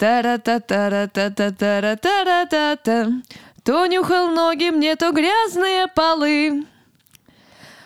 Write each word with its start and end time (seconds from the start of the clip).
Тара-та-тара-та-та-тара-та-та-та. 0.00 2.98
То 3.62 3.86
нюхал 3.86 4.28
ноги 4.28 4.70
мне, 4.70 4.96
то 4.96 5.12
грязные 5.12 5.86
полы. 5.88 6.64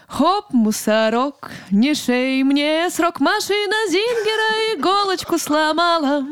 Хоп, 0.06 0.52
мусорок, 0.52 1.50
не 1.72 1.94
шей 1.94 2.44
мне 2.44 2.88
срок. 2.90 3.18
Машина 3.18 3.74
Зингера 3.88 4.76
иголочку 4.76 5.38
сломала. 5.38 6.24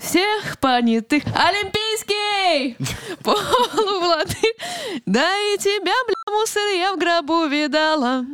Всех 0.00 0.58
понятых. 0.58 1.22
Олимпийский! 1.26 2.76
Полувлады. 3.22 4.52
Да 5.06 5.38
и 5.54 5.58
тебя, 5.58 5.94
бля, 6.08 6.32
мусор, 6.32 6.62
я 6.76 6.92
в 6.92 6.98
гробу 6.98 7.46
видала 7.46 8.24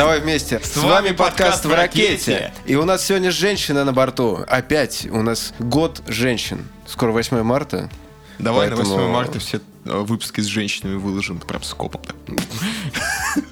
Давай 0.00 0.18
вместе. 0.18 0.58
С, 0.64 0.78
вами 0.78 1.10
подкаст 1.10 1.66
в 1.66 1.74
ракете. 1.74 2.54
И 2.64 2.74
у 2.74 2.86
нас 2.86 3.04
сегодня 3.04 3.30
женщина 3.30 3.84
на 3.84 3.92
борту. 3.92 4.42
Опять 4.48 5.06
у 5.10 5.20
нас 5.20 5.52
год 5.58 6.00
женщин. 6.08 6.66
Скоро 6.86 7.12
8 7.12 7.42
марта. 7.42 7.90
Давай 8.38 8.68
Поэтому- 8.68 8.88
на 8.88 9.02
8 9.02 9.12
марта 9.12 9.38
все 9.40 9.60
э, 9.84 9.98
выпуски 9.98 10.40
с 10.40 10.46
женщинами 10.46 10.94
выложим 10.94 11.38
прям 11.38 11.62
скопом. 11.62 12.00
так. 12.00 12.16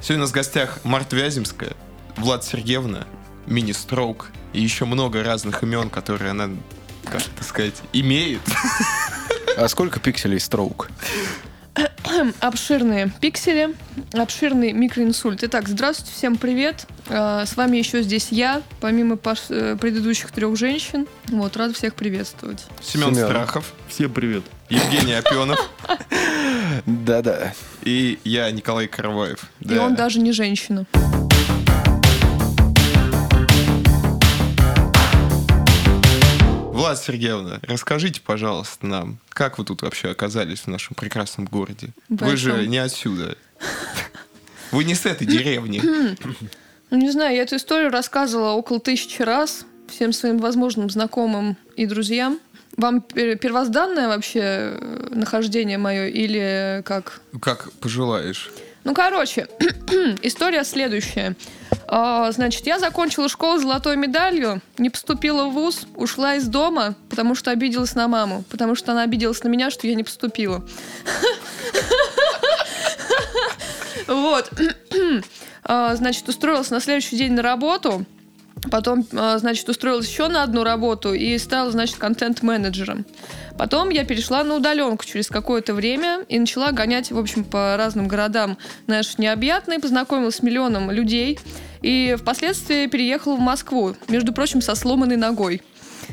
Сегодня 0.00 0.16
у 0.16 0.20
нас 0.20 0.30
в 0.30 0.32
гостях 0.32 0.78
Марта 0.82 1.14
Вяземская, 1.14 1.72
Влад 2.16 2.42
Сергеевна, 2.42 3.06
Мини 3.44 3.72
Строук 3.72 4.30
и 4.54 4.62
еще 4.62 4.86
много 4.86 5.22
разных 5.22 5.62
имен, 5.62 5.90
которые 5.90 6.30
она, 6.30 6.48
как 7.04 7.20
это 7.20 7.44
сказать, 7.44 7.82
имеет. 7.92 8.40
А 9.58 9.68
сколько 9.68 10.00
пикселей 10.00 10.40
строук? 10.40 10.88
Обширные 12.40 13.12
пиксели, 13.20 13.74
обширный 14.12 14.72
микроинсульт. 14.72 15.42
Итак, 15.44 15.68
здравствуйте, 15.68 16.12
всем 16.12 16.36
привет. 16.36 16.86
Э, 17.08 17.44
С 17.46 17.56
вами 17.56 17.76
еще 17.76 18.02
здесь 18.02 18.28
я, 18.30 18.62
помимо 18.80 19.16
э, 19.50 19.76
предыдущих 19.80 20.30
трех 20.32 20.56
женщин. 20.56 21.06
Вот, 21.28 21.56
рад 21.56 21.76
всех 21.76 21.94
приветствовать. 21.94 22.64
Семен 22.82 23.14
Семен. 23.14 23.26
Страхов, 23.28 23.72
Всем 23.88 24.12
привет. 24.12 24.42
Евгений 24.68 25.14
Опенов 25.14 25.58
Да-да. 26.86 27.52
и 27.84 28.18
я, 28.24 28.50
Николай 28.50 28.86
Караваев. 28.86 29.44
И 29.60 29.76
он 29.78 29.94
даже 29.94 30.20
не 30.20 30.32
женщина. 30.32 30.86
Влад 36.90 37.00
Сергеевна, 37.00 37.60
расскажите, 37.62 38.20
пожалуйста, 38.20 38.84
нам, 38.84 39.18
как 39.28 39.58
вы 39.58 39.64
тут 39.64 39.82
вообще 39.82 40.10
оказались 40.10 40.62
в 40.62 40.66
нашем 40.66 40.96
прекрасном 40.96 41.46
городе? 41.46 41.90
Вы 42.08 42.36
же 42.36 42.50
Большом. 42.50 42.68
не 42.68 42.78
отсюда. 42.78 43.36
Вы 44.72 44.82
не 44.82 44.96
с 44.96 45.06
этой 45.06 45.24
деревни. 45.24 45.80
Ну, 46.90 46.96
не 46.96 47.12
знаю, 47.12 47.36
я 47.36 47.42
эту 47.42 47.54
историю 47.54 47.90
рассказывала 47.90 48.54
около 48.54 48.80
тысячи 48.80 49.22
раз 49.22 49.64
всем 49.86 50.12
своим 50.12 50.38
возможным 50.38 50.90
знакомым 50.90 51.56
и 51.76 51.86
друзьям. 51.86 52.40
Вам 52.76 52.98
пер- 52.98 53.36
первозданное 53.36 54.08
вообще 54.08 54.40
э, 54.42 55.08
нахождение 55.12 55.78
мое 55.78 56.08
или 56.08 56.82
как? 56.84 57.20
Как 57.40 57.70
пожелаешь. 57.74 58.50
Ну, 58.82 58.94
короче, 58.94 59.46
история 60.22 60.64
следующая. 60.64 61.36
А, 61.92 62.30
Значит, 62.30 62.66
я 62.66 62.78
закончила 62.78 63.28
школу 63.28 63.58
с 63.58 63.62
золотой 63.62 63.96
медалью, 63.96 64.62
не 64.78 64.90
поступила 64.90 65.46
в 65.46 65.54
ВУЗ, 65.54 65.86
ушла 65.96 66.36
из 66.36 66.46
дома, 66.46 66.94
потому 67.08 67.34
что 67.34 67.50
обиделась 67.50 67.96
на 67.96 68.06
маму, 68.06 68.44
потому 68.48 68.76
что 68.76 68.92
она 68.92 69.02
обиделась 69.02 69.42
на 69.42 69.48
меня, 69.48 69.70
что 69.70 69.88
я 69.88 69.94
не 69.94 70.04
поступила. 70.04 70.64
Вот. 74.06 74.50
А, 75.62 75.94
Значит, 75.94 76.28
устроилась 76.28 76.70
на 76.70 76.80
следующий 76.80 77.16
день 77.16 77.32
на 77.32 77.42
работу, 77.42 78.04
Потом, 78.70 79.06
а, 79.12 79.38
значит, 79.38 79.68
устроилась 79.68 80.08
еще 80.08 80.28
на 80.28 80.42
одну 80.42 80.64
работу 80.64 81.14
и 81.14 81.38
стала, 81.38 81.70
значит, 81.70 81.96
контент-менеджером. 81.96 83.06
Потом 83.56 83.90
я 83.90 84.04
перешла 84.04 84.42
на 84.44 84.56
удаленку 84.56 85.04
через 85.04 85.28
какое-то 85.28 85.74
время 85.74 86.24
и 86.28 86.38
начала 86.38 86.72
гонять, 86.72 87.10
в 87.10 87.18
общем, 87.18 87.44
по 87.44 87.76
разным 87.76 88.08
городам 88.08 88.58
наш 88.86 89.18
необъятный, 89.18 89.78
познакомилась 89.78 90.36
с 90.36 90.42
миллионом 90.42 90.90
людей 90.90 91.38
и 91.82 92.16
впоследствии 92.18 92.86
переехала 92.86 93.36
в 93.36 93.40
Москву, 93.40 93.96
между 94.08 94.32
прочим, 94.32 94.60
со 94.60 94.74
сломанной 94.74 95.16
ногой. 95.16 95.62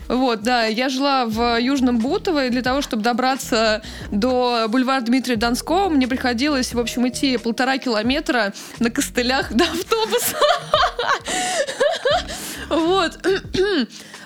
Вот, 0.08 0.42
да, 0.42 0.66
я 0.66 0.90
жила 0.90 1.26
в 1.26 1.60
Южном 1.60 2.00
Бутово, 2.00 2.46
и 2.46 2.50
для 2.50 2.62
того, 2.62 2.82
чтобы 2.82 3.04
добраться 3.04 3.82
до 4.12 4.68
бульвара 4.70 5.02
Дмитрия 5.02 5.36
Донского, 5.36 5.90
мне 5.90 6.08
приходилось, 6.08 6.74
в 6.74 6.80
общем, 6.80 7.08
идти 7.08 7.38
полтора 7.38 7.78
километра 7.78 8.54
на 8.80 8.90
костылях 8.90 9.54
до 9.54 9.66
автобуса. 9.66 10.38
Вот. 12.70 13.20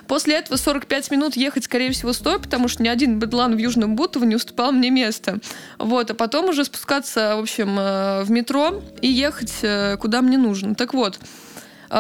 После 0.07 0.35
этого 0.35 0.57
45 0.57 1.11
минут 1.11 1.37
ехать, 1.37 1.63
скорее 1.63 1.91
всего, 1.91 2.11
стоит, 2.11 2.41
потому 2.41 2.67
что 2.67 2.83
ни 2.83 2.89
один 2.89 3.17
бедлан 3.17 3.55
в 3.55 3.57
Южном 3.57 3.95
Бутово 3.95 4.25
не 4.25 4.35
уступал 4.35 4.73
мне 4.73 4.89
место. 4.89 5.39
Вот, 5.77 6.11
а 6.11 6.13
потом 6.13 6.49
уже 6.49 6.65
спускаться, 6.65 7.37
в 7.37 7.39
общем, 7.39 7.79
э, 7.79 8.23
в 8.23 8.29
метро 8.29 8.83
и 9.01 9.07
ехать 9.07 9.53
э, 9.61 9.95
куда 9.95 10.21
мне 10.21 10.37
нужно. 10.37 10.75
Так 10.75 10.93
вот, 10.93 11.17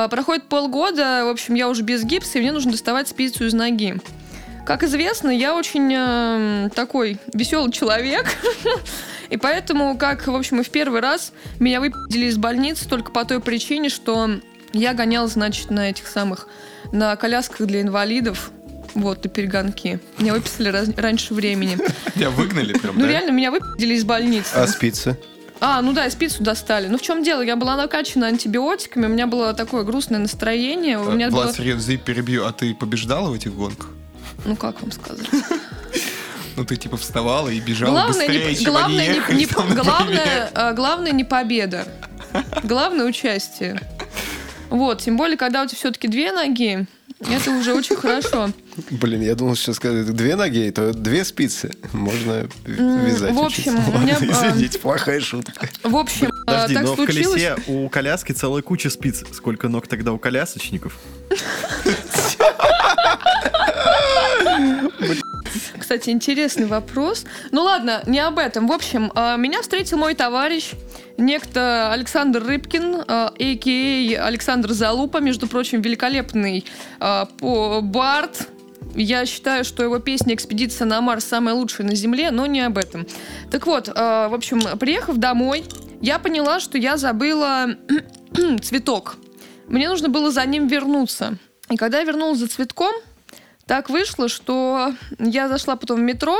проходит 0.09 0.43
полгода, 0.45 1.23
в 1.25 1.29
общем, 1.29 1.53
я 1.55 1.67
уже 1.69 1.81
без 1.83 2.03
гипса, 2.03 2.37
и 2.37 2.41
мне 2.41 2.51
нужно 2.51 2.71
доставать 2.71 3.07
спицу 3.07 3.45
из 3.45 3.53
ноги. 3.53 3.97
Как 4.65 4.83
известно, 4.83 5.29
я 5.29 5.55
очень 5.55 5.91
э, 5.93 6.69
такой 6.75 7.17
веселый 7.33 7.71
человек. 7.71 8.25
И 9.29 9.37
поэтому, 9.37 9.97
как, 9.97 10.27
в 10.27 10.35
общем, 10.35 10.59
и 10.59 10.63
в 10.63 10.69
первый 10.69 10.99
раз 10.99 11.31
меня 11.57 11.79
выпили 11.79 12.25
из 12.25 12.35
больницы 12.37 12.87
только 12.87 13.11
по 13.11 13.23
той 13.23 13.39
причине, 13.39 13.87
что 13.87 14.29
я 14.73 14.93
гоняла, 14.93 15.27
значит, 15.27 15.69
на 15.71 15.89
этих 15.89 16.07
самых, 16.07 16.49
на 16.91 17.15
колясках 17.15 17.65
для 17.65 17.81
инвалидов, 17.81 18.51
вот, 18.93 19.23
на 19.23 19.29
перегонки. 19.29 20.01
Меня 20.17 20.33
выписали 20.33 20.67
раз- 20.67 20.89
раньше 20.97 21.33
времени. 21.33 21.77
Тебя 22.13 22.29
выгнали 22.29 22.73
прям, 22.73 22.95
Ну, 22.97 23.03
да? 23.05 23.07
реально, 23.07 23.31
меня 23.31 23.51
выпили 23.51 23.93
из 23.93 24.03
больницы. 24.03 24.53
А 24.53 24.67
спицы? 24.67 25.17
А, 25.63 25.81
ну 25.81 25.93
да, 25.93 26.09
спицу 26.09 26.43
достали. 26.43 26.87
Ну 26.87 26.97
в 26.97 27.01
чем 27.01 27.23
дело? 27.23 27.41
Я 27.41 27.55
была 27.55 27.75
накачана 27.75 28.27
антибиотиками, 28.27 29.05
у 29.05 29.09
меня 29.09 29.27
было 29.27 29.53
такое 29.53 29.83
грустное 29.83 30.19
настроение. 30.19 30.97
У 30.99 31.11
меня 31.11 31.27
Э, 31.27 31.29
Влад 31.29 31.55
было... 31.55 31.69
Извини, 31.77 31.97
перебью, 31.99 32.45
а 32.45 32.51
ты 32.51 32.73
побеждала 32.73 33.29
в 33.29 33.33
этих 33.33 33.53
гонках? 33.53 33.89
Ну 34.45 34.55
как 34.55 34.81
вам 34.81 34.91
сказать? 34.91 35.27
Ну, 36.57 36.65
ты 36.65 36.75
типа 36.75 36.97
вставала 36.97 37.47
и 37.47 37.61
бежала 37.61 37.91
Главное, 37.91 38.27
быстрее, 38.27 38.49
не, 38.49 38.55
чем 38.57 38.73
главное, 38.73 38.99
они 39.05 39.07
не- 39.09 39.15
ехали, 39.15 39.37
не- 39.37 39.45
там, 39.45 39.69
например. 39.69 39.85
главное, 39.85 40.51
а, 40.53 40.73
главное 40.73 41.11
не 41.13 41.23
победа. 41.23 41.87
Главное 42.63 43.05
участие. 43.05 43.81
Вот, 44.69 45.01
тем 45.01 45.15
более, 45.15 45.37
когда 45.37 45.63
у 45.63 45.65
тебя 45.65 45.77
все-таки 45.77 46.09
две 46.09 46.33
ноги, 46.33 46.85
это 47.29 47.51
уже 47.51 47.73
очень 47.73 47.95
хорошо. 47.95 48.51
Блин, 48.89 49.21
я 49.21 49.35
думал, 49.35 49.55
сейчас 49.55 49.75
сказать 49.77 50.05
две 50.15 50.35
ноги, 50.35 50.69
то 50.71 50.93
две 50.93 51.23
спицы. 51.25 51.71
Можно 51.93 52.47
вязать. 52.65 53.33
в 53.33 53.39
общем, 53.39 53.75
у 53.93 53.99
меня, 53.99 54.17
а, 54.19 54.49
Извините, 54.51 54.79
плохая 54.79 55.19
шутка. 55.19 55.69
В 55.83 55.95
общем, 55.95 56.31
а, 56.45 56.45
Подожди, 56.45 56.73
так 56.75 56.83
но 56.83 56.93
в 56.93 56.95
случилось. 56.95 57.27
колесе 57.27 57.55
у 57.67 57.89
коляски 57.89 58.31
целая 58.31 58.61
куча 58.61 58.89
спиц. 58.89 59.23
Сколько 59.33 59.67
ног 59.67 59.87
тогда 59.87 60.13
у 60.13 60.17
колясочников? 60.17 60.97
Кстати, 65.77 66.09
интересный 66.09 66.65
вопрос. 66.65 67.25
Ну 67.51 67.63
ладно, 67.63 68.01
не 68.05 68.19
об 68.19 68.39
этом. 68.39 68.67
В 68.67 68.71
общем, 68.71 69.11
а, 69.15 69.35
меня 69.37 69.61
встретил 69.61 69.97
мой 69.97 70.15
товарищ, 70.15 70.71
некто 71.17 71.91
Александр 71.91 72.43
Рыбкин, 72.43 73.03
а, 73.07 73.33
а.к.а. 73.37 74.25
Александр 74.25 74.71
Залупа, 74.73 75.17
между 75.17 75.47
прочим, 75.47 75.81
великолепный 75.81 76.65
по 76.99 77.79
Барт. 77.81 78.47
Я 78.93 79.25
считаю, 79.25 79.63
что 79.63 79.83
его 79.83 79.99
песня 79.99 80.35
«Экспедиция 80.35 80.85
на 80.85 80.99
Марс» 80.99 81.23
самая 81.23 81.55
лучшая 81.55 81.87
на 81.87 81.95
Земле, 81.95 82.31
но 82.31 82.45
не 82.45 82.61
об 82.61 82.77
этом. 82.77 83.07
Так 83.49 83.65
вот, 83.65 83.87
в 83.87 84.33
общем, 84.33 84.77
приехав 84.77 85.15
домой, 85.17 85.63
я 86.01 86.19
поняла, 86.19 86.59
что 86.59 86.77
я 86.77 86.97
забыла 86.97 87.67
цветок. 88.61 89.17
Мне 89.67 89.87
нужно 89.87 90.09
было 90.09 90.31
за 90.31 90.45
ним 90.45 90.67
вернуться. 90.67 91.37
И 91.69 91.77
когда 91.77 91.99
я 91.99 92.03
вернулась 92.03 92.39
за 92.39 92.47
цветком, 92.47 92.93
так 93.71 93.89
вышло, 93.89 94.27
что 94.27 94.93
я 95.17 95.47
зашла 95.47 95.77
потом 95.77 96.01
в 96.01 96.03
метро 96.03 96.35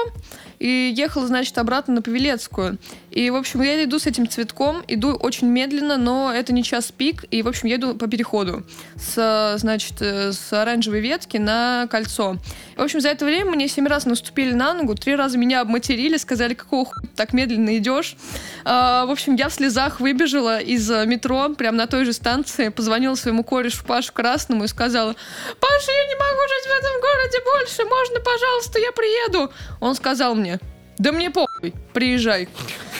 и 0.60 0.94
ехала, 0.94 1.26
значит, 1.28 1.58
обратно 1.58 1.94
на 1.94 2.02
Павелецкую. 2.02 2.78
И, 3.12 3.30
в 3.30 3.36
общем, 3.36 3.62
я 3.62 3.84
иду 3.84 4.00
с 4.00 4.08
этим 4.08 4.28
цветком, 4.28 4.84
иду 4.88 5.14
очень 5.14 5.48
медленно, 5.48 5.98
но 5.98 6.32
это 6.34 6.54
не 6.54 6.64
час 6.64 6.92
пик, 6.92 7.26
и, 7.30 7.42
в 7.42 7.48
общем, 7.48 7.68
я 7.68 7.76
иду 7.76 7.94
по 7.94 8.08
переходу 8.08 8.64
с, 8.96 9.56
значит, 9.58 10.02
э, 10.02 10.32
с 10.32 10.54
оранжевой 10.54 11.02
ветки 11.02 11.36
на 11.36 11.88
кольцо. 11.92 12.38
В 12.78 12.82
общем, 12.82 13.02
за 13.02 13.10
это 13.10 13.26
время 13.26 13.52
мне 13.52 13.68
семь 13.68 13.86
раз 13.86 14.06
наступили 14.06 14.54
на 14.54 14.74
ногу, 14.74 14.96
три 14.96 15.16
раза 15.16 15.38
меня 15.38 15.60
обматерили, 15.60 16.16
сказали, 16.16 16.54
какого 16.54 16.90
ты 17.02 17.08
так 17.16 17.34
медленно 17.34 17.78
идешь. 17.78 18.16
А, 18.64 19.06
в 19.06 19.12
общем, 19.12 19.36
я 19.36 19.50
в 19.50 19.54
слезах 19.54 20.00
выбежала 20.00 20.60
из 20.60 20.90
э, 20.90 21.06
метро, 21.06 21.50
прямо 21.50 21.78
на 21.78 21.88
той 21.88 22.06
же 22.06 22.14
станции, 22.14 22.70
позвонила 22.70 23.16
своему 23.16 23.44
корешу 23.44 23.84
Пашу 23.84 24.14
Красному 24.14 24.64
и 24.64 24.68
сказала, 24.68 25.16
Паша, 25.60 25.92
я 25.92 26.06
не 26.08 26.16
могу 26.16 26.42
жить 26.48 26.62
в 26.62 27.02
городе 27.02 27.38
больше, 27.44 27.84
можно, 27.84 28.20
пожалуйста, 28.22 28.80
я 28.80 28.92
приеду. 28.92 29.52
Он 29.82 29.96
сказал 29.96 30.36
мне, 30.36 30.60
да 30.98 31.12
мне 31.12 31.30
похуй, 31.30 31.74
приезжай. 31.94 32.48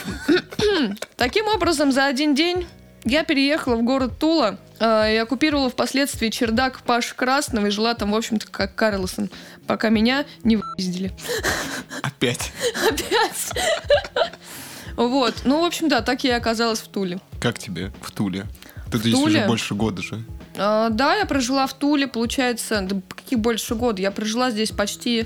Таким 1.16 1.46
образом, 1.48 1.92
за 1.92 2.06
один 2.06 2.34
день 2.34 2.66
я 3.04 3.24
переехала 3.24 3.76
в 3.76 3.82
город 3.82 4.18
Тула 4.18 4.58
э, 4.78 5.14
и 5.14 5.16
оккупировала 5.16 5.70
впоследствии 5.70 6.28
чердак 6.28 6.80
Паши 6.82 7.14
Красного 7.14 7.66
и 7.66 7.70
жила 7.70 7.94
там, 7.94 8.12
в 8.12 8.14
общем-то, 8.14 8.46
как 8.48 8.74
Карлсон, 8.74 9.30
пока 9.66 9.88
меня 9.88 10.24
не 10.44 10.56
выездили. 10.56 11.12
Опять. 12.02 12.52
Опять. 12.88 13.50
Вот. 14.94 15.34
Ну, 15.44 15.62
в 15.62 15.64
общем, 15.64 15.88
да, 15.88 16.02
так 16.02 16.22
я 16.22 16.34
и 16.34 16.38
оказалась 16.38 16.80
в 16.80 16.88
Туле. 16.88 17.18
Как 17.40 17.58
тебе 17.58 17.90
в 18.02 18.10
Туле? 18.10 18.44
Ты 18.90 18.98
здесь 18.98 19.14
уже 19.14 19.46
больше 19.46 19.74
года 19.74 20.02
же. 20.02 20.22
А, 20.56 20.90
да, 20.90 21.16
я 21.16 21.24
прожила 21.24 21.66
в 21.66 21.72
Туле, 21.72 22.06
получается, 22.06 22.82
да 22.82 23.00
каких 23.08 23.38
больше 23.38 23.74
года? 23.74 24.02
Я 24.02 24.10
прожила 24.10 24.50
здесь 24.50 24.70
почти, 24.70 25.24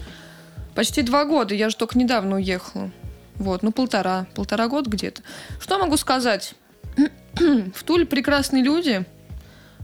почти 0.76 1.02
два 1.02 1.24
года. 1.24 1.52
Я 1.52 1.68
же 1.68 1.76
только 1.76 1.98
недавно 1.98 2.36
уехала. 2.36 2.92
Вот, 3.38 3.62
ну 3.62 3.72
полтора, 3.72 4.26
полтора 4.34 4.68
года 4.68 4.90
где-то. 4.90 5.22
Что 5.60 5.78
могу 5.78 5.96
сказать? 5.96 6.54
в 7.36 7.82
Туле 7.84 8.06
прекрасные 8.06 8.62
люди. 8.62 9.04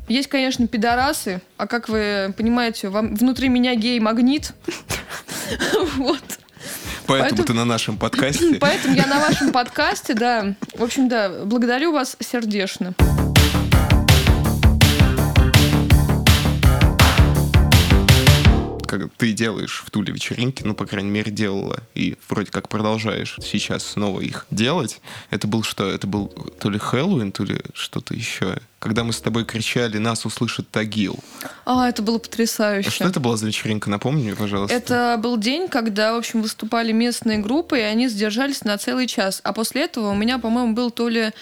Есть, 0.09 0.29
конечно, 0.29 0.67
пидорасы, 0.67 1.41
а 1.57 1.67
как 1.67 1.89
вы 1.89 2.35
понимаете, 2.37 2.89
вам, 2.89 3.15
внутри 3.15 3.49
меня 3.49 3.75
гей-магнит. 3.75 4.53
Вот. 5.97 6.23
Поэтому, 7.07 7.29
Поэтому- 7.31 7.45
ты 7.45 7.53
на 7.53 7.65
нашем 7.67 7.99
подкасте. 7.99 8.55
Поэтому 8.61 8.95
я 8.95 9.07
на 9.07 9.21
вашем 9.21 9.53
подкасте, 9.53 10.15
да. 10.15 10.55
В 10.75 10.83
общем, 10.83 11.09
да, 11.09 11.29
благодарю 11.45 11.93
вас 11.93 12.17
сердечно. 12.21 12.95
Как 18.93 19.11
ты 19.17 19.33
делаешь 19.33 19.83
в 19.87 19.91
Туле 19.91 20.13
вечеринки, 20.13 20.65
ну, 20.65 20.75
по 20.75 20.85
крайней 20.85 21.09
мере, 21.09 21.33
делала, 21.33 21.79
и 21.95 22.19
вроде 22.29 22.51
как 22.51 22.69
продолжаешь 22.69 23.39
сейчас 23.43 23.87
снова 23.87 24.21
их 24.21 24.45
делать. 24.51 25.01
Это 25.31 25.47
был 25.47 25.63
что? 25.63 25.91
Это 25.91 26.07
был 26.07 26.29
то 26.61 26.69
ли 26.69 26.79
Хэллоуин, 26.79 27.33
то 27.33 27.43
ли 27.43 27.59
что-то 27.73 28.13
еще. 28.13 28.59
Когда 28.81 29.03
мы 29.03 29.15
с 29.15 29.21
тобой 29.23 29.47
кричали 29.47 29.97
«Нас 29.97 30.27
услышит 30.27 30.69
Тагил». 30.71 31.19
А, 31.65 31.89
это 31.89 32.03
было 32.03 32.19
потрясающе. 32.19 32.91
Что 32.91 33.09
это 33.09 33.19
была 33.19 33.39
за 33.39 33.47
вечеринка? 33.47 33.89
Напомни 33.89 34.25
мне, 34.25 34.37
пожалуйста. 34.37 34.77
Это 34.77 35.19
был 35.19 35.39
день, 35.39 35.69
когда, 35.69 36.13
в 36.13 36.17
общем, 36.19 36.43
выступали 36.43 36.93
местные 36.93 37.39
группы, 37.39 37.79
и 37.79 37.83
они 37.83 38.09
задержались 38.09 38.63
на 38.63 38.77
целый 38.77 39.07
час. 39.07 39.41
А 39.43 39.55
после 39.55 39.85
этого 39.85 40.11
у 40.11 40.15
меня, 40.15 40.39
по-моему, 40.39 40.75
был 40.75 40.91
то 40.91 41.09
ли 41.09 41.33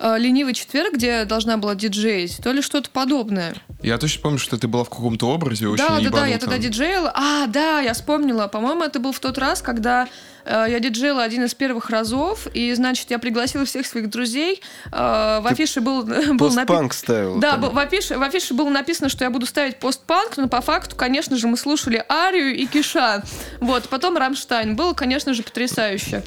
ленивый 0.00 0.54
четверг, 0.54 0.94
где 0.94 1.24
должна 1.24 1.56
была 1.56 1.74
диджеить, 1.74 2.38
то 2.42 2.52
ли 2.52 2.62
что-то 2.62 2.90
подобное. 2.90 3.54
Я 3.82 3.96
точно 3.98 4.22
помню, 4.22 4.38
что 4.38 4.58
ты 4.58 4.68
была 4.68 4.84
в 4.84 4.90
каком-то 4.90 5.26
образе 5.28 5.66
очень 5.66 5.84
да, 5.86 6.00
да, 6.00 6.10
да, 6.10 6.26
я 6.26 6.38
тогда 6.38 6.58
диджеяла. 6.58 7.12
А, 7.14 7.46
да, 7.46 7.80
я 7.80 7.94
вспомнила. 7.94 8.46
По-моему, 8.46 8.82
это 8.82 8.98
был 9.00 9.12
в 9.12 9.20
тот 9.20 9.38
раз, 9.38 9.62
когда 9.62 10.06
э, 10.44 10.66
я 10.68 10.80
диджеяла 10.80 11.22
один 11.22 11.44
из 11.44 11.54
первых 11.54 11.88
разов, 11.88 12.46
и, 12.52 12.74
значит, 12.74 13.10
я 13.10 13.18
пригласила 13.18 13.64
всех 13.64 13.86
своих 13.86 14.10
друзей. 14.10 14.60
Э, 14.92 15.40
в 15.40 15.44
Ты 15.48 15.52
афише 15.54 15.80
был, 15.80 16.02
был 16.34 16.50
напи- 16.50 16.92
ставил. 16.92 17.38
Да, 17.38 17.52
там. 17.56 17.70
в 17.70 17.78
афише, 17.78 18.18
в 18.18 18.22
афише 18.22 18.52
было 18.52 18.68
написано, 18.68 19.08
что 19.08 19.24
я 19.24 19.30
буду 19.30 19.46
ставить 19.46 19.78
постпанк, 19.78 20.36
но 20.36 20.48
по 20.48 20.60
факту, 20.60 20.94
конечно 20.94 21.36
же, 21.36 21.46
мы 21.46 21.56
слушали 21.56 22.04
Арию 22.08 22.54
и 22.54 22.66
Киша. 22.66 23.22
Вот, 23.60 23.88
потом 23.88 24.16
Рамштайн. 24.18 24.76
Было, 24.76 24.92
конечно 24.92 25.32
же, 25.32 25.42
потрясающе. 25.42 26.22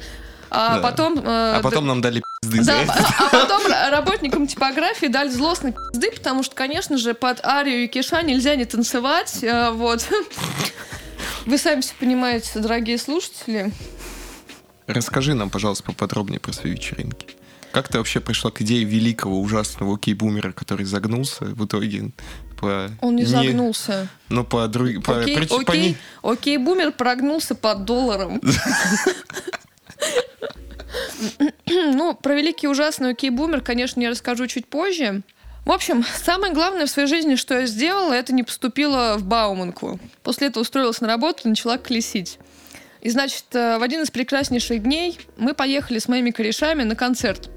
А 0.56 0.74
Да. 0.76 0.80
потом... 0.80 1.18
э, 1.18 1.22
А 1.56 1.60
потом 1.62 1.86
нам 1.86 2.00
дали 2.00 2.22
пизды 2.42 2.64
да, 2.64 2.80
а 2.88 3.26
а 3.26 3.28
потом 3.30 3.62
работникам 3.90 4.46
типографии 4.46 5.06
дали 5.06 5.28
злостный 5.30 5.72
пизды, 5.92 6.12
потому 6.12 6.42
что, 6.42 6.54
конечно 6.54 6.96
же, 6.98 7.14
под 7.14 7.44
Арию 7.44 7.84
и 7.84 7.86
Киша 7.88 8.22
нельзя 8.22 8.54
не 8.56 8.64
танцевать. 8.64 9.38
э, 9.42 9.70
Вот. 9.70 10.06
Вы 11.46 11.58
сами 11.58 11.80
все 11.80 11.92
понимаете, 11.98 12.58
дорогие 12.60 12.98
слушатели. 12.98 13.72
Расскажи 14.86 15.34
нам, 15.34 15.50
пожалуйста, 15.50 15.84
поподробнее 15.84 16.40
про 16.40 16.52
свои 16.52 16.72
вечеринки. 16.72 17.26
Как 17.72 17.88
ты 17.88 17.98
вообще 17.98 18.20
пришла 18.20 18.50
к 18.52 18.60
идее 18.62 18.84
великого 18.84 19.40
ужасного 19.40 19.94
окей-бумера, 19.96 20.52
который 20.52 20.84
загнулся 20.86 21.44
в 21.46 21.66
итоге 21.66 22.12
по... 22.60 22.88
Он 23.00 23.16
не 23.16 23.24
загнулся. 23.24 24.06
Ну, 24.28 24.44
по 24.44 24.68
другим... 24.68 25.02
По, 25.02 25.18
Окей, 25.20 25.44
по 25.48 25.56
окей, 25.60 25.80
не- 25.88 25.96
окей, 26.22 26.56
бумер 26.58 26.92
прогнулся 26.92 27.54
под 27.56 27.84
долларом. 27.84 28.40
Ну, 31.66 32.14
про 32.14 32.34
великий 32.34 32.68
ужасный 32.68 33.10
окей 33.10 33.30
бумер, 33.30 33.60
конечно, 33.60 34.00
я 34.00 34.10
расскажу 34.10 34.46
чуть 34.46 34.66
позже. 34.66 35.22
В 35.64 35.72
общем, 35.72 36.04
самое 36.22 36.52
главное 36.52 36.86
в 36.86 36.90
своей 36.90 37.08
жизни, 37.08 37.36
что 37.36 37.60
я 37.60 37.66
сделала, 37.66 38.12
это 38.12 38.34
не 38.34 38.42
поступила 38.42 39.16
в 39.16 39.24
Бауманку. 39.24 39.98
После 40.22 40.48
этого 40.48 40.62
устроилась 40.62 41.00
на 41.00 41.08
работу 41.08 41.42
и 41.44 41.48
начала 41.48 41.78
колесить. 41.78 42.38
И, 43.00 43.10
значит, 43.10 43.44
э, 43.52 43.78
в 43.78 43.82
один 43.82 44.02
из 44.02 44.10
прекраснейших 44.10 44.82
дней 44.82 45.18
мы 45.36 45.54
поехали 45.54 45.98
с 45.98 46.08
моими 46.08 46.30
корешами 46.30 46.82
на 46.84 46.96
концерт. 46.96 47.50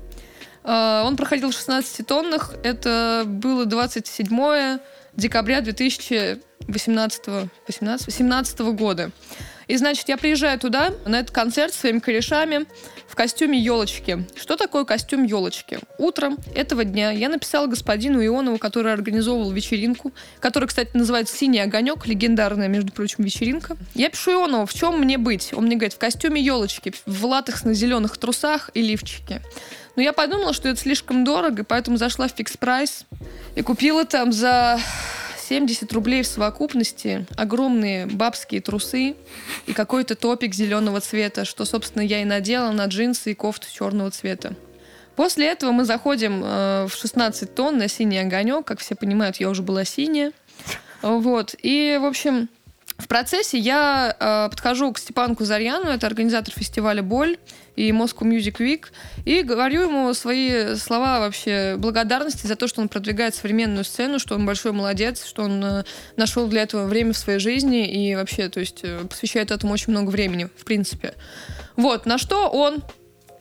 Э, 0.63 1.03
Он 1.05 1.17
проходил 1.17 1.51
в 1.51 1.53
16 1.53 2.05
тоннах. 2.05 2.53
Это 2.63 3.23
было 3.25 3.65
27 3.65 4.79
декабря 5.15 5.61
2018 5.61 7.49
18, 7.67 8.13
17 8.13 8.59
года. 8.73 9.11
И, 9.67 9.75
значит, 9.77 10.07
я 10.09 10.17
приезжаю 10.17 10.59
туда, 10.59 10.93
на 11.05 11.19
этот 11.19 11.31
концерт 11.31 11.73
с 11.73 11.79
своими 11.79 11.99
корешами 11.99 12.65
в 13.07 13.15
костюме 13.15 13.59
елочки. 13.59 14.25
Что 14.35 14.55
такое 14.55 14.85
костюм 14.85 15.23
елочки? 15.23 15.79
Утром 15.97 16.37
этого 16.55 16.85
дня 16.85 17.11
я 17.11 17.29
написала 17.29 17.67
господину 17.67 18.23
Ионову, 18.23 18.57
который 18.57 18.93
организовывал 18.93 19.51
вечеринку, 19.51 20.13
которая, 20.39 20.67
кстати, 20.67 20.91
называется 20.93 21.35
«Синий 21.35 21.59
огонек», 21.59 22.05
легендарная, 22.05 22.67
между 22.67 22.91
прочим, 22.91 23.23
вечеринка. 23.23 23.77
Я 23.93 24.09
пишу 24.09 24.31
Ионову, 24.31 24.65
в 24.65 24.73
чем 24.73 24.99
мне 24.99 25.17
быть? 25.17 25.53
Он 25.53 25.65
мне 25.65 25.75
говорит, 25.75 25.93
в 25.93 25.97
костюме 25.97 26.41
елочки, 26.41 26.93
в 27.05 27.25
латексно-зеленых 27.25 28.17
трусах 28.17 28.69
и 28.73 28.81
лифчике. 28.81 29.41
Но 29.95 30.03
я 30.03 30.13
подумала, 30.13 30.53
что 30.53 30.69
это 30.69 30.79
слишком 30.79 31.23
дорого, 31.23 31.63
поэтому 31.63 31.97
зашла 31.97 32.27
в 32.27 32.31
фикс 32.31 32.55
прайс 32.55 33.05
и 33.55 33.63
купила 33.63 34.05
там 34.05 34.31
за 34.31 34.79
70 35.47 35.91
рублей 35.93 36.23
в 36.23 36.27
совокупности 36.27 37.25
огромные 37.37 38.05
бабские 38.05 38.61
трусы 38.61 39.15
и 39.65 39.73
какой-то 39.73 40.15
топик 40.15 40.53
зеленого 40.53 40.99
цвета, 40.99 41.45
что, 41.45 41.63
собственно, 41.63 42.01
я 42.01 42.21
и 42.21 42.25
надела 42.25 42.71
на 42.71 42.85
джинсы 42.85 43.31
и 43.31 43.33
кофту 43.33 43.67
черного 43.71 44.11
цвета. 44.11 44.55
После 45.15 45.47
этого 45.47 45.71
мы 45.71 45.85
заходим 45.85 46.43
э, 46.43 46.87
в 46.87 46.93
16 46.93 47.55
тонн 47.55 47.77
на 47.77 47.87
синий 47.87 48.19
огонек. 48.19 48.65
Как 48.65 48.79
все 48.79 48.95
понимают, 48.95 49.37
я 49.37 49.49
уже 49.49 49.63
была 49.63 49.83
синяя. 49.85 50.31
Вот. 51.01 51.55
И, 51.63 51.97
в 51.99 52.05
общем, 52.05 52.49
в 52.97 53.07
процессе 53.07 53.59
я 53.59 54.15
э, 54.19 54.49
подхожу 54.49 54.91
к 54.91 54.97
Степану 54.97 55.35
Кузарьяну, 55.35 55.89
это 55.89 56.07
организатор 56.07 56.53
фестиваля 56.53 57.03
«Боль» 57.03 57.37
и 57.75 57.91
Moscow 57.91 58.23
Music 58.23 58.57
Week, 58.57 58.85
и 59.23 59.43
говорю 59.43 59.83
ему 59.83 60.11
свои 60.15 60.75
слова 60.75 61.19
вообще 61.19 61.75
благодарности 61.77 62.47
за 62.47 62.55
то, 62.55 62.67
что 62.67 62.81
он 62.81 62.89
продвигает 62.89 63.35
современную 63.35 63.83
сцену, 63.83 64.17
что 64.17 64.33
он 64.33 64.47
большой 64.47 64.71
молодец, 64.71 65.25
что 65.25 65.43
он 65.43 65.63
э, 65.63 65.83
нашел 66.15 66.47
для 66.47 66.63
этого 66.63 66.87
время 66.87 67.13
в 67.13 67.17
своей 67.17 67.39
жизни 67.39 67.87
и 67.87 68.15
вообще, 68.15 68.49
то 68.49 68.59
есть, 68.59 68.79
э, 68.81 69.05
посвящает 69.07 69.51
этому 69.51 69.73
очень 69.73 69.91
много 69.91 70.09
времени, 70.09 70.49
в 70.57 70.65
принципе. 70.65 71.13
Вот, 71.75 72.07
на 72.07 72.17
что 72.17 72.49
он 72.49 72.81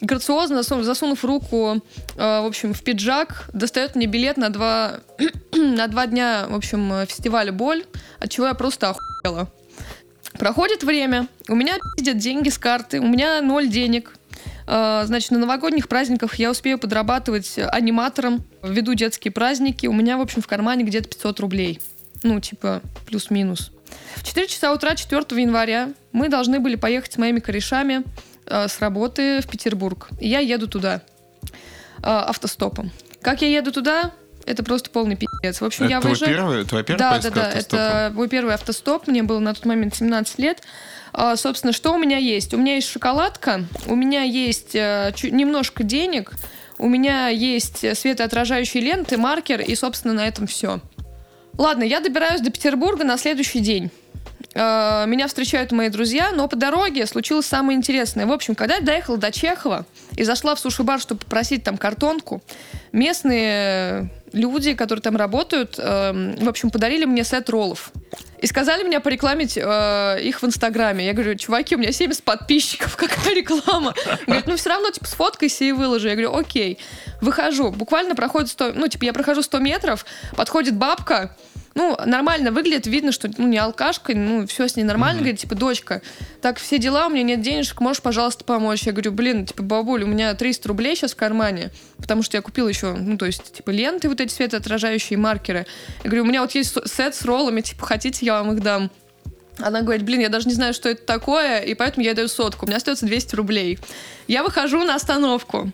грациозно 0.03 0.61
засу- 0.61 0.83
засунув 0.83 1.25
руку, 1.25 1.83
э, 2.17 2.19
в 2.19 2.47
общем, 2.47 2.75
в 2.75 2.83
пиджак, 2.83 3.49
достает 3.55 3.97
мне 3.97 4.07
билет 4.07 4.37
на 4.37 4.51
два, 4.51 5.01
на 5.55 5.87
два 5.87 6.07
дня, 6.07 6.47
в 6.49 6.55
общем, 6.55 6.93
э, 6.93 7.07
фестиваля 7.07 7.53
«Боль», 7.53 7.85
от 8.19 8.31
чего 8.31 8.47
я 8.47 8.55
просто 8.55 8.91
охуела. 8.91 9.16
Проходит 10.39 10.83
время, 10.83 11.29
у 11.49 11.55
меня 11.55 11.79
пиздят 11.97 12.19
деньги 12.19 12.51
с 12.51 12.59
карты, 12.59 13.01
у 13.01 13.07
меня 13.07 13.41
ноль 13.41 13.69
денег. 13.69 14.15
Э, 14.67 15.03
Значит, 15.07 15.31
на 15.31 15.39
новогодних 15.39 15.89
праздниках 15.89 16.35
я 16.37 16.51
успею 16.51 16.79
подрабатывать 16.79 17.59
аниматором, 17.59 18.45
веду 18.63 18.95
детские 18.95 19.33
праздники, 19.33 19.87
у 19.87 19.93
меня, 19.93 20.19
в 20.19 20.21
общем, 20.21 20.43
в 20.43 20.47
кармане 20.47 20.85
где-то 20.85 21.09
500 21.09 21.41
рублей. 21.41 21.81
Ну, 22.23 22.41
типа, 22.41 22.83
плюс-минус. 23.07 23.73
В 24.17 24.25
4 24.25 24.47
часа 24.49 24.73
утра 24.73 24.95
4 24.95 25.23
января 25.41 25.91
мы 26.13 26.29
должны 26.29 26.61
были 26.61 26.77
поехать 26.77 27.13
с 27.13 27.19
моими 27.19 27.41
корешами 27.41 28.03
э, 28.47 28.69
с 28.69 28.81
работы 28.81 29.41
в 29.41 29.49
Петербург. 29.49 30.09
И 30.21 30.29
я 30.29 30.41
еду 30.41 30.67
туда 30.67 31.03
э, 31.45 31.51
автостопом. 32.03 32.91
Как 33.23 33.43
я 33.43 33.49
еду 33.49 33.73
туда, 33.73 34.13
это 34.47 34.63
просто 34.63 34.91
полный 34.91 35.17
пиздец. 35.17 35.61
В 35.61 35.65
общем, 35.65 35.85
Это 35.85 35.95
я 35.95 36.01
твой 36.01 36.13
выезжаю... 36.13 36.35
первый, 36.35 36.65
твоя 36.65 36.85
первая 36.85 37.21
Да, 37.21 37.31
да, 37.31 37.35
да. 37.35 37.51
Это 37.53 38.13
мой 38.15 38.29
первый 38.29 38.55
автостоп. 38.55 39.07
Мне 39.07 39.23
было 39.23 39.39
на 39.41 39.55
тот 39.55 39.65
момент 39.67 39.95
17 39.95 40.39
лет. 40.39 40.63
А, 41.13 41.37
собственно, 41.37 41.73
что 41.73 41.93
у 41.93 41.99
меня 41.99 42.19
есть? 42.19 42.55
У 42.55 42.59
меня 42.59 42.75
есть 42.75 42.89
шоколадка, 42.91 43.65
у 43.87 43.95
меня 43.95 44.23
есть 44.23 44.75
э, 44.75 45.13
чуть- 45.15 45.33
немножко 45.33 45.83
денег, 45.83 46.33
у 46.79 46.89
меня 46.89 47.29
есть 47.29 47.79
светоотражающие 47.97 48.83
ленты, 48.83 49.17
маркер, 49.17 49.63
и, 49.63 49.75
собственно, 49.75 50.13
на 50.13 50.29
этом 50.29 50.47
все. 50.47 50.81
Ладно, 51.57 51.85
я 51.85 52.01
добираюсь 52.01 52.43
до 52.43 52.51
Петербурга 52.51 53.05
на 53.05 53.17
следующий 53.17 53.61
день. 53.61 53.91
Э, 54.57 55.05
меня 55.07 55.29
встречают 55.29 55.73
мои 55.73 55.89
друзья, 55.89 56.33
но 56.33 56.49
по 56.49 56.57
дороге 56.57 57.07
случилось 57.07 57.47
самое 57.47 57.77
интересное. 57.77 58.27
В 58.27 58.33
общем, 58.33 58.55
когда 58.55 58.77
я 58.77 58.81
доехала 58.81 59.19
до 59.19 59.31
Чехова 59.31 59.87
и 60.17 60.25
зашла 60.25 60.55
в 60.55 60.61
суши-бар, 60.61 60.99
чтобы 60.99 61.21
попросить 61.21 61.63
там 61.63 61.77
картонку, 61.77 62.43
местные 62.93 64.11
люди, 64.33 64.75
которые 64.75 65.03
там 65.03 65.17
работают, 65.17 65.77
э, 65.79 66.35
в 66.41 66.49
общем, 66.49 66.71
подарили 66.71 67.05
мне 67.05 67.25
сет 67.25 67.49
роллов. 67.51 67.93
И 68.41 68.47
сказали 68.47 68.83
мне 68.83 69.01
порекламить 69.01 69.57
э, 69.57 70.19
их 70.23 70.43
в 70.43 70.47
Инстаграме. 70.47 71.07
Я 71.07 71.13
говорю, 71.13 71.35
чуваки, 71.37 71.75
у 71.75 71.79
меня 71.79 71.93
70 71.93 72.23
подписчиков, 72.23 72.97
какая 72.97 73.35
реклама? 73.35 73.95
Говорит, 74.27 74.47
ну 74.47 74.57
все 74.57 74.71
равно, 74.71 74.91
типа, 74.91 75.07
сфоткайся 75.07 75.65
и 75.65 75.73
выложи. 75.73 76.09
Я 76.09 76.15
говорю, 76.15 76.35
окей. 76.35 76.79
Выхожу. 77.21 77.71
Буквально 77.71 78.15
проходит 78.15 78.51
100... 78.51 78.73
Ну, 78.75 78.89
типа, 78.89 79.05
я 79.05 79.13
прохожу 79.13 79.43
100 79.43 79.59
метров, 79.59 80.07
подходит 80.37 80.75
бабка, 80.75 81.35
ну, 81.77 81.95
нормально 82.07 82.53
выглядит, 82.53 82.87
видно, 82.87 83.13
что 83.13 83.31
ну, 83.37 83.47
не 83.47 83.59
алкашка, 83.59 84.17
ну, 84.17 84.47
все 84.47 84.67
с 84.67 84.77
ней 84.77 84.83
нормально, 84.83 85.19
mm-hmm. 85.19 85.21
говорит, 85.21 85.41
типа, 85.41 85.55
дочка, 85.55 86.01
так, 86.41 86.59
все 86.59 86.79
дела, 86.79 87.07
у 87.07 87.11
меня 87.11 87.23
нет 87.23 87.43
денежек, 87.43 87.81
можешь, 87.83 88.01
пожалуйста, 88.01 88.45
помочь? 88.45 88.85
Я 88.85 88.93
говорю, 88.93 89.13
блин, 89.13 89.45
типа, 89.45 89.63
бабуль, 89.63 90.03
у 90.03 90.07
меня 90.07 90.33
300 90.33 90.69
рублей 90.69 90.97
сейчас 90.97 91.13
в 91.13 91.17
кармане, 91.17 91.71
потому 91.99 92.23
что 92.23 92.39
я 92.39 92.41
купила 92.41 92.67
еще, 92.67 92.95
ну, 92.95 93.19
то 93.19 93.27
есть, 93.27 93.53
типа, 93.53 93.69
ленты 93.69 94.09
вот 94.09 94.23
эти 94.23 94.33
светоотражающие 94.33 95.19
маркеры. 95.19 95.67
Я 96.03 96.11
говорю, 96.11 96.25
у 96.25 96.27
меня 96.27 96.41
вот 96.41 96.53
есть 96.53 96.75
сет 96.89 97.15
с 97.15 97.23
роллами, 97.27 97.61
типа, 97.61 97.85
хотите, 97.85 98.25
я 98.25 98.43
вам 98.43 98.55
их 98.55 98.63
дам? 98.63 98.91
Она 99.59 99.83
говорит, 99.83 100.03
блин, 100.03 100.21
я 100.21 100.31
даже 100.31 100.49
не 100.49 100.55
знаю, 100.55 100.73
что 100.73 100.89
это 100.89 101.05
такое, 101.05 101.61
и 101.61 101.75
поэтому 101.75 102.05
я 102.05 102.15
даю 102.15 102.29
сотку. 102.29 102.65
У 102.65 102.69
меня 102.69 102.79
остается 102.79 103.05
200 103.05 103.35
рублей. 103.35 103.79
Я 104.29 104.43
выхожу 104.43 104.83
на 104.83 104.95
остановку. 104.95 105.71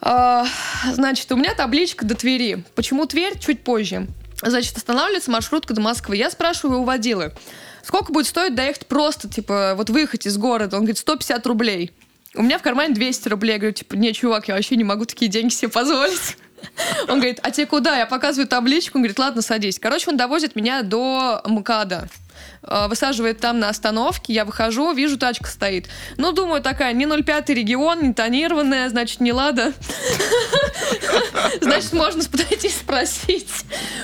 А, 0.00 0.46
значит, 0.92 1.30
у 1.32 1.36
меня 1.36 1.54
табличка 1.54 2.04
до 2.04 2.14
Твери. 2.14 2.64
Почему 2.76 3.06
Тверь? 3.06 3.38
Чуть 3.40 3.64
позже. 3.64 4.06
Значит, 4.42 4.76
останавливается 4.76 5.30
маршрутка 5.30 5.74
до 5.74 5.80
Москвы. 5.80 6.16
Я 6.16 6.30
спрашиваю 6.30 6.80
у 6.80 6.84
водилы, 6.84 7.32
сколько 7.82 8.12
будет 8.12 8.26
стоить 8.26 8.54
доехать 8.54 8.86
просто, 8.86 9.28
типа, 9.28 9.74
вот 9.76 9.90
выехать 9.90 10.26
из 10.26 10.36
города? 10.36 10.76
Он 10.76 10.82
говорит, 10.82 10.98
150 10.98 11.46
рублей. 11.46 11.92
У 12.34 12.42
меня 12.42 12.58
в 12.58 12.62
кармане 12.62 12.94
200 12.94 13.28
рублей. 13.28 13.52
Я 13.52 13.58
говорю, 13.58 13.74
типа, 13.74 13.94
не, 13.94 14.12
чувак, 14.12 14.48
я 14.48 14.54
вообще 14.54 14.76
не 14.76 14.84
могу 14.84 15.06
такие 15.06 15.30
деньги 15.30 15.52
себе 15.52 15.70
позволить. 15.70 16.36
Он 17.08 17.18
говорит, 17.18 17.38
а 17.42 17.50
тебе 17.50 17.66
куда? 17.66 17.96
Я 17.96 18.06
показываю 18.06 18.46
табличку. 18.46 18.98
Он 18.98 19.02
говорит, 19.02 19.18
ладно, 19.18 19.42
садись. 19.42 19.78
Короче, 19.78 20.10
он 20.10 20.16
довозит 20.16 20.56
меня 20.56 20.82
до 20.82 21.42
МКАДа. 21.44 22.08
Э, 22.62 22.88
высаживает 22.88 23.40
там 23.40 23.58
на 23.58 23.68
остановке, 23.68 24.32
я 24.32 24.44
выхожу, 24.44 24.92
вижу, 24.92 25.18
тачка 25.18 25.48
стоит. 25.48 25.86
Ну, 26.16 26.32
думаю, 26.32 26.62
такая, 26.62 26.92
не 26.92 27.06
05 27.06 27.50
регион, 27.50 28.02
не 28.02 28.14
тонированная, 28.14 28.88
значит, 28.88 29.20
не 29.20 29.32
лада. 29.32 29.72
Значит, 31.60 31.92
можно 31.92 32.22
подойти 32.24 32.68
спросить. 32.68 33.50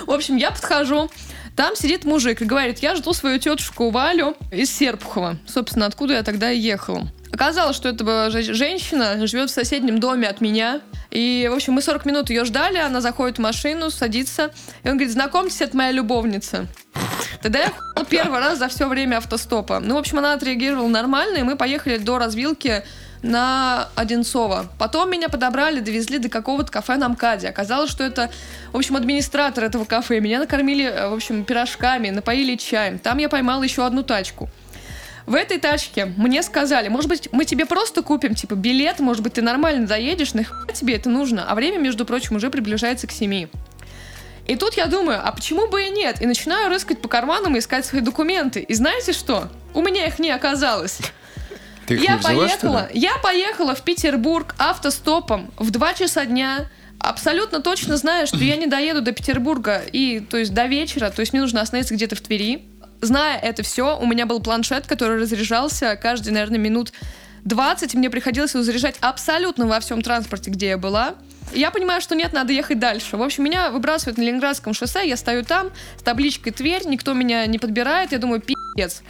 В 0.06 0.10
общем, 0.10 0.36
я 0.36 0.50
подхожу, 0.50 1.10
там 1.56 1.76
сидит 1.76 2.04
мужик 2.04 2.40
и 2.40 2.44
говорит, 2.44 2.78
я 2.78 2.96
жду 2.96 3.12
свою 3.12 3.38
тетушку 3.38 3.90
Валю 3.90 4.36
из 4.50 4.70
Серпухова. 4.74 5.36
Собственно, 5.46 5.86
откуда 5.86 6.14
я 6.14 6.22
тогда 6.22 6.50
и 6.50 6.58
ехала. 6.58 7.08
Оказалось, 7.32 7.76
что 7.76 7.88
эта 7.88 8.30
женщина 8.30 9.26
живет 9.26 9.50
в 9.50 9.54
соседнем 9.54 10.00
доме 10.00 10.28
от 10.28 10.40
меня. 10.40 10.80
И, 11.10 11.48
в 11.50 11.54
общем, 11.54 11.74
мы 11.74 11.82
40 11.82 12.04
минут 12.04 12.30
ее 12.30 12.44
ждали, 12.44 12.76
она 12.76 13.00
заходит 13.00 13.38
в 13.38 13.40
машину, 13.40 13.90
садится. 13.90 14.50
И 14.82 14.88
он 14.88 14.96
говорит, 14.96 15.12
знакомьтесь, 15.12 15.60
это 15.60 15.76
моя 15.76 15.92
любовница. 15.92 16.66
Тогда 17.42 17.60
я 17.60 17.72
первый 18.08 18.40
раз 18.40 18.58
за 18.58 18.68
все 18.68 18.86
время 18.86 19.16
автостопа. 19.16 19.80
Ну, 19.80 19.94
в 19.94 19.98
общем, 19.98 20.18
она 20.18 20.34
отреагировала 20.34 20.88
нормально, 20.88 21.38
и 21.38 21.42
мы 21.42 21.56
поехали 21.56 21.96
до 21.96 22.18
развилки 22.18 22.84
на 23.22 23.88
Одинцова. 23.94 24.66
Потом 24.78 25.10
меня 25.10 25.28
подобрали, 25.28 25.80
довезли 25.80 26.18
до 26.18 26.28
какого-то 26.28 26.70
кафе 26.70 26.96
на 26.96 27.08
МКАДе. 27.08 27.48
Оказалось, 27.48 27.90
что 27.90 28.04
это, 28.04 28.30
в 28.72 28.76
общем, 28.76 28.96
администратор 28.96 29.64
этого 29.64 29.84
кафе. 29.84 30.20
Меня 30.20 30.40
накормили, 30.40 30.84
э, 30.84 31.08
в 31.08 31.14
общем, 31.14 31.44
пирожками, 31.44 32.10
напоили 32.10 32.56
чаем. 32.56 32.98
Там 32.98 33.18
я 33.18 33.28
поймала 33.28 33.62
еще 33.62 33.86
одну 33.86 34.02
тачку. 34.02 34.48
В 35.24 35.34
этой 35.34 35.58
тачке 35.58 36.06
мне 36.16 36.42
сказали, 36.42 36.88
может 36.88 37.08
быть, 37.08 37.28
мы 37.30 37.44
тебе 37.44 37.64
просто 37.64 38.02
купим, 38.02 38.34
типа, 38.34 38.54
билет, 38.54 38.98
может 38.98 39.22
быть, 39.22 39.34
ты 39.34 39.42
нормально 39.42 39.86
доедешь, 39.86 40.34
нахуй 40.34 40.72
тебе 40.74 40.96
это 40.96 41.08
нужно? 41.08 41.44
А 41.48 41.54
время, 41.54 41.78
между 41.78 42.04
прочим, 42.04 42.36
уже 42.36 42.50
приближается 42.50 43.06
к 43.06 43.12
семи. 43.12 43.48
И 44.48 44.56
тут 44.56 44.74
я 44.74 44.86
думаю, 44.86 45.20
а 45.24 45.30
почему 45.30 45.68
бы 45.68 45.84
и 45.84 45.90
нет? 45.90 46.20
И 46.20 46.26
начинаю 46.26 46.68
рыскать 46.68 47.00
по 47.00 47.08
карманам 47.08 47.54
и 47.54 47.60
искать 47.60 47.86
свои 47.86 48.00
документы. 48.00 48.60
И 48.60 48.74
знаете 48.74 49.12
что? 49.12 49.48
У 49.74 49.80
меня 49.80 50.06
их 50.06 50.18
не 50.18 50.32
оказалось. 50.32 50.98
Ты 51.86 51.96
я 51.96 52.16
взяла, 52.16 52.46
поехала, 52.46 52.88
я 52.94 53.16
поехала 53.22 53.74
в 53.74 53.82
Петербург 53.82 54.54
автостопом 54.58 55.50
в 55.58 55.70
2 55.70 55.94
часа 55.94 56.24
дня, 56.24 56.68
абсолютно 56.98 57.60
точно 57.60 57.96
зная, 57.96 58.26
что 58.26 58.38
я 58.38 58.56
не 58.56 58.66
доеду 58.66 59.02
до 59.02 59.12
Петербурга 59.12 59.82
и, 59.92 60.20
то 60.20 60.36
есть, 60.36 60.54
до 60.54 60.66
вечера, 60.66 61.10
то 61.10 61.20
есть 61.20 61.32
мне 61.32 61.42
нужно 61.42 61.60
остановиться 61.60 61.94
где-то 61.94 62.14
в 62.14 62.20
Твери. 62.20 62.64
Зная 63.00 63.36
это 63.36 63.64
все, 63.64 63.98
у 63.98 64.06
меня 64.06 64.26
был 64.26 64.40
планшет, 64.40 64.86
который 64.86 65.20
разряжался 65.20 65.96
каждый, 65.96 66.32
наверное, 66.32 66.58
минут 66.58 66.92
20. 67.44 67.94
Мне 67.94 68.10
приходилось 68.10 68.54
его 68.54 68.62
заряжать 68.62 68.96
абсолютно 69.00 69.66
во 69.66 69.80
всем 69.80 70.02
транспорте, 70.02 70.52
где 70.52 70.68
я 70.68 70.78
была. 70.78 71.16
Я 71.52 71.72
понимаю, 71.72 72.00
что 72.00 72.14
нет, 72.14 72.32
надо 72.32 72.52
ехать 72.52 72.78
дальше. 72.78 73.16
В 73.16 73.22
общем, 73.22 73.42
меня 73.42 73.70
выбрасывают 73.70 74.18
на 74.18 74.22
Ленинградском 74.22 74.72
шоссе, 74.72 75.08
я 75.08 75.16
стою 75.16 75.42
там 75.42 75.70
с 75.98 76.02
табличкой 76.02 76.52
«Тверь», 76.52 76.86
никто 76.86 77.12
меня 77.12 77.44
не 77.46 77.58
подбирает, 77.58 78.12
я 78.12 78.18
думаю, 78.18 78.40
пи***ц. 78.40 79.02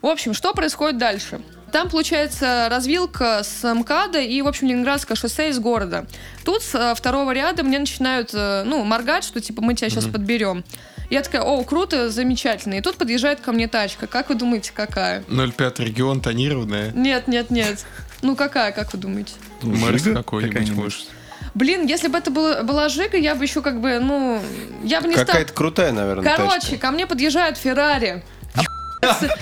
В 0.00 0.06
общем, 0.06 0.32
что 0.32 0.54
происходит 0.54 0.98
дальше? 0.98 1.40
Там, 1.72 1.88
получается, 1.88 2.68
развилка 2.70 3.42
с 3.42 3.62
МКАДа 3.74 4.20
и, 4.20 4.42
в 4.42 4.48
общем, 4.48 4.68
Ленинградское 4.68 5.16
шоссе 5.16 5.50
из 5.50 5.58
города. 5.58 6.06
Тут 6.44 6.62
с 6.62 6.74
э, 6.74 6.94
второго 6.94 7.32
ряда 7.32 7.62
мне 7.62 7.78
начинают, 7.78 8.30
э, 8.32 8.62
ну, 8.64 8.84
моргать, 8.84 9.24
что, 9.24 9.40
типа, 9.40 9.62
мы 9.62 9.74
тебя 9.74 9.88
сейчас 9.88 10.06
mm-hmm. 10.06 10.12
подберем. 10.12 10.64
Я 11.10 11.22
такая, 11.22 11.42
о, 11.42 11.62
круто, 11.64 12.08
замечательно. 12.08 12.74
И 12.74 12.80
тут 12.80 12.96
подъезжает 12.96 13.40
ко 13.40 13.52
мне 13.52 13.66
тачка. 13.66 14.06
Как 14.06 14.28
вы 14.28 14.36
думаете, 14.36 14.72
какая? 14.72 15.24
05 15.28 15.80
регион 15.80 16.20
тонированная? 16.20 16.92
Нет, 16.92 17.26
нет, 17.26 17.50
нет. 17.50 17.84
Ну, 18.22 18.36
какая, 18.36 18.72
как 18.72 18.92
вы 18.92 18.98
думаете? 18.98 19.32
Мерс 19.62 20.04
какой-нибудь, 20.04 20.70
может. 20.70 21.08
Блин, 21.54 21.86
если 21.86 22.08
бы 22.08 22.18
это 22.18 22.30
было, 22.30 22.62
была 22.62 22.88
Жига, 22.88 23.16
я 23.16 23.34
бы 23.34 23.44
еще 23.44 23.60
как 23.60 23.80
бы, 23.80 23.98
ну, 23.98 24.40
я 24.84 25.00
бы 25.00 25.08
не 25.08 25.14
стала... 25.14 25.26
Какая-то 25.26 25.52
крутая, 25.52 25.90
наверное, 25.90 26.24
Короче, 26.24 26.60
тачка. 26.60 26.76
ко 26.76 26.90
мне 26.92 27.06
подъезжает 27.06 27.58
Феррари. 27.58 28.22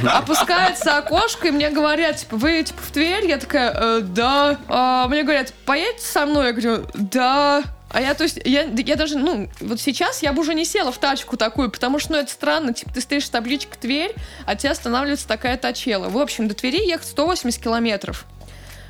Опускается 0.05 0.99
окошко, 0.99 1.49
и 1.49 1.51
мне 1.51 1.71
говорят, 1.71 2.17
типа, 2.17 2.37
вы, 2.37 2.63
типа, 2.63 2.81
в 2.81 2.91
Тверь? 2.91 3.27
Я 3.27 3.39
такая, 3.39 3.73
э, 3.75 4.01
да. 4.03 4.59
А, 4.69 5.09
мне 5.09 5.23
говорят, 5.23 5.53
поедете 5.65 6.05
со 6.05 6.27
мной? 6.27 6.47
Я 6.49 6.53
говорю, 6.53 6.87
да. 6.95 7.63
А 7.91 8.01
я, 8.01 8.15
то 8.15 8.25
есть, 8.25 8.39
я, 8.45 8.65
я 8.65 8.97
даже, 8.97 9.17
ну, 9.17 9.49
вот 9.61 9.81
сейчас 9.81 10.23
я 10.23 10.33
бы 10.33 10.41
уже 10.41 10.55
не 10.55 10.65
села 10.65 10.93
в 10.93 10.99
тачку 10.99 11.37
такую, 11.37 11.71
потому 11.71 11.99
что, 11.99 12.13
ну, 12.13 12.19
это 12.19 12.31
странно, 12.31 12.75
типа, 12.75 12.93
ты 12.93 13.01
стоишь 13.01 13.27
с 13.27 13.31
табличкой 13.31 13.79
Тверь, 13.81 14.15
а 14.45 14.57
тебя 14.57 14.73
останавливается 14.73 15.27
такая 15.27 15.57
тачела. 15.57 16.09
В 16.09 16.19
общем, 16.19 16.49
до 16.49 16.55
Твери 16.55 16.87
ехать 16.87 17.07
180 17.09 17.63
километров. 17.63 18.27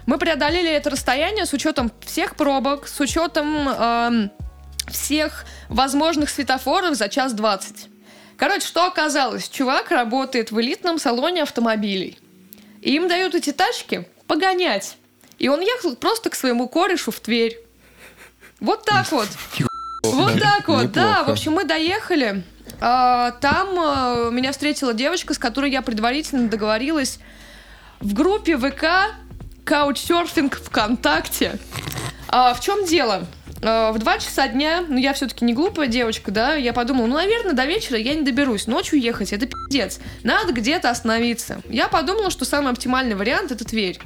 Мы 0.07 0.19
преодолели 0.19 0.71
это 0.71 0.91
расстояние 0.91 1.45
с 1.45 1.53
учетом 1.53 1.93
всех 2.01 2.35
пробок, 2.35 2.89
с 2.89 2.99
учетом 2.99 3.69
э, 3.69 4.29
всех 4.91 5.45
возможных 5.69 6.31
светофоров 6.31 6.95
за 6.97 7.09
час 7.09 7.35
двадцать. 7.35 7.88
Короче, 8.39 8.67
что 8.67 8.87
оказалось? 8.87 9.49
Чувак 9.49 9.91
работает 9.91 10.53
в 10.53 10.61
элитном 10.61 10.99
салоне 10.99 11.43
автомобилей. 11.43 12.19
И 12.81 12.95
им 12.95 13.09
дают 13.09 13.35
эти 13.35 13.53
тачки 13.53 14.07
погонять. 14.29 14.97
И 15.39 15.49
он 15.49 15.61
ехал 15.61 15.97
просто 15.97 16.31
к 16.31 16.37
своему 16.37 16.69
корешу 16.69 17.11
в 17.11 17.19
Тверь. 17.19 17.59
Вот 18.61 18.85
так 18.85 19.11
вот. 19.13 19.29
Вот 20.05 20.41
так 20.41 20.69
вот, 20.69 20.93
да. 20.93 21.25
В 21.25 21.31
общем, 21.31 21.53
мы 21.53 21.65
доехали. 21.65 22.45
А, 22.81 23.33
там 23.33 23.69
а, 23.79 24.31
меня 24.31 24.53
встретила 24.53 24.95
девочка, 24.95 25.35
с 25.35 25.39
которой 25.39 25.71
я 25.71 25.83
предварительно 25.83 26.49
договорилась 26.49 27.19
в 28.01 28.15
группе 28.15 28.57
ВК 28.57 29.17
каучсерфинг 29.65 30.57
ВКонтакте. 30.57 31.59
А, 32.29 32.55
в 32.55 32.61
чем 32.61 32.85
дело? 32.85 33.27
А, 33.63 33.93
в 33.93 33.99
2 33.99 34.19
часа 34.19 34.49
дня, 34.49 34.85
ну 34.89 34.97
я 34.97 35.13
все-таки 35.15 35.45
не 35.45 35.55
глупая 35.55 35.89
девочка, 35.89 36.31
да, 36.31 36.55
я 36.55 36.73
подумала, 36.73 37.07
ну, 37.07 37.15
наверное, 37.15 37.55
до 37.55 37.65
вечера 37.65 37.99
я 37.99 38.15
не 38.15 38.23
доберусь. 38.23 38.67
Ночью 38.67 39.01
ехать, 39.01 39.33
это 39.33 39.47
пиздец. 39.47 40.01
Надо 40.23 40.53
где-то 40.53 40.91
остановиться. 40.91 41.61
Я 41.69 41.89
подумала, 41.89 42.31
что 42.31 42.45
самый 42.45 42.73
оптимальный 42.73 43.15
вариант 43.15 43.53
это 43.53 43.65
Тверь. 43.65 43.99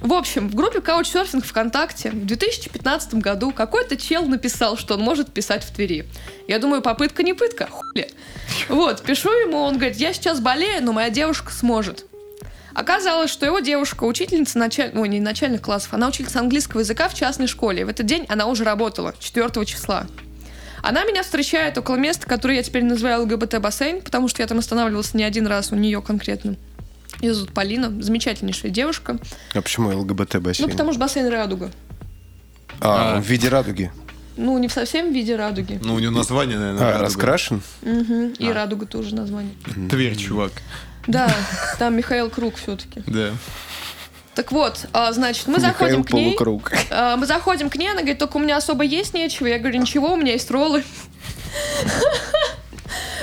В 0.00 0.14
общем, 0.14 0.48
в 0.48 0.54
группе 0.54 0.78
Couchsurfing 0.78 1.44
ВКонтакте 1.44 2.10
в 2.10 2.24
2015 2.24 3.14
году 3.16 3.52
какой-то 3.52 3.98
чел 3.98 4.24
написал, 4.24 4.78
что 4.78 4.94
он 4.94 5.02
может 5.02 5.30
писать 5.30 5.62
в 5.62 5.74
Твери. 5.74 6.06
Я 6.48 6.58
думаю, 6.58 6.80
попытка 6.80 7.22
не 7.22 7.34
пытка, 7.34 7.68
хули. 7.70 8.10
Вот, 8.70 9.02
пишу 9.02 9.30
ему, 9.30 9.58
он 9.58 9.76
говорит, 9.76 9.98
я 9.98 10.14
сейчас 10.14 10.40
болею, 10.40 10.82
но 10.82 10.94
моя 10.94 11.10
девушка 11.10 11.52
сможет. 11.52 12.06
Оказалось, 12.74 13.30
что 13.30 13.46
его 13.46 13.60
девушка, 13.60 14.04
учительница 14.04 14.58
началь... 14.58 14.90
ну, 14.94 15.04
не 15.04 15.20
начальных 15.20 15.62
классов, 15.62 15.94
она 15.94 16.08
учительница 16.08 16.40
английского 16.40 16.80
языка 16.80 17.08
в 17.08 17.14
частной 17.14 17.46
школе. 17.46 17.84
В 17.84 17.88
этот 17.88 18.06
день 18.06 18.26
она 18.28 18.46
уже 18.46 18.64
работала, 18.64 19.14
4 19.18 19.64
числа. 19.66 20.06
Она 20.82 21.04
меня 21.04 21.22
встречает 21.22 21.76
около 21.76 21.96
места, 21.96 22.26
которое 22.26 22.56
я 22.56 22.62
теперь 22.62 22.84
называю 22.84 23.22
ЛГБТ-бассейн, 23.24 24.02
потому 24.02 24.28
что 24.28 24.42
я 24.42 24.46
там 24.46 24.58
останавливался 24.58 25.16
не 25.16 25.24
один 25.24 25.46
раз 25.46 25.72
у 25.72 25.76
нее 25.76 26.00
конкретно. 26.00 26.56
Ее 27.20 27.34
зовут 27.34 27.52
Полина, 27.52 27.92
замечательнейшая 28.02 28.70
девушка. 28.70 29.18
А 29.54 29.60
почему 29.60 29.90
ЛГБТ-бассейн? 29.90 30.66
Ну, 30.66 30.70
потому 30.70 30.92
что 30.92 31.00
бассейн 31.00 31.28
радуга. 31.28 31.70
А, 32.80 33.16
а, 33.16 33.20
в 33.20 33.26
виде 33.26 33.48
радуги? 33.48 33.92
Ну, 34.36 34.56
не 34.56 34.68
в 34.68 34.72
совсем 34.72 35.10
в 35.10 35.14
виде 35.14 35.36
радуги. 35.36 35.78
Ну, 35.82 35.94
у 35.94 35.98
него 35.98 36.12
название, 36.12 36.58
наверное, 36.58 36.82
а, 36.82 36.92
радуга. 36.92 37.04
раскрашен? 37.04 37.62
Угу. 37.82 38.36
И 38.38 38.48
а. 38.48 38.54
радуга 38.54 38.86
тоже 38.86 39.14
название. 39.14 39.52
Тверь, 39.90 40.16
чувак. 40.16 40.52
Да, 41.06 41.30
там 41.78 41.96
Михаил 41.96 42.30
Круг 42.30 42.56
все-таки. 42.56 43.02
Да. 43.06 43.30
Так 44.34 44.52
вот, 44.52 44.86
а, 44.92 45.12
значит, 45.12 45.48
мы 45.48 45.58
заходим 45.60 46.00
Михаил 46.00 46.04
к 46.04 46.12
ней. 46.12 46.24
Полукруг. 46.36 46.72
а, 46.90 47.16
Мы 47.16 47.26
заходим 47.26 47.68
к 47.68 47.76
ней, 47.76 47.88
она 47.88 48.00
говорит, 48.00 48.18
только 48.18 48.36
у 48.36 48.40
меня 48.40 48.56
особо 48.56 48.84
есть 48.84 49.12
нечего. 49.12 49.46
Я 49.48 49.58
говорю, 49.58 49.80
ничего, 49.80 50.12
у 50.12 50.16
меня 50.16 50.32
есть 50.32 50.50
роллы. 50.50 50.84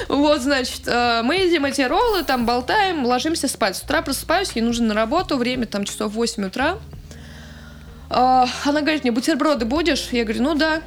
Вот, 0.07 0.41
значит, 0.41 0.83
э, 0.85 1.21
мы 1.23 1.35
едим 1.35 1.65
эти 1.65 1.81
роллы, 1.81 2.23
там 2.23 2.45
болтаем, 2.45 3.05
ложимся 3.05 3.49
спать. 3.49 3.75
С 3.75 3.81
утра 3.81 4.01
просыпаюсь, 4.01 4.51
ей 4.53 4.61
нужно 4.61 4.87
на 4.87 4.93
работу, 4.93 5.35
время 5.35 5.65
там 5.65 5.83
часов 5.83 6.13
8 6.13 6.45
утра. 6.45 6.77
А, 8.09 8.47
Она 8.63 8.79
говорит 8.81 9.03
мне, 9.03 9.11
бутерброды 9.11 9.65
будешь? 9.65 10.07
Я 10.11 10.23
говорю, 10.23 10.43
ну 10.43 10.55
да. 10.55 10.81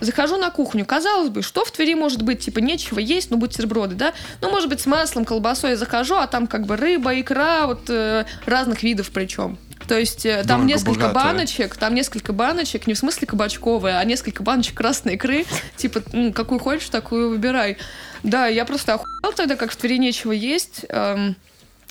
Захожу 0.00 0.36
на 0.36 0.50
кухню. 0.50 0.84
Казалось 0.84 1.28
бы, 1.30 1.42
что 1.42 1.64
в 1.64 1.70
Твери 1.70 1.94
может 1.94 2.22
быть? 2.22 2.40
Типа, 2.40 2.58
нечего 2.58 2.98
есть, 2.98 3.30
ну, 3.30 3.36
бутерброды, 3.36 3.94
да? 3.94 4.12
Ну, 4.40 4.50
может 4.50 4.68
быть, 4.68 4.80
с 4.80 4.86
маслом, 4.86 5.24
колбасой 5.24 5.70
я 5.70 5.76
захожу, 5.76 6.16
а 6.16 6.26
там 6.26 6.46
как 6.46 6.66
бы 6.66 6.76
рыба, 6.76 7.18
икра, 7.20 7.66
вот 7.66 7.82
э, 7.88 8.24
разных 8.46 8.82
видов 8.82 9.10
причем. 9.12 9.58
То 9.88 9.98
есть 9.98 10.24
э, 10.24 10.36
там 10.38 10.46
Дорого, 10.46 10.64
несколько 10.66 11.08
богато. 11.08 11.14
баночек, 11.14 11.76
там 11.76 11.94
несколько 11.94 12.32
баночек, 12.32 12.86
не 12.86 12.94
в 12.94 12.98
смысле 12.98 13.26
кабачковые, 13.26 13.98
а 13.98 14.04
несколько 14.04 14.42
баночек 14.42 14.76
красной 14.76 15.14
икры. 15.14 15.44
Типа, 15.76 16.02
ну, 16.12 16.32
какую 16.32 16.60
хочешь, 16.60 16.88
такую 16.88 17.30
выбирай. 17.30 17.76
Да, 18.22 18.46
я 18.46 18.64
просто 18.64 18.94
охуел 18.94 19.32
тогда, 19.34 19.56
как 19.56 19.72
в 19.72 19.76
Твери 19.76 19.98
нечего 19.98 20.32
есть. 20.32 20.84
Эм, 20.88 21.36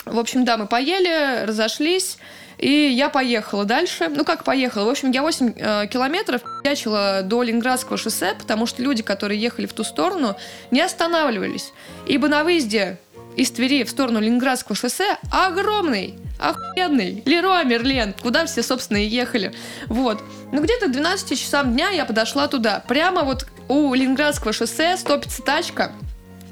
В 0.05 0.17
общем, 0.17 0.45
да, 0.45 0.57
мы 0.57 0.65
поели, 0.67 1.45
разошлись. 1.45 2.17
И 2.59 2.69
я 2.69 3.09
поехала 3.09 3.63
дальше. 3.65 4.09
Ну, 4.09 4.25
как 4.25 4.43
поехала? 4.43 4.85
В 4.85 4.89
общем, 4.89 5.11
я 5.11 5.21
8 5.21 5.53
э, 5.55 5.87
километров 5.87 6.41
ячила 6.63 7.21
до 7.23 7.41
Ленинградского 7.41 7.97
шоссе, 7.97 8.35
потому 8.37 8.65
что 8.65 8.83
люди, 8.83 9.01
которые 9.01 9.39
ехали 9.39 9.65
в 9.65 9.73
ту 9.73 9.83
сторону, 9.83 10.35
не 10.69 10.81
останавливались. 10.81 11.71
Ибо 12.05 12.27
на 12.27 12.43
выезде 12.43 12.97
из 13.37 13.51
Твери 13.51 13.85
в 13.85 13.89
сторону 13.89 14.19
Ленинградского 14.19 14.75
шоссе 14.75 15.17
огромный, 15.31 16.19
охуенный 16.37 17.23
Леруа 17.25 17.63
Мерлен, 17.63 18.13
куда 18.21 18.45
все, 18.45 18.61
собственно, 18.61 18.97
и 18.97 19.07
ехали. 19.07 19.53
Вот. 19.87 20.21
Ну, 20.51 20.61
где-то 20.61 20.87
к 20.87 20.91
12 20.91 21.39
часам 21.39 21.73
дня 21.73 21.91
я 21.91 22.03
подошла 22.03 22.49
туда. 22.49 22.83
Прямо 22.87 23.23
вот 23.23 23.47
у 23.69 23.93
Ленинградского 23.93 24.51
шоссе 24.51 24.97
стопится 24.97 25.41
тачка, 25.41 25.93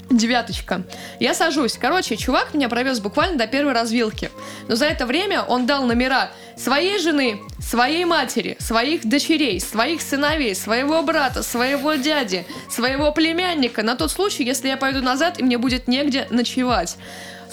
Девяточка. 0.10 0.84
Я 1.20 1.34
сажусь. 1.34 1.78
Короче, 1.78 2.16
чувак 2.16 2.54
меня 2.54 2.70
провез 2.70 3.00
буквально 3.02 3.38
до 3.38 3.46
первой 3.46 3.74
развилки. 3.74 4.32
Но 4.70 4.76
за 4.76 4.86
это 4.86 5.06
время 5.06 5.42
он 5.42 5.66
дал 5.66 5.84
номера 5.84 6.32
своей 6.56 6.98
жены, 7.00 7.42
своей 7.60 8.06
матери, 8.06 8.56
своих 8.60 9.06
дочерей, 9.06 9.60
своих 9.60 10.02
сыновей, 10.02 10.56
своего 10.56 11.02
брата, 11.04 11.44
своего 11.44 11.96
дяди, 11.96 12.46
своего 12.70 13.12
племянника 13.12 13.84
на 13.84 13.96
тот 13.96 14.12
случай, 14.12 14.44
если 14.44 14.70
я 14.70 14.78
пойду 14.78 15.02
назад 15.02 15.40
и 15.40 15.44
мне 15.44 15.58
будет 15.58 15.90
негде 15.90 16.28
ночевать. 16.30 16.96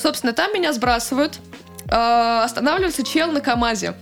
Собственно, 0.00 0.32
там 0.32 0.52
меня 0.54 0.72
сбрасывают. 0.72 1.40
Э, 1.90 2.42
Останавливается 2.44 3.02
чел 3.04 3.32
на 3.32 3.40
КамАЗе. 3.40 3.94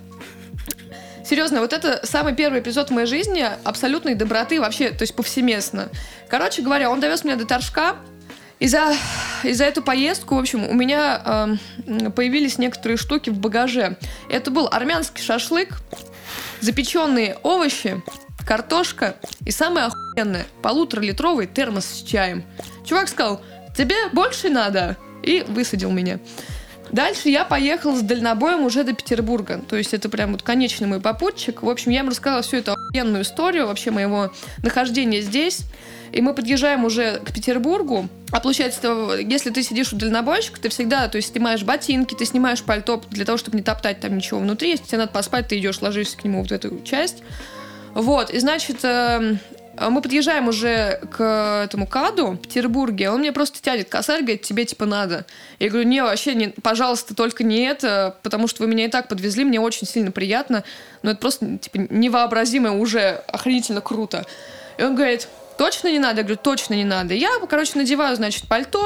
Серьезно, 1.25 1.61
вот 1.61 1.73
это 1.73 2.05
самый 2.05 2.35
первый 2.35 2.61
эпизод 2.61 2.91
в 2.91 2.93
моей 2.93 3.07
жизни 3.07 3.47
абсолютной 3.65 4.15
доброты 4.15 4.61
вообще, 4.61 4.91
то 4.91 5.03
есть 5.03 5.15
повсеместно. 5.15 5.89
Короче 6.29 6.61
говоря, 6.63 6.91
он 6.91 7.01
довез 7.01 7.25
меня 7.25 7.37
до 7.37 7.47
Торжка, 7.47 7.97
и 8.63 8.69
за, 8.69 8.95
и 9.43 9.53
за 9.55 9.65
эту 9.65 9.83
поездку, 9.83 10.37
в 10.37 10.39
общем, 10.39 10.69
у 10.69 10.73
меня 10.73 11.59
эм, 11.85 12.13
появились 12.13 12.59
некоторые 12.59 12.97
штуки 12.97 13.29
в 13.29 13.39
багаже. 13.39 13.97
Это 14.31 14.53
был 14.53 14.69
армянский 14.71 15.21
шашлык, 15.21 15.81
запеченные 16.61 17.39
овощи, 17.43 18.01
картошка 18.47 19.17
и 19.45 19.51
самое 19.51 19.87
охуенное, 19.87 20.47
полуторалитровый 20.63 21.49
термос 21.49 21.87
с 21.87 22.03
чаем. 22.05 22.45
Чувак 22.87 23.09
сказал, 23.09 23.43
тебе 23.77 23.97
больше 24.13 24.49
надо? 24.49 24.97
И 25.25 25.45
высадил 25.49 25.91
меня. 25.91 26.21
Дальше 26.93 27.31
я 27.31 27.45
поехала 27.47 27.97
с 27.97 28.03
дальнобоем 28.03 28.65
уже 28.65 28.85
до 28.85 28.93
Петербурга. 28.93 29.63
То 29.67 29.77
есть 29.77 29.95
это 29.95 30.11
прям 30.11 30.33
вот 30.33 30.43
конечный 30.43 30.87
мой 30.87 31.01
попутчик. 31.01 31.63
В 31.63 31.69
общем, 31.69 31.91
я 31.91 32.01
ему 32.01 32.11
рассказала 32.11 32.43
всю 32.43 32.59
эту 32.59 32.73
охуенную 32.73 33.23
историю 33.23 33.67
вообще 33.67 33.91
моего 33.91 34.31
нахождения 34.63 35.23
здесь. 35.23 35.63
И 36.13 36.21
мы 36.21 36.35
подъезжаем 36.35 36.85
уже 36.85 37.21
к 37.25 37.33
Петербургу. 37.33 38.09
А 38.31 38.41
получается, 38.41 39.17
если 39.19 39.49
ты 39.49 39.63
сидишь 39.63 39.95
у 39.95 39.97
дальнобойщика, 39.97 40.61
ты 40.61 40.69
всегда, 40.69 41.09
то 41.09 41.17
есть 41.17 41.33
снимаешь 41.33 41.63
ботинки, 41.63 42.15
ты 42.15 42.27
снимаешь 42.27 42.63
пальто 42.63 43.03
для 43.11 43.25
того, 43.25 43.39
чтобы 43.39 43.57
не 43.57 43.63
топтать 43.63 44.01
там 44.01 44.15
ничего 44.15 44.41
внутри. 44.41 44.73
Если 44.73 44.85
тебе 44.85 44.99
надо 44.99 45.13
поспать, 45.13 45.49
ты 45.49 45.59
идешь, 45.59 45.81
ложишься 45.81 46.19
к 46.19 46.25
нему 46.25 46.41
вот 46.41 46.51
в 46.51 46.53
эту 46.53 46.79
часть. 46.85 47.23
Вот, 47.95 48.31
и 48.31 48.39
значит, 48.39 48.79
эм, 48.85 49.39
мы 49.79 50.03
подъезжаем 50.03 50.49
уже 50.49 51.01
к 51.11 51.65
этому 51.65 51.87
каду 51.87 52.33
в 52.33 52.39
Петербурге, 52.39 53.11
он 53.11 53.21
мне 53.21 53.33
просто 53.33 53.61
тянет 53.61 53.89
косарь, 53.89 54.21
говорит, 54.21 54.43
тебе 54.43 54.65
типа 54.65 54.87
надо. 54.87 55.25
Я 55.59 55.69
говорю, 55.71 55.89
не, 55.89 56.03
вообще, 56.03 56.35
не, 56.35 56.49
пожалуйста, 56.49 57.15
только 57.15 57.45
не 57.45 57.61
это, 57.61 58.17
потому 58.23 58.49
что 58.49 58.63
вы 58.63 58.69
меня 58.69 58.87
и 58.87 58.89
так 58.89 59.09
подвезли, 59.09 59.45
мне 59.45 59.61
очень 59.61 59.87
сильно 59.87 60.11
приятно, 60.11 60.65
но 61.03 61.13
это 61.13 61.21
просто 61.21 61.59
типа 61.59 61.79
невообразимо 61.91 62.73
уже 62.73 63.23
охренительно 63.29 63.81
круто. 63.81 64.27
И 64.79 64.83
он 64.83 64.95
говорит, 64.95 65.29
точно 65.59 65.89
не 65.89 65.99
надо? 65.99 66.19
Я 66.19 66.23
говорю, 66.25 66.41
точно 66.43 66.75
не 66.75 66.85
надо. 66.85 67.15
Я, 67.15 67.31
короче, 67.49 67.73
надеваю, 67.77 68.17
значит, 68.17 68.49
пальто, 68.49 68.85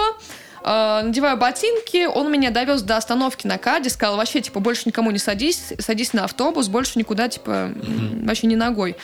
э, 0.65 1.01
надеваю 1.03 1.37
ботинки, 1.37 2.07
он 2.07 2.31
меня 2.31 2.51
довез 2.51 2.83
до 2.83 2.97
остановки 2.97 3.47
на 3.47 3.59
Каде, 3.59 3.91
сказал, 3.91 4.17
вообще, 4.17 4.41
типа, 4.41 4.61
больше 4.61 4.83
никому 4.87 5.11
не 5.11 5.19
садись, 5.19 5.73
садись 5.79 6.13
на 6.13 6.25
автобус, 6.25 6.69
больше 6.69 6.99
никуда, 6.99 7.29
типа, 7.29 7.51
м, 7.51 8.27
вообще 8.27 8.47
не 8.47 8.57
ногой. 8.57 8.97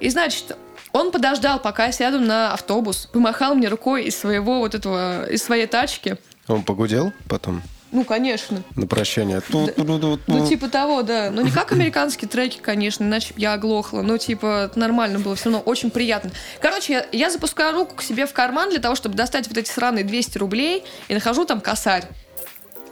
И, 0.00 0.08
значит, 0.08 0.56
он 0.92 1.12
подождал, 1.12 1.60
пока 1.60 1.86
я 1.86 1.92
сяду 1.92 2.20
на 2.20 2.52
автобус, 2.52 3.08
помахал 3.12 3.54
мне 3.54 3.68
рукой 3.68 4.04
из 4.04 4.18
своего 4.18 4.58
вот 4.58 4.74
этого, 4.74 5.28
из 5.30 5.42
своей 5.42 5.66
тачки. 5.66 6.16
Он 6.48 6.62
погудел 6.62 7.12
потом 7.28 7.62
Ну, 7.92 8.04
конечно. 8.04 8.62
на 8.76 8.86
прощание. 8.86 9.40
Ну, 9.50 10.46
типа 10.48 10.68
того, 10.68 11.02
да. 11.02 11.30
Ну, 11.30 11.42
не 11.42 11.50
как 11.50 11.72
американские 11.72 12.28
треки, 12.28 12.58
конечно, 12.58 13.04
иначе 13.04 13.34
я 13.36 13.52
оглохла. 13.54 14.02
Ну, 14.02 14.18
типа, 14.18 14.70
нормально 14.74 15.18
было, 15.18 15.34
все 15.36 15.44
равно 15.44 15.60
очень 15.60 15.90
приятно. 15.90 16.30
Короче, 16.60 16.92
я, 16.92 17.06
я 17.12 17.30
запускаю 17.30 17.74
руку 17.74 17.96
к 17.96 18.02
себе 18.02 18.26
в 18.26 18.32
карман 18.32 18.70
для 18.70 18.80
того, 18.80 18.94
чтобы 18.94 19.14
достать 19.14 19.48
вот 19.48 19.56
эти 19.56 19.70
сраные 19.70 20.04
200 20.04 20.38
рублей 20.38 20.84
и 21.08 21.14
нахожу 21.14 21.44
там 21.44 21.60
косарь. 21.60 22.04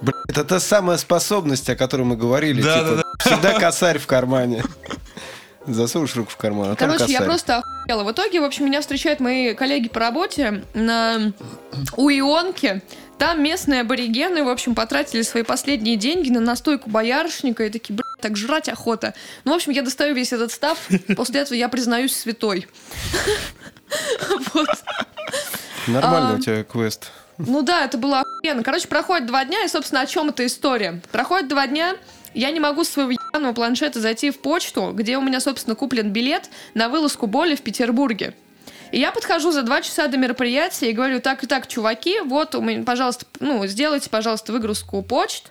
Блин, 0.01 0.15
это 0.29 0.45
та 0.45 0.61
самая 0.61 0.97
способность, 0.97 1.69
о 1.69 1.75
которой 1.75 2.03
мы 2.03 2.17
говорили. 2.17 2.63
Да, 2.63 2.79
типа, 2.79 2.97
да, 2.97 3.03
Всегда 3.19 3.59
косарь 3.59 3.99
в 3.99 4.07
кармане. 4.07 4.63
Засунешь 5.69 6.17
руку 6.17 6.31
в 6.31 6.37
карман, 6.37 6.73
а 6.73 6.77
Короче, 6.77 7.07
я 7.09 7.21
просто 7.23 7.59
охуела. 7.59 8.05
В 8.05 8.13
итоге, 8.13 8.41
в 8.41 8.45
общем, 8.45 8.67
меня 8.67 8.81
встречают 8.81 9.21
мои 9.21 9.55
коллеги 9.55 9.89
по 9.89 10.01
работе 10.01 10.65
на 10.75 11.33
у 11.97 12.11
Ионки. 12.11 12.83
Там 13.19 13.43
местные 13.43 13.81
аборигены, 13.81 14.45
в 14.45 14.49
общем, 14.49 14.75
потратили 14.75 15.23
свои 15.23 15.43
последние 15.43 15.97
деньги 15.97 16.31
на 16.31 16.41
настойку 16.41 16.89
боярышника 16.89 17.65
и 17.65 17.71
такие, 17.71 17.95
блядь, 17.95 18.21
так 18.21 18.37
жрать 18.37 18.69
охота. 18.69 19.15
Ну, 19.45 19.53
в 19.53 19.57
общем, 19.57 19.73
я 19.73 19.83
достаю 19.83 20.15
весь 20.15 20.33
этот 20.33 20.53
став. 20.53 20.79
После 21.17 21.41
этого 21.41 21.57
я 21.57 21.69
признаюсь 21.69 22.15
святой. 22.17 22.69
Нормально 25.87 26.37
у 26.37 26.39
тебя 26.39 26.63
квест. 26.65 27.11
Ну 27.39 27.63
да, 27.63 27.85
это 27.85 27.99
было 27.99 28.21
охуенно. 28.21 28.63
Короче, 28.63 28.89
проходит 28.89 29.27
два 29.27 29.45
дня, 29.45 29.65
и, 29.65 29.69
собственно, 29.69 30.01
о 30.01 30.07
чем 30.07 30.29
эта 30.29 30.45
история? 30.45 31.01
Проходит 31.13 31.49
два 31.49 31.67
дня, 31.67 31.97
я 32.35 32.51
не 32.51 32.61
могу 32.61 32.85
с 32.85 32.89
своего 32.89 33.13
ебаного 33.13 33.53
планшета 33.53 34.01
зайти 34.01 34.31
в 34.31 34.41
почту, 34.41 34.93
где 34.95 35.19
у 35.19 35.21
меня, 35.21 35.41
собственно, 35.41 35.75
куплен 35.75 36.11
билет 36.11 36.51
на 36.75 36.89
вылазку 36.89 37.27
боли 37.27 37.55
в 37.55 37.63
Петербурге. 37.63 38.35
И 38.93 38.99
я 38.99 39.13
подхожу 39.13 39.53
за 39.53 39.63
два 39.63 39.83
часа 39.83 40.09
до 40.09 40.17
мероприятия 40.17 40.91
и 40.91 40.93
говорю, 40.93 41.21
так 41.21 41.45
и 41.45 41.47
так, 41.47 41.67
чуваки, 41.67 42.21
вот, 42.21 42.55
пожалуйста, 42.87 43.27
ну, 43.41 43.67
сделайте, 43.67 44.09
пожалуйста, 44.09 44.53
выгрузку 44.53 45.03
почт, 45.03 45.51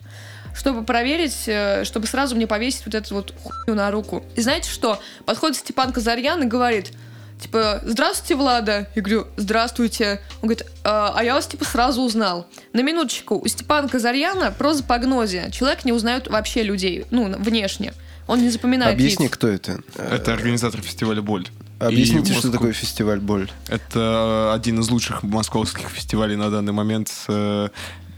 чтобы 0.55 0.83
проверить, 0.83 1.43
э, 1.45 1.83
чтобы 1.83 2.07
сразу 2.07 2.35
мне 2.35 2.47
повесить 2.47 2.85
вот 2.85 2.95
эту 2.95 3.13
вот 3.13 3.33
хуйню 3.43 3.75
на 3.75 3.91
руку. 3.91 4.23
И 4.35 4.41
знаете 4.41 4.71
что? 4.71 4.99
Подходит 5.25 5.57
Степан 5.57 5.93
Казарьян 5.93 6.41
и 6.41 6.47
говорит, 6.47 6.93
типа, 7.39 7.81
здравствуйте, 7.85 8.35
Влада. 8.35 8.87
Я 8.95 9.01
говорю, 9.01 9.27
здравствуйте. 9.37 10.21
Он 10.41 10.49
говорит, 10.49 10.65
«А, 10.83 11.13
а 11.15 11.23
я 11.23 11.33
вас, 11.33 11.47
типа, 11.47 11.65
сразу 11.65 12.01
узнал. 12.01 12.47
На 12.73 12.81
минуточку, 12.81 13.39
у 13.39 13.47
Степана 13.47 13.87
Казарьяна 13.87 14.51
прозапогнозия. 14.51 15.49
Человек 15.51 15.85
не 15.85 15.93
узнает 15.93 16.27
вообще 16.27 16.63
людей, 16.63 17.05
ну, 17.11 17.33
внешне. 17.37 17.93
Он 18.27 18.41
не 18.41 18.49
запоминает 18.49 18.93
Объясни, 18.95 19.25
лиц. 19.25 19.33
кто 19.33 19.47
это. 19.47 19.79
Это 19.95 20.33
организатор 20.33 20.81
фестиваля 20.81 21.21
«Боль». 21.21 21.47
Объясните, 21.79 22.33
что 22.33 22.51
такое 22.51 22.73
фестиваль 22.73 23.19
боль. 23.19 23.51
Это 23.67 24.51
один 24.53 24.79
из 24.79 24.89
лучших 24.89 25.21
московских 25.23 25.89
фестивалей 25.89 26.35
на 26.35 26.49
данный 26.49 26.73
момент 26.73 27.07
с, 27.07 27.25
э, 27.27 27.69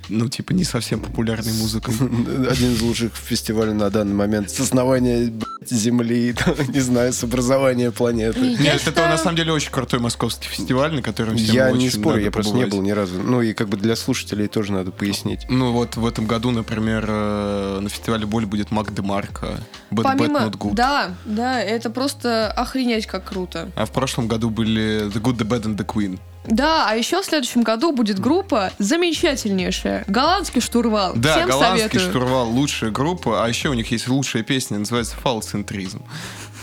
ну, 0.10 0.28
типа, 0.28 0.54
не 0.54 0.64
совсем 0.64 1.00
популярной 1.00 1.54
музыкой. 1.54 1.94
Один 2.50 2.74
из 2.74 2.82
лучших 2.82 3.16
фестивалей 3.16 3.74
на 3.74 3.90
данный 3.90 4.14
момент. 4.14 4.50
С 4.50 4.60
основания 4.60 5.32
Земли, 5.66 6.36
не 6.70 6.80
знаю, 6.80 7.14
с 7.14 7.24
образования 7.24 7.92
планеты. 7.92 8.40
Нет, 8.40 8.82
это 8.86 9.08
на 9.08 9.18
самом 9.18 9.38
деле 9.38 9.52
очень 9.52 9.72
крутой 9.72 10.00
московский 10.00 10.48
фестиваль, 10.48 10.94
на 10.94 11.02
котором 11.02 11.38
всем 11.38 11.56
Я 11.56 11.70
очень 11.70 11.82
не 11.82 11.90
спорю, 11.90 12.22
я 12.22 12.32
просто 12.32 12.56
не 12.56 12.66
был 12.66 12.82
ни 12.82 12.92
разу. 12.92 13.22
Ну 13.22 13.42
и 13.42 13.54
как 13.54 13.70
бы 13.70 13.78
для 13.78 13.96
слушателей 13.96 14.48
тоже 14.48 14.74
надо 14.74 14.92
пояснить. 14.92 15.46
Ну 15.50 15.72
вот 15.72 15.96
в 15.96 16.06
этом 16.06 16.26
году, 16.26 16.52
например, 16.52 17.06
э, 17.08 17.80
на 17.82 17.90
фестивале 17.90 18.26
«Боль» 18.26 18.46
будет 18.46 18.72
Мак 18.72 18.94
Демарко, 18.94 19.60
Помимо... 19.90 20.52
Да, 20.74 21.16
да, 21.26 21.62
это 21.62 21.90
просто 21.90 22.52
охренеть 22.52 23.06
как 23.06 23.26
круто. 23.26 23.72
А 23.76 23.86
в 23.86 23.92
прошлом 23.92 24.28
году 24.28 24.50
были 24.50 25.08
The 25.08 25.22
Good, 25.22 25.38
The 25.38 25.48
Bad 25.48 25.64
and 25.64 25.78
The 25.78 25.86
Queen. 25.86 26.20
Да, 26.50 26.88
а 26.90 26.96
еще 26.96 27.22
в 27.22 27.26
следующем 27.26 27.62
году 27.62 27.92
будет 27.92 28.20
группа 28.20 28.72
замечательнейшая. 28.80 30.04
Голландский 30.08 30.62
штурвал. 30.62 31.14
Да, 31.16 31.36
Всем 31.36 31.50
голландский 31.50 31.90
советую. 31.90 32.10
штурвал 32.10 32.50
лучшая 32.50 32.92
группа, 32.92 33.44
а 33.44 33.48
еще 33.48 33.70
у 33.70 33.74
них 33.74 33.92
есть 33.92 34.08
лучшая 34.08 34.44
песня, 34.44 34.80
называется 34.80 35.16
«Фалцентризм». 35.18 36.04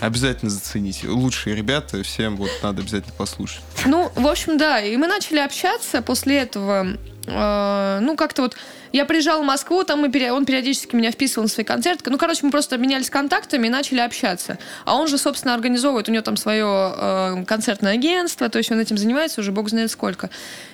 Обязательно 0.00 0.50
зацените. 0.50 1.08
Лучшие 1.08 1.56
ребята, 1.56 2.02
всем 2.02 2.36
вот 2.36 2.50
надо 2.62 2.82
обязательно 2.82 3.14
послушать. 3.16 3.62
Ну, 3.86 4.10
в 4.14 4.26
общем, 4.26 4.58
да, 4.58 4.80
и 4.80 4.94
мы 4.96 5.06
начали 5.06 5.38
общаться 5.38 6.02
после 6.02 6.38
этого. 6.38 6.88
Э, 7.26 7.98
ну, 8.00 8.16
как-то 8.16 8.42
вот 8.42 8.56
я 8.92 9.04
приезжала 9.04 9.42
в 9.42 9.44
Москву, 9.44 9.84
там 9.84 10.00
мы, 10.00 10.32
он 10.32 10.44
периодически 10.44 10.96
меня 10.96 11.10
вписывал 11.10 11.44
на 11.44 11.48
свои 11.48 11.64
концерты. 11.64 12.10
Ну, 12.10 12.18
короче, 12.18 12.40
мы 12.44 12.50
просто 12.50 12.76
обменялись 12.76 13.10
контактами 13.10 13.66
и 13.66 13.70
начали 13.70 14.00
общаться. 14.00 14.58
А 14.84 14.96
он 14.96 15.08
же, 15.08 15.18
собственно, 15.18 15.54
организовывает, 15.54 16.08
у 16.08 16.12
него 16.12 16.22
там 16.22 16.36
свое 16.36 16.94
э, 16.96 17.44
концертное 17.46 17.92
агентство, 17.92 18.48
то 18.48 18.58
есть 18.58 18.70
он 18.70 18.80
этим 18.80 18.96
занимается 18.96 19.40
уже 19.40 19.52
бог 19.52 19.68
знает 19.68 19.90
сколько. 19.90 20.30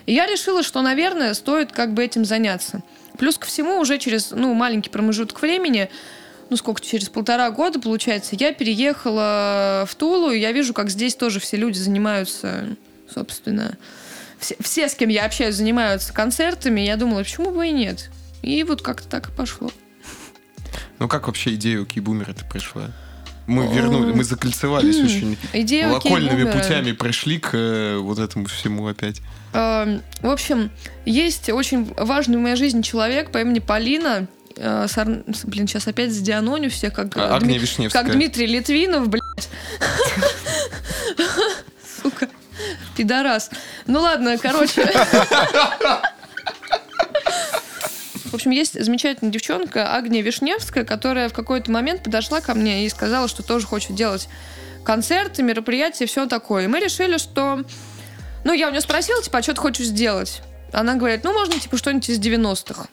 И 0.07 0.15
я 0.15 0.27
решила, 0.27 0.63
что, 0.63 0.83
наверное, 0.83 1.35
стоит 1.35 1.73
как 1.73 1.95
бы 1.95 2.05
этим 2.05 2.25
заняться. 2.25 2.83
Плюс 3.19 3.39
ко 3.39 3.47
всему, 3.47 3.79
уже 3.79 3.99
через, 3.99 4.31
ну, 4.31 4.55
маленький 4.55 4.91
промежуток 4.91 5.41
времени, 5.43 5.91
ну, 6.51 6.57
сколько, 6.57 6.81
через 6.81 7.09
полтора 7.09 7.51
года, 7.51 7.81
получается, 7.81 8.37
я 8.39 8.53
переехала 8.53 9.87
в 9.89 9.95
Тулу, 9.95 10.31
и 10.31 10.39
я 10.39 10.53
вижу, 10.53 10.75
как 10.75 10.91
здесь 10.91 11.15
тоже 11.15 11.41
все 11.41 11.57
люди 11.57 11.79
занимаются, 11.79 12.77
собственно, 13.13 13.77
все, 14.43 14.57
все, 14.61 14.89
с 14.89 14.95
кем 14.95 15.09
я 15.09 15.25
общаюсь, 15.25 15.55
занимаются 15.55 16.13
концертами. 16.13 16.83
Я 16.83 16.97
думала, 16.97 17.23
почему 17.23 17.51
бы 17.51 17.69
и 17.69 17.73
нет? 17.73 18.11
И 18.43 18.63
вот 18.65 18.83
как-то 18.83 19.09
так 19.09 19.29
и 19.29 19.33
пошло. 19.33 19.71
Ну 20.99 21.09
как 21.09 21.27
вообще 21.27 21.55
идея 21.55 21.81
у 21.81 21.87
Кейбумера-то 21.87 22.45
пришла? 22.45 22.91
Мы 23.47 23.67
вернули, 23.67 24.13
мы 24.13 24.23
закольцевались 24.23 24.97
очень 24.99 25.37
Идея 25.53 25.89
локольными 25.89 26.49
путями, 26.51 26.93
пришли 26.93 27.39
к 27.41 27.51
э, 27.55 27.97
вот 27.99 28.21
этому 28.21 28.47
всему 28.47 28.87
опять. 28.87 29.21
Эм, 29.53 30.01
В 30.21 30.31
общем, 30.31 30.71
есть 31.05 31.51
очень 31.51 31.93
важный 31.97 32.37
в 32.37 32.41
моей 32.41 32.55
жизни 32.57 32.83
человек 32.83 33.33
по 33.33 33.39
имени 33.41 33.59
Полина. 33.59 34.29
э, 34.57 34.87
с 34.87 34.97
Ар- 34.97 35.25
с- 35.35 35.45
Блин, 35.45 35.67
сейчас 35.67 35.89
опять 35.89 36.13
с 36.13 36.19
Дианоню 36.19 36.71
всех, 36.71 36.95
как, 36.95 37.17
А, 37.17 37.21
э, 37.21 37.35
Агния 37.37 37.59
Дми- 37.59 37.89
как 37.91 38.13
Дмитрий 38.13 38.47
Литвинов, 38.47 39.09
блядь. 39.09 39.23
Сука, 42.03 42.29
пидорас. 42.97 43.51
Ну 43.87 44.01
ладно, 44.01 44.39
короче. 44.39 44.85
В 48.25 48.35
общем, 48.35 48.51
есть 48.51 48.83
замечательная 48.83 49.31
девчонка 49.31 49.95
Агния 49.95 50.23
Вишневская, 50.23 50.85
которая 50.85 51.29
в 51.29 51.35
какой-то 51.35 51.71
момент 51.71 52.03
подошла 52.03 52.41
ко 52.41 52.55
мне 52.55 52.87
и 52.87 52.89
сказала, 52.89 53.29
что 53.29 53.43
тоже 53.43 53.67
хочет 53.67 53.95
делать 53.95 54.29
концерты, 54.85 55.43
мероприятия, 55.43 56.07
все 56.07 56.27
такое. 56.27 56.65
И 56.65 56.67
мы 56.67 56.81
решили, 56.81 57.19
что... 57.19 57.63
Ну, 58.45 58.53
я 58.53 58.69
у 58.69 58.71
нее 58.71 58.81
спросила, 58.81 59.23
типа, 59.23 59.39
а 59.39 59.43
что 59.43 59.55
ты 59.55 59.61
хочешь 59.61 59.87
сделать? 59.87 60.43
Она 60.73 60.95
говорит, 60.95 61.25
ну, 61.25 61.33
можно, 61.33 61.61
типа, 61.61 61.77
что-нибудь 61.77 62.09
из 62.09 62.19
90-х. 62.19 62.89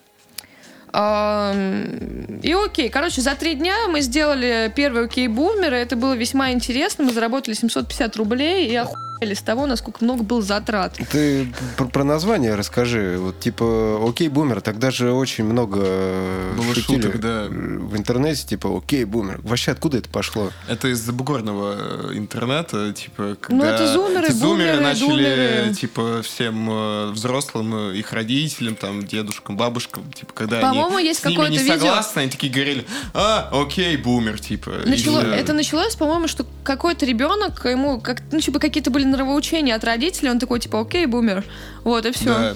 И 0.91 2.53
окей, 2.53 2.89
короче, 2.89 3.21
за 3.21 3.35
три 3.35 3.55
дня 3.55 3.87
мы 3.89 4.01
сделали 4.01 4.71
первый 4.75 5.05
окей 5.05 5.27
бумер, 5.27 5.73
и 5.73 5.77
это 5.77 5.95
было 5.95 6.13
весьма 6.13 6.51
интересно. 6.51 7.03
Мы 7.05 7.13
заработали 7.13 7.53
750 7.53 8.15
рублей 8.17 8.67
и 8.69 8.75
охуели 8.75 9.33
с 9.33 9.41
того, 9.41 9.65
насколько 9.65 10.03
много 10.03 10.23
было 10.23 10.41
затрат. 10.41 10.97
Ты 11.11 11.51
про, 11.77 11.85
про 11.85 12.03
название 12.05 12.55
расскажи. 12.55 13.17
Вот 13.19 13.39
типа 13.39 13.99
Окей 14.07 14.29
Бумер, 14.29 14.61
тогда 14.61 14.91
же 14.91 15.11
очень 15.11 15.43
много 15.43 15.81
э, 15.83 16.53
Было 16.55 16.73
шутили 16.73 17.01
шуток, 17.01 17.19
да. 17.19 17.47
в 17.49 17.97
интернете, 17.97 18.47
типа 18.47 18.77
Окей 18.77 19.03
Бумер. 19.03 19.41
Вообще 19.43 19.71
откуда 19.71 19.97
это 19.97 20.09
пошло? 20.09 20.51
Это 20.69 20.87
из 20.87 20.99
забугорного 20.99 21.75
э, 21.77 22.17
интернета, 22.17 22.93
типа, 22.93 23.23
Ну, 23.23 23.35
когда 23.35 23.75
это 23.75 23.87
зумеры, 23.91 24.27
эти 24.27 24.31
зумеры 24.31 24.71
бумеры, 24.71 24.83
начали, 24.83 25.07
думеры. 25.07 25.73
типа, 25.75 26.21
всем 26.23 26.69
э, 26.69 27.11
взрослым, 27.11 27.91
их 27.91 28.13
родителям, 28.13 28.75
там, 28.75 29.05
дедушкам, 29.05 29.57
бабушкам, 29.57 30.09
типа, 30.13 30.31
когда 30.33 30.61
По-моему, 30.61 30.78
они 30.78 30.78
есть 30.99 31.21
с 31.21 31.25
ними 31.25 31.35
какое-то 31.35 31.51
не 31.51 31.57
видео. 31.59 31.73
согласны, 31.79 32.19
они 32.21 32.31
такие 32.31 32.51
говорили, 32.53 32.85
а, 33.13 33.49
окей, 33.51 33.97
бумер, 33.97 34.39
типа. 34.39 34.71
Начало- 34.85 35.19
всё. 35.21 35.33
это 35.33 35.53
началось, 35.53 35.95
по-моему, 35.95 36.27
что 36.27 36.45
какой-то 36.63 37.05
ребенок, 37.05 37.65
ему 37.65 37.99
как, 37.99 38.21
ну, 38.31 38.39
типа, 38.39 38.59
какие-то 38.59 38.89
были 38.91 39.03
нравоучения 39.05 39.75
от 39.75 39.83
родителей, 39.83 40.29
он 40.31 40.39
такой, 40.39 40.59
типа, 40.59 40.81
окей, 40.81 41.05
бумер. 41.05 41.43
Вот, 41.83 42.05
и 42.05 42.11
все. 42.11 42.25
Да. 42.25 42.55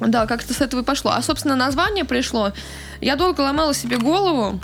Да, 0.00 0.26
как-то 0.26 0.52
с 0.52 0.60
этого 0.60 0.80
и 0.82 0.84
пошло. 0.84 1.12
А, 1.12 1.22
собственно, 1.22 1.56
название 1.56 2.04
пришло. 2.04 2.52
Я 3.00 3.16
долго 3.16 3.40
ломала 3.40 3.72
себе 3.72 3.96
голову. 3.96 4.60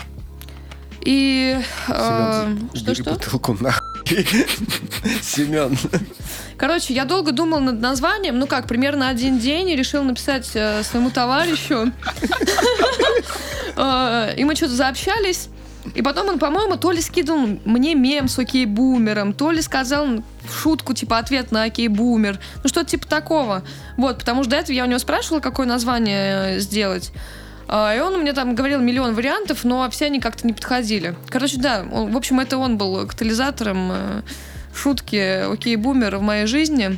И... 1.01 1.59
э, 1.87 1.91
Семен, 1.91 2.69
что, 2.75 2.95
что? 2.95 3.11
бутылку 3.13 3.57
нахуй. 3.59 3.92
Семен. 5.21 5.77
Короче, 6.57 6.93
я 6.93 7.05
долго 7.05 7.31
думала 7.31 7.59
над 7.59 7.81
названием, 7.81 8.37
ну 8.39 8.47
как, 8.47 8.67
примерно 8.67 9.09
один 9.09 9.39
день, 9.39 9.69
и 9.69 9.75
решила 9.75 10.03
написать 10.03 10.49
э, 10.53 10.83
своему 10.83 11.09
товарищу. 11.11 11.91
Э, 13.75 14.35
И 14.37 14.43
мы 14.43 14.55
что-то 14.55 14.75
заобщались. 14.75 15.49
И 15.95 16.01
потом 16.01 16.29
он, 16.29 16.39
по-моему, 16.39 16.77
то 16.77 16.91
ли 16.91 17.01
скидывал 17.01 17.59
мне 17.65 17.95
мем 17.95 18.27
с 18.27 18.39
окей 18.39 18.65
бумером, 18.65 19.33
то 19.33 19.51
ли 19.51 19.61
сказал 19.61 20.23
шутку, 20.61 20.93
типа, 20.93 21.17
ответ 21.17 21.51
на 21.51 21.63
окей 21.63 21.87
бумер. 21.87 22.39
Ну, 22.63 22.69
что-то 22.69 22.91
типа 22.91 23.07
такого. 23.07 23.63
Вот, 23.97 24.19
потому 24.19 24.43
что 24.43 24.51
до 24.51 24.57
этого 24.57 24.75
я 24.75 24.83
у 24.83 24.87
него 24.87 24.99
спрашивала, 24.99 25.39
какое 25.39 25.65
название 25.65 26.57
э, 26.57 26.59
сделать. 26.59 27.11
А, 27.67 27.95
И 27.95 27.99
он 27.99 28.19
мне 28.19 28.33
там 28.33 28.55
говорил 28.55 28.79
миллион 28.81 29.13
вариантов, 29.15 29.63
но 29.63 29.89
все 29.89 30.05
они 30.05 30.19
как-то 30.19 30.45
не 30.45 30.53
подходили. 30.53 31.15
Короче, 31.29 31.57
да, 31.57 31.85
он- 31.91 32.11
в 32.11 32.17
общем, 32.17 32.39
это 32.39 32.57
он 32.57 32.77
был 32.77 33.07
катализатором 33.07 33.91
э, 33.91 34.21
шутки 34.75 35.51
«Окей, 35.51 35.75
бумер» 35.75 36.17
в 36.17 36.21
моей 36.21 36.45
жизни. 36.45 36.97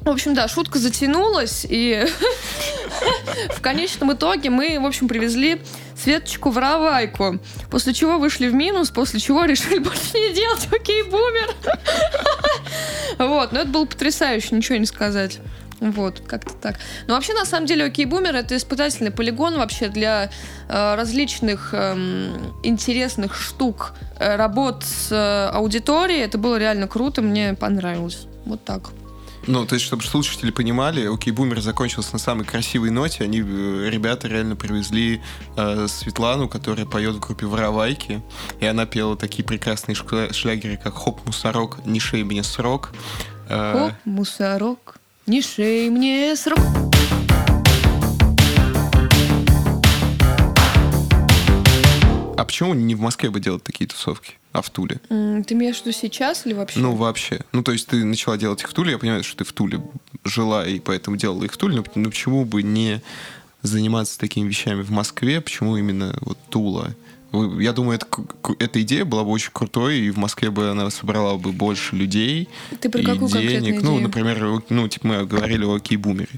В 0.00 0.08
общем, 0.10 0.34
да, 0.34 0.48
шутка 0.48 0.78
затянулась, 0.78 1.64
и 1.68 2.04
в 3.56 3.60
конечном 3.60 4.12
итоге 4.12 4.50
мы, 4.50 4.78
в 4.80 4.86
общем, 4.86 5.06
привезли 5.08 5.60
Светочку 5.96 6.50
в 6.50 6.58
Равайку, 6.58 7.38
после 7.70 7.94
чего 7.94 8.18
вышли 8.18 8.48
в 8.48 8.54
минус, 8.54 8.90
после 8.90 9.20
чего 9.20 9.44
решили 9.44 9.78
больше 9.80 10.14
не 10.14 10.34
делать 10.34 10.66
«Окей, 10.72 11.02
бумер». 11.04 11.54
Вот, 13.18 13.52
но 13.52 13.60
это 13.60 13.68
было 13.68 13.84
потрясающе, 13.84 14.54
ничего 14.56 14.78
не 14.78 14.86
сказать. 14.86 15.38
Вот, 15.82 16.22
как-то 16.24 16.54
так. 16.54 16.78
Но 17.08 17.14
вообще, 17.14 17.34
на 17.34 17.44
самом 17.44 17.66
деле, 17.66 17.86
Окей 17.86 18.06
Бумер 18.06 18.36
это 18.36 18.56
испытательный 18.56 19.10
полигон 19.10 19.56
вообще 19.56 19.88
для 19.88 20.30
э, 20.68 20.94
различных 20.94 21.74
эм, 21.74 22.54
интересных 22.62 23.34
штук, 23.34 23.94
э, 24.20 24.36
работ 24.36 24.84
с 24.84 25.10
э, 25.10 25.50
аудиторией. 25.52 26.22
Это 26.22 26.38
было 26.38 26.56
реально 26.56 26.86
круто, 26.86 27.20
мне 27.20 27.54
понравилось. 27.54 28.26
Вот 28.46 28.64
так. 28.64 28.90
Ну, 29.48 29.66
то 29.66 29.74
есть, 29.74 29.84
чтобы 29.84 30.04
слушатели 30.04 30.52
понимали, 30.52 31.12
окей, 31.12 31.32
бумер 31.32 31.60
закончился 31.60 32.12
на 32.12 32.20
самой 32.20 32.44
красивой 32.44 32.90
ноте. 32.90 33.24
Они, 33.24 33.40
э, 33.40 33.88
ребята, 33.90 34.28
реально 34.28 34.54
привезли 34.54 35.20
э, 35.56 35.88
Светлану, 35.88 36.48
которая 36.48 36.86
поет 36.86 37.16
в 37.16 37.18
группе 37.18 37.46
Воровайки. 37.46 38.22
И 38.60 38.66
она 38.66 38.86
пела 38.86 39.16
такие 39.16 39.44
прекрасные 39.44 39.96
шлягеры, 39.96 40.76
как 40.76 40.94
Хоп, 40.94 41.26
мусорок, 41.26 41.84
не 41.84 41.98
шей 41.98 42.22
мне 42.22 42.44
срок. 42.44 42.92
Э, 43.48 43.88
Оп, 43.88 43.92
мусорок, 44.04 45.00
не 45.26 45.40
шей 45.42 45.90
мне 45.90 46.34
срок. 46.36 46.58
А 52.36 52.44
почему 52.44 52.74
не 52.74 52.94
в 52.94 53.00
Москве 53.00 53.30
бы 53.30 53.40
делать 53.40 53.62
такие 53.62 53.86
тусовки, 53.86 54.34
а 54.52 54.62
в 54.62 54.70
Туле? 54.70 55.00
М, 55.10 55.44
Ты 55.44 55.54
имеешь 55.54 55.76
в 55.76 55.86
виду 55.86 55.92
сейчас 55.96 56.44
или 56.46 56.54
вообще? 56.54 56.80
Ну, 56.80 56.94
вообще. 56.94 57.40
Ну, 57.52 57.62
то 57.62 57.72
есть 57.72 57.86
ты 57.86 58.04
начала 58.04 58.36
делать 58.36 58.62
их 58.62 58.70
в 58.70 58.74
Туле, 58.74 58.92
я 58.92 58.98
понимаю, 58.98 59.22
что 59.22 59.38
ты 59.38 59.44
в 59.44 59.52
Туле 59.52 59.80
жила 60.24 60.66
и 60.66 60.80
поэтому 60.80 61.16
делала 61.16 61.44
их 61.44 61.52
в 61.52 61.56
Туле, 61.56 61.76
но, 61.76 61.84
ну, 61.94 62.10
почему 62.10 62.44
бы 62.44 62.62
не 62.62 63.00
заниматься 63.62 64.18
такими 64.18 64.48
вещами 64.48 64.82
в 64.82 64.90
Москве? 64.90 65.40
Почему 65.40 65.76
именно 65.76 66.16
вот 66.22 66.38
Тула? 66.48 66.94
Вы- 67.32 67.62
Я 67.62 67.72
думаю, 67.72 67.96
это, 67.98 68.06
эта 68.58 68.80
идея 68.82 69.04
была 69.04 69.24
бы 69.24 69.30
очень 69.30 69.50
крутой, 69.52 69.98
и 69.98 70.10
в 70.10 70.18
Москве 70.18 70.50
бы 70.50 70.68
она 70.70 70.90
собрала 70.90 71.36
бы 71.38 71.52
больше 71.52 71.96
людей 71.96 72.48
Ты 72.80 72.88
про 72.90 73.00
и 73.00 73.04
какую 73.04 73.28
конкретную 73.30 73.62
денег. 73.62 73.82
Ну, 73.82 73.90
идею? 73.92 74.02
например, 74.02 74.44
о- 74.44 74.62
ну, 74.68 74.88
типа 74.88 75.06
мы 75.06 75.26
говорили 75.26 75.64
о 75.64 75.78
Кей-бумере. 75.78 76.28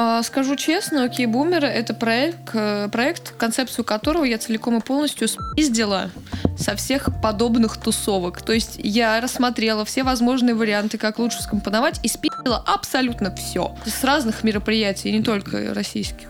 А, 0.00 0.22
Скажу 0.22 0.54
честно, 0.54 1.02
Окей 1.02 1.26
Бумер 1.26 1.64
это 1.64 1.92
проект, 1.92 2.52
проект, 2.92 3.32
концепцию 3.36 3.84
которого 3.84 4.22
я 4.22 4.38
целиком 4.38 4.76
и 4.76 4.80
полностью 4.80 5.26
спиздила 5.26 6.10
со 6.56 6.76
всех 6.76 7.08
подобных 7.20 7.76
тусовок. 7.78 8.40
То 8.42 8.52
есть 8.52 8.78
я 8.80 9.20
рассмотрела 9.20 9.84
все 9.84 10.04
возможные 10.04 10.54
варианты, 10.54 10.98
как 10.98 11.18
лучше 11.18 11.42
скомпоновать, 11.42 11.98
и 12.04 12.08
спиздила 12.08 12.62
абсолютно 12.64 13.34
все. 13.34 13.74
С 13.86 14.04
разных 14.04 14.44
мероприятий, 14.44 15.10
не 15.10 15.20
только 15.24 15.74
российских. 15.74 16.28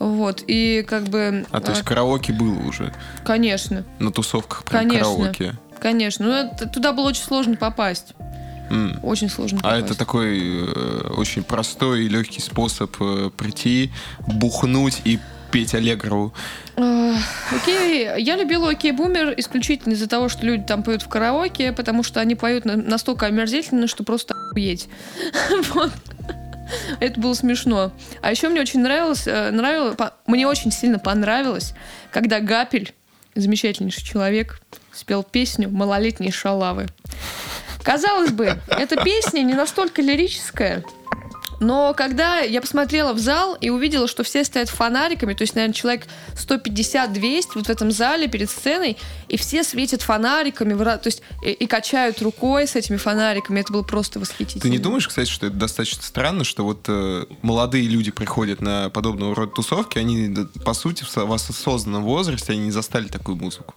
Вот, 0.00 0.42
и 0.46 0.84
как 0.88 1.04
бы... 1.04 1.46
А 1.52 1.60
то 1.60 1.70
есть 1.70 1.82
а, 1.82 1.84
караоке 1.84 2.32
было 2.32 2.58
уже 2.66 2.92
Конечно, 3.22 3.84
на 4.00 4.10
тусовках 4.10 4.64
прям 4.64 4.88
Конечно. 4.88 5.04
караоке. 5.16 5.54
конечно. 5.78 6.26
Но 6.26 6.36
это- 6.50 6.66
туда 6.68 6.92
было 6.92 7.08
очень 7.08 7.22
сложно 7.22 7.54
попасть. 7.56 8.14
М. 8.70 8.98
Очень 9.02 9.28
сложно 9.28 9.58
А 9.58 9.62
попасть. 9.62 9.84
это 9.86 9.94
такой 9.98 10.38
э, 10.66 11.12
очень 11.16 11.42
простой 11.42 12.04
и 12.04 12.08
легкий 12.08 12.40
способ 12.40 12.96
э, 13.00 13.30
прийти, 13.36 13.90
бухнуть 14.26 15.00
и 15.04 15.18
петь 15.50 15.74
Аллегрову. 15.74 16.32
Окей, 17.52 18.08
я 18.22 18.36
любила 18.36 18.70
Окей 18.70 18.92
Бумер 18.92 19.34
исключительно 19.36 19.92
из-за 19.94 20.06
того, 20.08 20.28
что 20.28 20.46
люди 20.46 20.62
там 20.64 20.82
поют 20.82 21.02
в 21.02 21.08
караоке, 21.08 21.72
потому 21.72 22.02
что 22.04 22.20
они 22.20 22.36
поют 22.36 22.64
на- 22.64 22.76
настолько 22.76 23.26
омерзительно, 23.26 23.86
что 23.88 24.04
просто 24.04 24.34
охуеть. 24.34 24.88
Вот. 25.74 25.90
Это 27.00 27.20
было 27.20 27.34
смешно. 27.34 27.92
А 28.20 28.30
еще 28.30 28.48
мне 28.48 28.60
очень 28.60 28.80
нравилось, 28.80 29.26
э, 29.26 29.50
нравилось, 29.50 29.96
мне 30.26 30.46
очень 30.46 30.72
сильно 30.72 30.98
понравилось, 30.98 31.74
когда 32.10 32.40
Гапель, 32.40 32.92
замечательнейший 33.34 34.04
человек, 34.04 34.60
спел 34.92 35.22
песню 35.22 35.68
«Малолетние 35.70 36.32
шалавы». 36.32 36.86
Казалось 37.82 38.30
бы, 38.30 38.58
эта 38.68 39.02
песня 39.02 39.42
не 39.42 39.54
настолько 39.54 40.02
лирическая, 40.02 40.84
но 41.60 41.94
когда 41.94 42.40
я 42.40 42.60
посмотрела 42.60 43.12
в 43.12 43.18
зал 43.18 43.56
и 43.60 43.68
увидела, 43.68 44.08
что 44.08 44.22
все 44.24 44.44
стоят 44.44 44.70
фонариками, 44.70 45.34
то 45.34 45.42
есть, 45.42 45.54
наверное, 45.54 45.74
человек 45.74 46.06
150-200 46.34 47.42
вот 47.54 47.66
в 47.66 47.70
этом 47.70 47.90
зале 47.90 48.28
перед 48.28 48.50
сценой, 48.50 48.96
и 49.28 49.36
все 49.36 49.62
светят 49.62 50.02
фонариками, 50.02 50.74
то 50.74 51.00
есть 51.04 51.22
и, 51.44 51.52
и 51.52 51.66
качают 51.66 52.22
рукой 52.22 52.66
с 52.66 52.76
этими 52.76 52.96
фонариками, 52.96 53.60
это 53.60 53.72
было 53.72 53.82
просто 53.82 54.18
восхитительно. 54.18 54.62
Ты 54.62 54.70
не 54.70 54.78
думаешь, 54.78 55.06
кстати, 55.06 55.28
что 55.28 55.46
это 55.46 55.56
достаточно 55.56 56.02
странно, 56.02 56.44
что 56.44 56.64
вот 56.64 56.86
э, 56.88 57.26
молодые 57.42 57.86
люди 57.86 58.10
приходят 58.10 58.62
на 58.62 58.88
подобного 58.88 59.34
рода 59.34 59.52
тусовки, 59.52 59.98
они, 59.98 60.34
по 60.64 60.72
сути, 60.72 61.04
в 61.04 61.32
осознанном 61.32 62.04
возрасте, 62.04 62.52
они 62.52 62.62
не 62.62 62.70
застали 62.70 63.08
такую 63.08 63.36
музыку. 63.36 63.74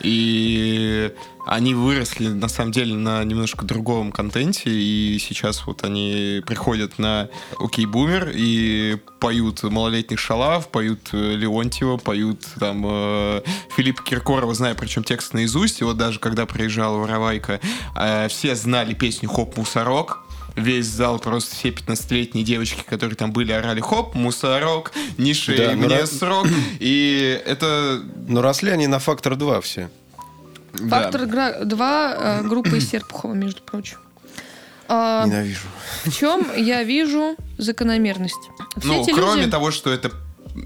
И 0.00 1.12
они 1.46 1.74
выросли, 1.74 2.28
на 2.28 2.48
самом 2.48 2.72
деле, 2.72 2.94
на 2.94 3.22
немножко 3.24 3.64
другом 3.64 4.12
контенте, 4.12 4.70
и 4.70 5.18
сейчас 5.18 5.66
вот 5.66 5.84
они 5.84 6.42
приходят 6.46 6.98
на 6.98 7.28
Окей 7.58 7.86
Бумер 7.86 8.30
и 8.34 8.98
поют 9.20 9.62
«Малолетних 9.62 10.18
шалав», 10.18 10.68
поют 10.68 11.10
э, 11.12 11.34
Леонтьева, 11.36 11.96
поют 11.96 12.46
там 12.58 12.82
э, 12.84 13.42
Филиппа 13.76 14.02
Киркорова, 14.02 14.54
знаю 14.54 14.76
причем 14.76 15.04
текст 15.04 15.34
наизусть, 15.34 15.80
и 15.80 15.84
вот 15.84 15.96
даже 15.96 16.18
когда 16.18 16.46
приезжала 16.46 16.98
Воровайка, 16.98 17.60
э, 17.96 18.28
все 18.28 18.54
знали 18.54 18.94
песню 18.94 19.28
«Хоп, 19.28 19.56
мусорок», 19.56 20.20
Весь 20.54 20.86
зал, 20.86 21.18
просто 21.18 21.56
все 21.56 21.70
15-летние 21.70 22.44
девочки, 22.44 22.82
которые 22.86 23.16
там 23.16 23.32
были, 23.32 23.52
орали 23.52 23.80
«Хоп, 23.80 24.14
мусорок, 24.14 24.92
не 25.16 25.32
шей 25.32 25.56
Да, 25.56 25.70
ну 25.74 25.86
мне 25.86 26.00
раз- 26.00 26.18
срок». 26.18 26.46
И 26.78 27.40
это... 27.46 28.02
Но 28.28 28.42
росли 28.42 28.70
они 28.70 28.86
на 28.86 28.98
фактор 28.98 29.36
2 29.36 29.62
все. 29.62 29.88
Да. 30.78 31.02
Фактор 31.02 31.26
2 31.64 32.42
группы 32.42 32.80
Серпухова, 32.80 33.34
между 33.34 33.62
прочим. 33.62 33.98
А, 34.88 35.24
Ненавижу. 35.26 35.68
в 36.04 36.12
чем 36.12 36.46
я 36.56 36.82
вижу 36.82 37.36
закономерность? 37.58 38.50
Все 38.78 38.88
Ну, 38.88 39.04
кроме 39.14 39.42
люди- 39.42 39.50
того, 39.50 39.70
что 39.70 39.90
это 39.92 40.10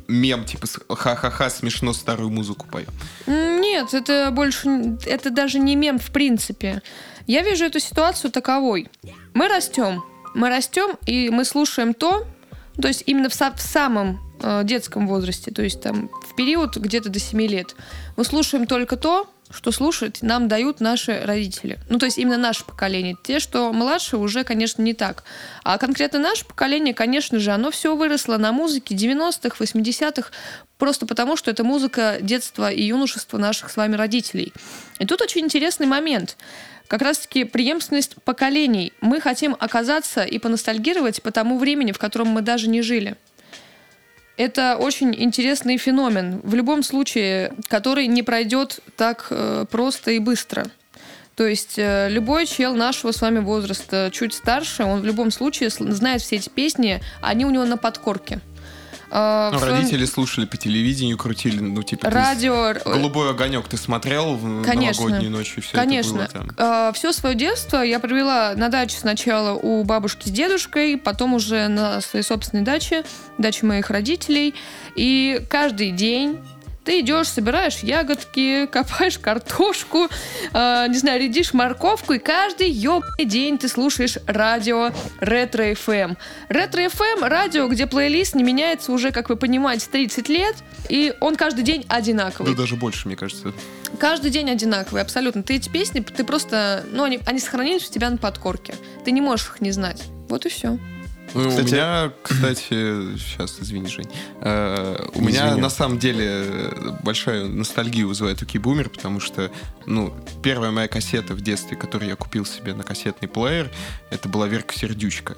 мем, 0.08 0.44
типа, 0.44 0.66
ха-ха-ха, 0.96 1.50
смешно 1.50 1.92
старую 1.92 2.30
музыку. 2.30 2.66
М, 3.26 3.60
Нет, 3.60 3.94
это 3.94 4.30
больше, 4.32 4.96
это 5.06 5.30
даже 5.30 5.58
не 5.60 5.76
мем 5.76 5.98
в 5.98 6.10
принципе. 6.10 6.82
Я 7.28 7.42
вижу 7.42 7.64
эту 7.64 7.78
ситуацию 7.78 8.30
таковой. 8.32 8.88
Мы 9.34 9.48
растем, 9.48 10.02
мы 10.34 10.48
растем, 10.48 10.96
и 11.06 11.30
мы 11.30 11.44
слушаем 11.44 11.94
то, 11.94 12.26
то 12.80 12.88
есть 12.88 13.04
именно 13.06 13.28
в, 13.28 13.32
в 13.34 13.60
самом 13.60 14.20
э, 14.40 14.62
детском 14.64 15.06
возрасте, 15.06 15.50
то 15.50 15.62
есть 15.62 15.80
там 15.82 16.10
период 16.36 16.76
где-то 16.76 17.08
до 17.08 17.18
7 17.18 17.40
лет, 17.42 17.74
мы 18.16 18.24
слушаем 18.24 18.66
только 18.66 18.96
то, 18.96 19.28
что 19.50 19.70
слушать 19.70 20.22
нам 20.22 20.48
дают 20.48 20.80
наши 20.80 21.20
родители. 21.24 21.78
Ну, 21.88 21.98
то 21.98 22.06
есть 22.06 22.18
именно 22.18 22.36
наше 22.36 22.64
поколение. 22.64 23.16
Те, 23.22 23.38
что 23.38 23.72
младше, 23.72 24.16
уже, 24.16 24.44
конечно, 24.44 24.82
не 24.82 24.92
так. 24.92 25.24
А 25.62 25.78
конкретно 25.78 26.18
наше 26.18 26.44
поколение, 26.44 26.94
конечно 26.94 27.38
же, 27.38 27.52
оно 27.52 27.70
все 27.70 27.94
выросло 27.94 28.38
на 28.38 28.52
музыке 28.52 28.94
90-х, 28.94 29.56
80-х, 29.58 30.30
просто 30.78 31.06
потому, 31.06 31.36
что 31.36 31.50
это 31.50 31.64
музыка 31.64 32.18
детства 32.20 32.70
и 32.70 32.82
юношества 32.82 33.38
наших 33.38 33.70
с 33.70 33.76
вами 33.76 33.94
родителей. 33.94 34.52
И 34.98 35.06
тут 35.06 35.22
очень 35.22 35.42
интересный 35.42 35.86
момент. 35.86 36.36
Как 36.88 37.02
раз-таки 37.02 37.44
преемственность 37.44 38.16
поколений. 38.24 38.92
Мы 39.00 39.20
хотим 39.20 39.56
оказаться 39.58 40.22
и 40.22 40.38
поностальгировать 40.38 41.22
по 41.22 41.32
тому 41.32 41.58
времени, 41.58 41.92
в 41.92 41.98
котором 41.98 42.28
мы 42.28 42.42
даже 42.42 42.68
не 42.68 42.82
жили. 42.82 43.16
Это 44.36 44.76
очень 44.76 45.14
интересный 45.14 45.78
феномен, 45.78 46.40
в 46.42 46.54
любом 46.54 46.82
случае, 46.82 47.52
который 47.68 48.06
не 48.06 48.22
пройдет 48.22 48.80
так 48.96 49.28
э, 49.30 49.64
просто 49.70 50.10
и 50.10 50.18
быстро. 50.18 50.66
То 51.36 51.46
есть 51.46 51.78
э, 51.78 52.08
любой 52.10 52.46
чел 52.46 52.74
нашего 52.74 53.12
с 53.12 53.20
вами 53.20 53.38
возраста, 53.38 54.10
чуть 54.12 54.34
старше, 54.34 54.84
он 54.84 55.00
в 55.00 55.04
любом 55.04 55.30
случае 55.30 55.70
сл- 55.70 55.90
знает 55.90 56.20
все 56.20 56.36
эти 56.36 56.48
песни, 56.50 57.00
они 57.22 57.46
у 57.46 57.50
него 57.50 57.64
на 57.64 57.78
подкорке. 57.78 58.40
А, 59.10 59.50
Ну, 59.52 59.58
в 59.58 59.64
родители 59.64 60.04
слушали 60.04 60.46
по 60.46 60.56
телевидению, 60.56 61.16
крутили, 61.16 61.60
ну, 61.60 61.82
типа, 61.82 62.10
Радио, 62.10 62.74
с- 62.74 62.82
«Голубой 62.84 63.30
огонек» 63.30 63.68
ты 63.68 63.76
смотрел 63.76 64.34
в 64.34 64.64
Конечно. 64.64 65.02
новогоднюю 65.04 65.30
ночь, 65.32 65.54
и 65.56 65.60
все 65.60 65.76
Конечно. 65.76 66.20
это 66.22 66.38
было 66.40 66.52
там? 66.54 66.92
все 66.94 67.12
свое 67.12 67.34
детство 67.34 67.78
я 67.82 68.00
провела 68.00 68.54
на 68.56 68.68
даче 68.68 68.96
сначала 68.98 69.52
у 69.52 69.84
бабушки 69.84 70.28
с 70.28 70.30
дедушкой, 70.32 70.96
потом 70.96 71.34
уже 71.34 71.68
на 71.68 72.00
своей 72.00 72.24
собственной 72.24 72.64
даче, 72.64 73.04
даче 73.38 73.66
моих 73.66 73.90
родителей. 73.90 74.54
И 74.96 75.40
каждый 75.48 75.90
день 75.92 76.38
ты 76.86 77.00
идешь, 77.00 77.28
собираешь 77.28 77.80
ягодки, 77.80 78.66
копаешь 78.66 79.18
картошку, 79.18 80.08
э, 80.52 80.86
не 80.88 80.96
знаю, 80.96 81.20
редишь 81.20 81.52
морковку, 81.52 82.14
и 82.14 82.18
каждый 82.18 82.70
ёбаный 82.70 83.24
день 83.24 83.58
ты 83.58 83.68
слушаешь 83.68 84.18
радио 84.26 84.92
Ретро 85.18 85.72
FM. 85.72 86.16
Ретро 86.48 86.82
FM— 86.82 87.28
радио, 87.28 87.66
где 87.66 87.88
плейлист 87.88 88.36
не 88.36 88.44
меняется 88.44 88.92
уже, 88.92 89.10
как 89.10 89.28
вы 89.28 89.36
понимаете, 89.36 89.88
30 89.90 90.28
лет, 90.28 90.54
и 90.88 91.12
он 91.20 91.34
каждый 91.34 91.64
день 91.64 91.84
одинаковый. 91.88 92.52
Да 92.52 92.62
даже 92.62 92.76
больше, 92.76 93.08
мне 93.08 93.16
кажется. 93.16 93.52
Каждый 93.98 94.30
день 94.30 94.48
одинаковый, 94.48 95.02
абсолютно. 95.02 95.42
Ты 95.42 95.56
эти 95.56 95.68
песни, 95.68 96.00
ты 96.00 96.22
просто, 96.22 96.84
ну, 96.92 97.02
они, 97.02 97.18
они 97.26 97.40
сохранились 97.40 97.88
у 97.90 97.92
тебя 97.92 98.10
на 98.10 98.16
подкорке. 98.16 98.74
Ты 99.04 99.10
не 99.10 99.20
можешь 99.20 99.48
их 99.48 99.60
не 99.60 99.72
знать. 99.72 100.04
Вот 100.28 100.46
и 100.46 100.48
все. 100.48 100.78
Ну, 101.36 101.50
Кстати- 101.50 101.68
У 101.68 101.76
меня, 101.76 102.12
кстати, 102.22 102.62
сейчас, 103.18 103.58
извини, 103.60 103.88
Жень. 103.88 104.08
э, 104.40 105.06
у 105.14 105.20
меня 105.20 105.46
Извини. 105.48 105.60
на 105.60 105.68
самом 105.70 105.98
деле 105.98 106.24
э, 106.26 106.90
большая 107.02 107.44
ностальгию 107.46 108.08
вызывает 108.08 108.40
Уки 108.42 108.58
Бумер, 108.58 108.88
потому 108.88 109.20
что, 109.20 109.50
ну, 109.84 110.14
первая 110.42 110.70
моя 110.70 110.88
кассета 110.88 111.34
в 111.34 111.40
детстве, 111.42 111.76
которую 111.76 112.08
я 112.08 112.16
купил 112.16 112.46
себе 112.46 112.72
на 112.74 112.82
кассетный 112.84 113.28
плеер, 113.28 113.70
это 114.10 114.28
была 114.28 114.46
Верка 114.46 114.74
Сердючка. 114.74 115.36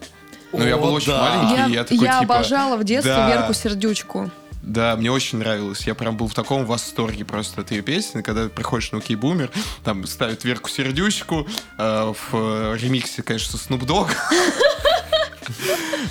Но 0.53 0.65
я 0.65 0.77
О, 0.77 0.79
был 0.81 0.95
очень 0.95 1.09
да. 1.09 1.21
маленький, 1.21 1.57
Я, 1.63 1.67
и 1.69 1.73
я 1.73 1.85
такой, 1.85 2.05
я 2.07 2.21
типа... 2.21 2.35
обожала 2.37 2.77
в 2.77 2.85
детстве 2.85 3.13
да. 3.15 3.29
Верку 3.29 3.53
Сердючку. 3.53 4.31
Да, 4.63 4.97
мне 4.97 5.11
очень 5.11 5.39
нравилось. 5.39 5.87
Я 5.87 5.95
прям 5.95 6.17
был 6.17 6.29
в 6.29 6.35
таком 6.35 6.67
восторге 6.67 7.25
просто 7.25 7.63
от 7.63 7.71
ее 7.71 7.81
песни. 7.83 8.23
Когда 8.23 8.49
приходишь 8.49 8.93
на 8.93 8.99
Окей 8.99 9.17
Бумер, 9.17 9.51
там 9.85 10.07
ставят 10.07 10.45
Верку 10.45 10.69
Сердючку, 10.69 11.47
э, 11.79 12.13
в 12.13 12.35
э, 12.35 12.77
ремиксе, 12.79 13.23
конечно, 13.23 13.57
Snoop 13.57 13.81
Dogg. 13.87 14.11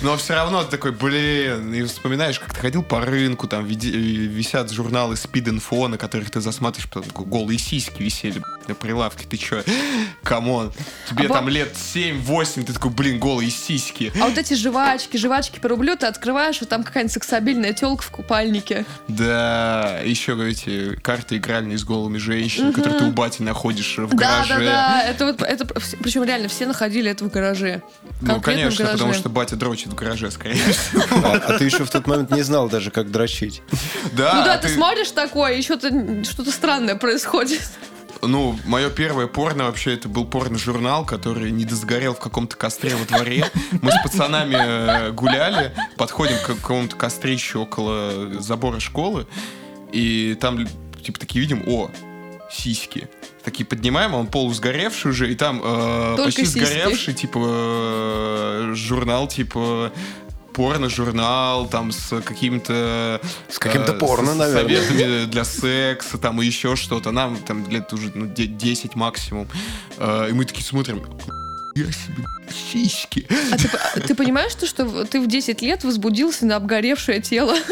Но 0.02 0.16
все 0.16 0.34
равно 0.34 0.64
ты 0.64 0.70
такой, 0.72 0.92
блин, 0.92 1.72
и 1.74 1.82
вспоминаешь, 1.82 2.38
как 2.38 2.54
ты 2.54 2.60
ходил 2.60 2.82
по 2.82 3.00
рынку, 3.00 3.46
там 3.46 3.64
види- 3.66 3.90
висят 3.90 4.70
журналы 4.70 5.14
Speed 5.14 5.58
Info, 5.58 5.86
на 5.88 5.98
которых 5.98 6.30
ты 6.30 6.40
засматриваешь, 6.40 6.90
потом 6.90 7.24
голые 7.28 7.58
сиськи 7.58 8.02
висели 8.02 8.42
на 8.68 8.74
прилавке, 8.74 9.26
ты 9.28 9.36
чё, 9.36 9.62
come 10.22 10.51
on, 10.51 10.72
тебе 11.08 11.26
А 11.26 11.28
там 11.32 11.48
лет 11.48 11.74
7-8, 11.74 12.64
ты 12.64 12.72
такой, 12.72 12.90
блин, 12.90 13.18
голые 13.18 13.50
сиськи. 13.50 14.12
А 14.20 14.26
вот 14.28 14.38
эти 14.38 14.54
жвачки, 14.54 15.16
жвачки 15.16 15.58
по 15.58 15.68
рублю 15.68 15.96
ты 15.96 16.06
открываешь, 16.06 16.60
вот 16.60 16.68
там 16.68 16.84
какая-нибудь 16.84 17.12
сексабильная 17.12 17.72
телка 17.72 18.02
в 18.02 18.10
купальнике. 18.10 18.84
Да, 19.08 19.98
еще 20.04 20.36
эти 20.48 20.94
карты 20.96 21.36
игральные 21.38 21.78
с 21.78 21.84
голыми 21.84 22.18
женщинами, 22.18 22.72
которые 22.72 22.98
ты 23.00 23.04
у 23.06 23.10
бати 23.10 23.42
находишь 23.42 23.96
в 23.98 24.08
Да, 24.10 24.16
гараже. 24.16 24.54
да, 24.58 24.64
да. 24.64 25.02
Это 25.04 25.26
вот, 25.26 25.42
это, 25.42 25.64
причем 26.02 26.24
реально 26.24 26.48
все 26.48 26.66
находили 26.66 27.10
это 27.10 27.24
в 27.24 27.30
гараже. 27.30 27.82
Ну, 28.20 28.34
Конкретно 28.34 28.40
в 28.40 28.42
конечно, 28.42 28.84
гараже. 28.84 28.92
потому 28.98 29.14
что 29.14 29.28
батя 29.30 29.56
дрочит 29.56 29.88
в 29.88 29.94
гараже, 29.94 30.30
скорее 30.30 30.54
всего. 30.72 31.02
А, 31.24 31.58
ты 31.58 31.64
еще 31.64 31.84
в 31.84 31.90
тот 31.90 32.06
момент 32.06 32.30
не 32.30 32.42
знал 32.42 32.68
даже, 32.68 32.90
как 32.90 33.10
дрочить. 33.10 33.62
Да, 34.12 34.34
Ну 34.34 34.44
да, 34.44 34.54
а 34.54 34.58
ты 34.58 34.68
смотришь 34.68 35.10
такое, 35.10 35.54
и 35.54 35.62
что-то 35.62 35.88
что-то 36.24 36.50
странное 36.50 36.96
происходит. 36.96 37.62
Ну, 38.22 38.58
мое 38.64 38.90
первое 38.90 39.26
порно 39.26 39.64
вообще 39.64 39.94
это 39.94 40.08
был 40.08 40.24
порно-журнал, 40.24 41.04
который 41.04 41.50
не 41.50 41.64
досгорел 41.64 42.14
в 42.14 42.18
каком-то 42.20 42.56
костре 42.56 42.94
во 42.96 43.04
дворе. 43.04 43.46
Мы 43.80 43.90
с 43.92 44.02
пацанами 44.02 44.56
э, 44.58 45.10
гуляли, 45.12 45.72
подходим 45.96 46.36
к 46.38 46.46
какому-то 46.46 46.96
кострищу 46.96 47.60
около 47.60 48.40
забора 48.40 48.80
школы, 48.80 49.26
и 49.92 50.36
там 50.40 50.66
типа 51.02 51.20
такие 51.20 51.40
видим, 51.40 51.62
о, 51.66 51.90
сиськи. 52.50 53.08
Такие 53.44 53.64
поднимаем, 53.64 54.14
а 54.14 54.18
он 54.18 54.26
полусгоревший 54.26 55.12
уже, 55.12 55.30
и 55.30 55.34
там 55.34 55.60
э, 55.62 56.14
Только 56.16 56.24
почти 56.24 56.44
сиськи. 56.44 56.58
сгоревший, 56.58 57.14
типа, 57.14 57.38
э, 57.40 58.72
журнал, 58.74 59.28
типа, 59.28 59.92
порно-журнал, 60.58 61.68
там, 61.68 61.92
с 61.92 62.20
каким-то... 62.20 63.20
С 63.48 63.58
каким-то 63.58 63.92
э, 63.92 63.98
порно, 63.98 64.32
с 64.34 64.36
наверное. 64.36 64.82
Советами 64.82 65.24
для 65.26 65.44
секса, 65.44 66.18
там, 66.18 66.42
и 66.42 66.46
еще 66.46 66.74
что-то. 66.74 67.12
Нам 67.12 67.36
там 67.36 67.68
лет 67.70 67.92
уже 67.92 68.10
ну, 68.14 68.26
де- 68.26 68.46
10 68.46 68.96
максимум. 68.96 69.48
Э, 69.98 70.26
И 70.28 70.32
мы 70.32 70.44
такие 70.44 70.64
смотрим, 70.64 71.02
я 71.76 71.84
себе 71.84 72.24
сиськи. 72.72 73.26
А 73.52 73.56
ты, 73.56 73.68
а 73.94 74.00
ты 74.00 74.14
понимаешь, 74.16 74.50
что, 74.52 74.66
что 74.66 75.04
ты 75.06 75.20
в 75.20 75.28
10 75.28 75.62
лет 75.62 75.84
возбудился 75.84 76.44
на 76.44 76.56
обгоревшее 76.56 77.20
тело? 77.22 77.54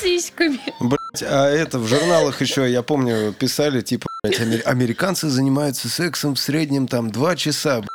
Сиськами. 0.00 0.60
Блять, 0.80 1.22
а 1.22 1.46
это 1.48 1.78
в 1.78 1.86
журналах 1.86 2.40
еще, 2.40 2.70
я 2.70 2.82
помню, 2.82 3.32
писали, 3.32 3.80
типа, 3.82 4.06
блядь, 4.22 4.40
амер- 4.40 4.62
американцы 4.62 5.28
занимаются 5.28 5.88
сексом 5.88 6.34
в 6.34 6.40
среднем 6.40 6.88
там 6.88 7.10
два 7.10 7.36
часа, 7.36 7.80
блядь. 7.80 7.88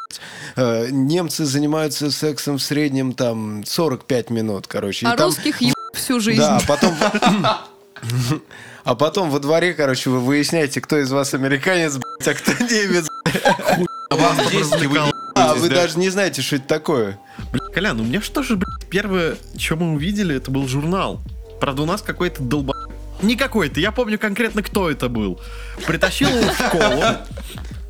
Э, 0.55 0.87
немцы 0.91 1.45
занимаются 1.45 2.11
сексом 2.11 2.57
в 2.57 2.61
среднем 2.61 3.13
там 3.13 3.63
45 3.65 4.29
минут, 4.29 4.67
короче. 4.67 5.05
И 5.05 5.09
А 5.09 5.15
там- 5.15 5.27
русских 5.27 5.61
еб 5.61 5.75
всю 5.93 6.19
жизнь. 6.19 6.39
Да, 6.39 6.57
а 6.57 6.61
потом... 6.67 6.95
А 8.85 8.95
потом 8.95 9.29
во 9.29 9.39
дворе, 9.39 9.73
короче, 9.73 10.09
вы 10.09 10.19
выясняете, 10.19 10.79
кто 10.81 10.97
из 10.97 11.11
вас 11.11 11.33
американец, 11.33 11.97
блядь, 11.97 12.27
а 12.27 12.33
кто 12.33 12.51
немец. 12.63 13.07
А 14.09 14.15
вы 14.15 14.99
А 15.35 15.53
вы 15.53 15.69
да? 15.69 15.75
даже 15.75 15.99
не 15.99 16.09
знаете, 16.09 16.41
что 16.41 16.55
это 16.55 16.67
такое. 16.67 17.19
Бля, 17.51 17.59
Колян, 17.73 17.99
у 17.99 18.03
меня 18.03 18.21
что 18.21 18.41
же, 18.41 18.55
блядь, 18.55 18.89
первое, 18.89 19.35
что 19.57 19.75
мы 19.75 19.93
увидели, 19.93 20.35
это 20.35 20.49
был 20.49 20.67
журнал. 20.67 21.21
Правда, 21.59 21.83
у 21.83 21.85
нас 21.85 22.01
какой-то 22.01 22.41
долба... 22.41 22.73
Не 23.21 23.35
какой-то, 23.35 23.79
я 23.79 23.91
помню 23.91 24.17
конкретно, 24.17 24.63
кто 24.63 24.89
это 24.89 25.09
был. 25.09 25.39
Притащил 25.85 26.29
его 26.29 26.51
в 26.51 26.55
школу 26.57 27.03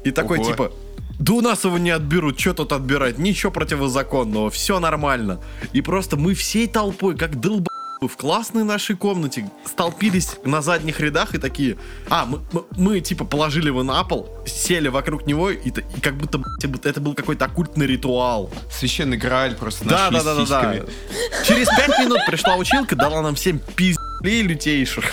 и 0.04 0.12
такой, 0.12 0.44
типа, 0.44 0.72
да 1.20 1.34
у 1.34 1.42
нас 1.42 1.64
его 1.66 1.78
не 1.78 1.92
отберут, 1.92 2.40
что 2.40 2.54
тут 2.54 2.72
отбирать, 2.74 3.18
ничего 3.18 3.52
противозаконного, 3.52 4.50
все 4.50 4.80
нормально. 4.80 5.40
И 5.74 5.82
просто 5.82 6.18
мы 6.18 6.34
всей 6.34 6.68
толпой, 6.68 7.16
как 7.18 7.40
долба 7.40 7.68
в 8.02 8.16
классной 8.16 8.64
нашей 8.64 8.96
комнате 8.96 9.52
столпились 9.66 10.38
на 10.46 10.62
задних 10.62 11.02
рядах 11.02 11.36
и 11.36 11.38
такие, 11.38 11.76
а, 12.10 12.26
мы, 12.26 12.40
мы- 12.54 12.64
мы, 12.78 13.00
типа 13.02 13.26
положили 13.26 13.68
его 13.68 13.84
на 13.84 14.02
пол, 14.06 14.30
сели 14.46 14.88
вокруг 14.88 15.28
него 15.28 15.50
и, 15.52 15.68
и 15.68 16.00
как 16.02 16.16
будто 16.16 16.42
это 16.86 17.02
был 17.02 17.14
какой-то 17.14 17.44
оккультный 17.44 17.86
ритуал. 17.86 18.50
Священный 18.72 19.18
Грааль 19.18 19.54
просто 19.56 19.84
Да, 19.84 20.10
да, 20.12 20.24
да, 20.24 20.34
да, 20.36 20.46
да. 20.46 21.44
Через 21.46 21.68
пять 21.68 22.00
минут 22.00 22.20
пришла 22.26 22.56
училка, 22.56 22.96
дала 22.96 23.22
нам 23.22 23.36
всем 23.36 23.60
пиздей 23.76 24.44
лютейших. 24.44 25.04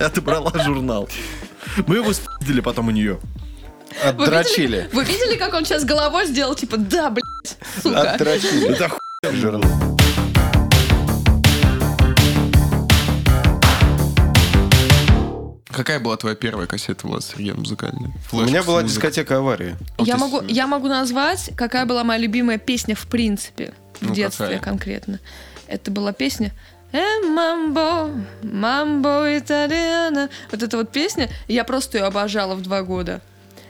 Отобрала 0.00 0.52
журнал. 0.64 1.08
Мы 1.86 1.96
его 1.96 2.12
спиздили 2.12 2.60
потом 2.60 2.88
у 2.88 2.90
нее. 2.90 3.20
Вы 4.02 4.08
Отдрочили. 4.24 4.66
видели, 4.66 4.88
вы 4.92 5.04
видели, 5.04 5.36
как 5.38 5.54
он 5.54 5.64
сейчас 5.64 5.84
головой 5.84 6.26
сделал? 6.26 6.54
Типа, 6.54 6.76
да, 6.76 7.10
блядь, 7.10 7.56
сука. 7.82 8.12
Отдрочили. 8.12 8.68
Это 8.74 8.86
охуенно. 8.86 9.40
Журнал. 9.40 9.96
Какая 15.72 16.00
была 16.00 16.16
твоя 16.16 16.34
первая 16.34 16.66
кассета, 16.66 17.06
Влад, 17.06 17.22
Сергей, 17.22 17.52
музыкальная? 17.52 18.10
У 18.32 18.40
меня 18.40 18.62
была 18.62 18.82
дискотека 18.82 19.38
аварии. 19.38 19.76
Я 19.98 20.16
могу, 20.16 20.40
я 20.42 20.66
могу 20.66 20.88
назвать, 20.88 21.50
какая 21.54 21.84
была 21.84 22.02
моя 22.02 22.18
любимая 22.18 22.56
песня 22.56 22.94
в 22.94 23.06
принципе, 23.06 23.74
в 24.00 24.08
Ну, 24.08 24.14
детстве 24.14 24.46
какая? 24.46 24.60
конкретно. 24.60 25.20
Это 25.66 25.90
была 25.90 26.12
песня 26.12 26.52
«Э, 26.92 27.20
мамбо, 27.28 28.10
мамбо 28.42 29.36
итальяна». 29.36 30.30
Вот 30.50 30.62
эта 30.62 30.76
вот 30.78 30.92
песня, 30.92 31.28
я 31.46 31.62
просто 31.64 31.98
ее 31.98 32.04
обожала 32.04 32.54
в 32.54 32.62
два 32.62 32.82
года. 32.82 33.20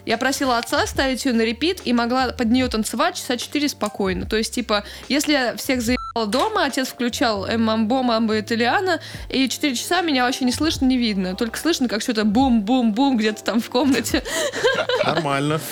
Я 0.06 0.16
просила 0.18 0.56
отца 0.58 0.86
ставить 0.86 1.24
ее 1.24 1.32
на 1.34 1.42
репит 1.42 1.82
и 1.84 1.92
могла 1.92 2.28
под 2.28 2.50
нее 2.50 2.68
танцевать 2.68 3.16
часа 3.16 3.36
четыре 3.36 3.68
спокойно. 3.68 4.24
То 4.24 4.36
есть, 4.36 4.54
типа, 4.54 4.84
если 5.08 5.32
я 5.32 5.56
всех 5.56 5.82
заебала 5.82 6.26
дома, 6.26 6.64
отец 6.64 6.88
включал 6.88 7.44
«Э, 7.44 7.58
мамбо, 7.58 8.02
мамбо 8.02 8.38
итальяна, 8.40 9.00
и 9.28 9.48
четыре 9.48 9.74
часа 9.74 10.00
меня 10.02 10.24
вообще 10.24 10.44
не 10.44 10.52
слышно, 10.52 10.86
не 10.86 10.96
видно. 10.96 11.34
Только 11.34 11.58
слышно, 11.58 11.88
как 11.88 12.00
что-то 12.02 12.24
бум-бум-бум 12.24 13.16
где-то 13.16 13.42
там 13.44 13.60
в 13.60 13.68
комнате. 13.68 14.22
Нормально. 15.04 15.60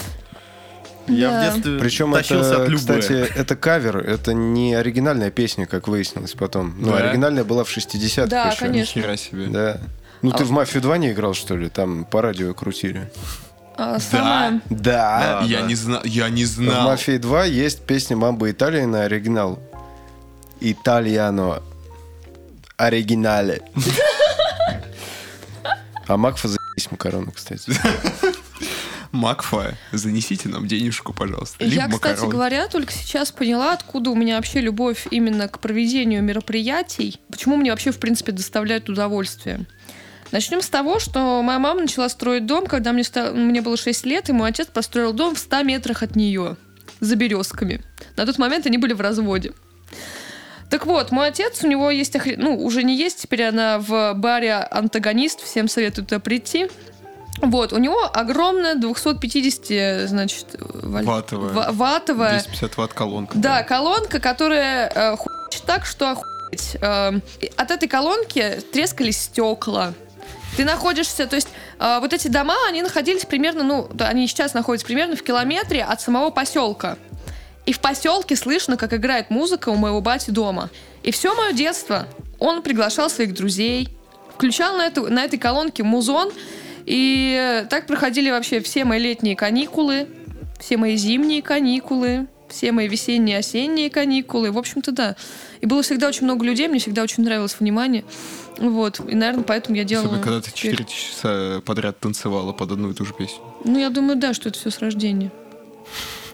Я 1.07 1.31
Да. 1.31 1.41
в 1.51 1.55
детстве 1.55 1.79
Причем 1.79 2.13
тащился 2.13 2.55
это, 2.55 2.63
от 2.65 2.69
любэ. 2.71 2.79
кстати, 3.01 3.13
это 3.37 3.57
кавер, 3.57 3.99
это 3.99 4.33
не 4.33 4.75
оригинальная 4.75 5.31
песня, 5.31 5.67
как 5.67 5.87
выяснилось 5.87 6.33
потом. 6.33 6.75
Ну, 6.79 6.91
Да? 6.93 6.97
оригинальная 6.99 7.45
была 7.45 7.63
в 7.63 7.69
60-х 7.69 8.27
Да, 8.27 8.49
еще. 8.49 8.59
конечно. 8.61 8.99
Нихера 8.99 9.17
себе. 9.17 9.47
Да. 9.47 9.81
Ну, 10.23 10.31
А 10.33 10.37
ты 10.39 10.45
в 10.45 10.51
«Мафию 10.51 10.83
2» 10.83 10.97
не 10.99 11.13
играл, 11.13 11.35
что 11.35 11.57
ли? 11.57 11.69
Там 11.69 12.05
по 12.07 12.23
радио 12.23 12.55
крутили. 12.55 13.11
А, 13.77 13.99
сама- 13.99 14.61
Да. 14.71 15.41
Да, 15.41 15.47
я 15.47 15.61
да. 15.61 15.67
не 15.67 15.75
знал, 15.75 16.01
я 16.05 16.29
не 16.29 16.45
В 16.45 16.49
знал. 16.49 16.85
«Мафии 16.89 17.19
2» 17.19 17.49
есть 17.49 17.81
песня 17.87 18.17
«Мамба 18.17 18.51
Италия» 18.51 18.87
на 18.87 19.03
оригинал. 19.03 19.59
Итальяно. 20.61 21.63
Оригинале. 22.77 23.63
А 26.07 26.19
Макфа 26.19 26.49
заебись 26.49 26.91
макароны, 26.91 27.33
кстати. 27.33 27.73
Макфа, 29.13 29.75
занесите 29.93 30.49
нам 30.51 30.67
денежку, 30.69 31.15
пожалуйста. 31.15 31.65
Либо 31.65 31.75
Я, 31.83 31.89
кстати 31.89 32.27
говоря, 32.27 32.67
только 32.69 32.93
сейчас 32.93 33.33
поняла, 33.33 33.73
откуда 33.73 34.11
у 34.11 34.15
меня 34.15 34.37
вообще 34.37 34.61
любовь 34.61 35.07
именно 35.11 35.49
к 35.49 35.61
проведению 35.61 36.23
мероприятий. 36.23 37.19
Почему 37.31 37.57
мне 37.57 37.71
вообще, 37.71 37.91
в 37.91 37.99
принципе, 37.99 38.33
доставляет 38.33 38.91
удовольствие. 38.91 39.65
Начнем 40.33 40.61
с 40.63 40.69
того, 40.69 40.99
что 40.99 41.43
моя 41.43 41.59
мама 41.59 41.83
начала 41.83 42.09
строить 42.09 42.47
дом, 42.47 42.67
когда 42.67 42.93
мне, 42.93 43.05
ста- 43.05 43.33
мне 43.33 43.61
было 43.63 43.77
6 43.77 44.05
лет, 44.07 44.29
и 44.29 44.33
мой 44.33 44.51
отец 44.51 44.67
построил 44.67 45.13
дом 45.13 45.35
в 45.35 45.39
100 45.39 45.63
метрах 45.63 46.03
от 46.03 46.17
нее, 46.17 46.57
за 47.01 47.15
березками. 47.17 47.83
На 48.17 48.27
тот 48.27 48.39
момент 48.39 48.67
они 48.67 48.79
были 48.79 48.93
в 48.95 49.01
разводе. 49.01 49.53
Так 50.71 50.87
вот, 50.87 51.13
мой 51.13 51.29
отец, 51.29 51.63
у 51.63 51.69
него 51.69 51.91
есть, 51.91 52.17
охре- 52.17 52.35
ну, 52.37 52.57
уже 52.57 52.83
не 52.83 52.97
есть, 52.97 53.23
теперь 53.23 53.45
она 53.45 53.79
в 53.79 54.15
баре 54.15 54.55
«Антагонист», 54.55 55.41
всем 55.41 55.69
советую 55.69 56.05
туда 56.05 56.19
прийти. 56.19 56.69
Вот, 57.41 57.73
у 57.73 57.79
него 57.79 58.11
огромная 58.13 58.75
250, 58.75 60.09
значит, 60.09 60.47
валь- 60.59 61.05
Ватовая. 61.05 61.53
ва- 61.53 61.69
ватовая 61.71 62.41
250 62.41 62.77
ватт 62.77 62.93
колонка. 62.95 63.39
да, 63.39 63.63
колонка, 63.63 64.19
которая 64.21 64.89
э, 64.93 65.17
хуячит 65.17 65.63
так, 65.65 65.85
что 65.85 66.11
охуеть. 66.13 66.77
Э, 66.81 67.13
от 67.57 67.71
этой 67.71 67.89
колонки 67.89 68.61
трескались 68.73 69.19
стекла. 69.23 69.93
Ты 70.57 70.65
находишься, 70.65 71.27
то 71.27 71.37
есть 71.37 71.49
э, 71.79 71.99
вот 72.01 72.13
эти 72.13 72.29
дома, 72.29 72.55
они 72.69 72.83
находились 72.83 73.25
примерно, 73.25 73.65
ну, 73.65 73.89
они 73.99 74.29
сейчас 74.29 74.55
находятся 74.55 74.87
примерно 74.87 75.17
в 75.17 75.23
километре 75.23 75.83
от 75.83 76.01
самого 76.01 76.31
поселка. 76.31 76.97
И 77.67 77.73
в 77.73 77.81
поселке 77.81 78.37
слышно, 78.37 78.77
как 78.77 78.93
играет 78.93 79.31
музыка 79.31 79.71
у 79.71 79.77
моего 79.77 80.01
бати 80.01 80.31
дома. 80.31 80.71
И 81.03 81.11
все 81.11 81.35
мое 81.35 81.53
детство 81.53 82.07
он 82.39 82.63
приглашал 82.63 83.09
своих 83.09 83.35
друзей, 83.35 83.89
включал 84.35 84.77
на, 84.77 84.87
эту, 84.87 85.11
на 85.11 85.25
этой 85.25 85.39
колонке 85.39 85.83
музон. 85.83 86.31
И 86.85 87.65
так 87.71 87.87
проходили 87.87 88.31
вообще 88.31 88.61
все 88.61 88.85
мои 88.85 89.01
летние 89.01 89.35
каникулы, 89.35 90.07
все 90.61 90.77
мои 90.77 90.97
зимние 90.97 91.41
каникулы, 91.41 92.27
все 92.49 92.73
мои 92.73 92.87
весенние, 92.87 93.39
осенние 93.39 93.89
каникулы. 93.89 94.53
В 94.53 94.59
общем-то, 94.59 94.93
да. 94.93 95.17
И 95.63 95.67
было 95.67 95.83
всегда 95.83 96.09
очень 96.09 96.25
много 96.25 96.45
людей, 96.45 96.69
мне 96.69 96.79
всегда 96.79 97.03
очень 97.03 97.25
нравилось 97.25 97.57
внимание. 97.59 98.05
Вот. 98.59 99.01
И, 99.01 99.15
наверное, 99.15 99.45
поэтому 99.45 99.77
я 99.77 99.85
делала... 99.85 100.07
Особенно, 100.07 100.23
когда 100.23 100.41
ты 100.41 100.51
теперь- 100.53 100.77
4 100.77 100.89
часа 100.89 101.61
подряд 101.65 101.99
танцевала 102.01 102.53
под 102.53 102.73
одну 102.73 102.91
и 102.91 102.95
ту 102.95 103.05
же 103.05 103.13
песню. 103.15 103.39
Ну, 103.65 103.79
я 103.79 103.91
думаю, 103.91 104.17
да, 104.19 104.33
что 104.35 104.49
это 104.49 104.59
все 104.59 104.71
с 104.71 104.79
рождения. 104.79 105.31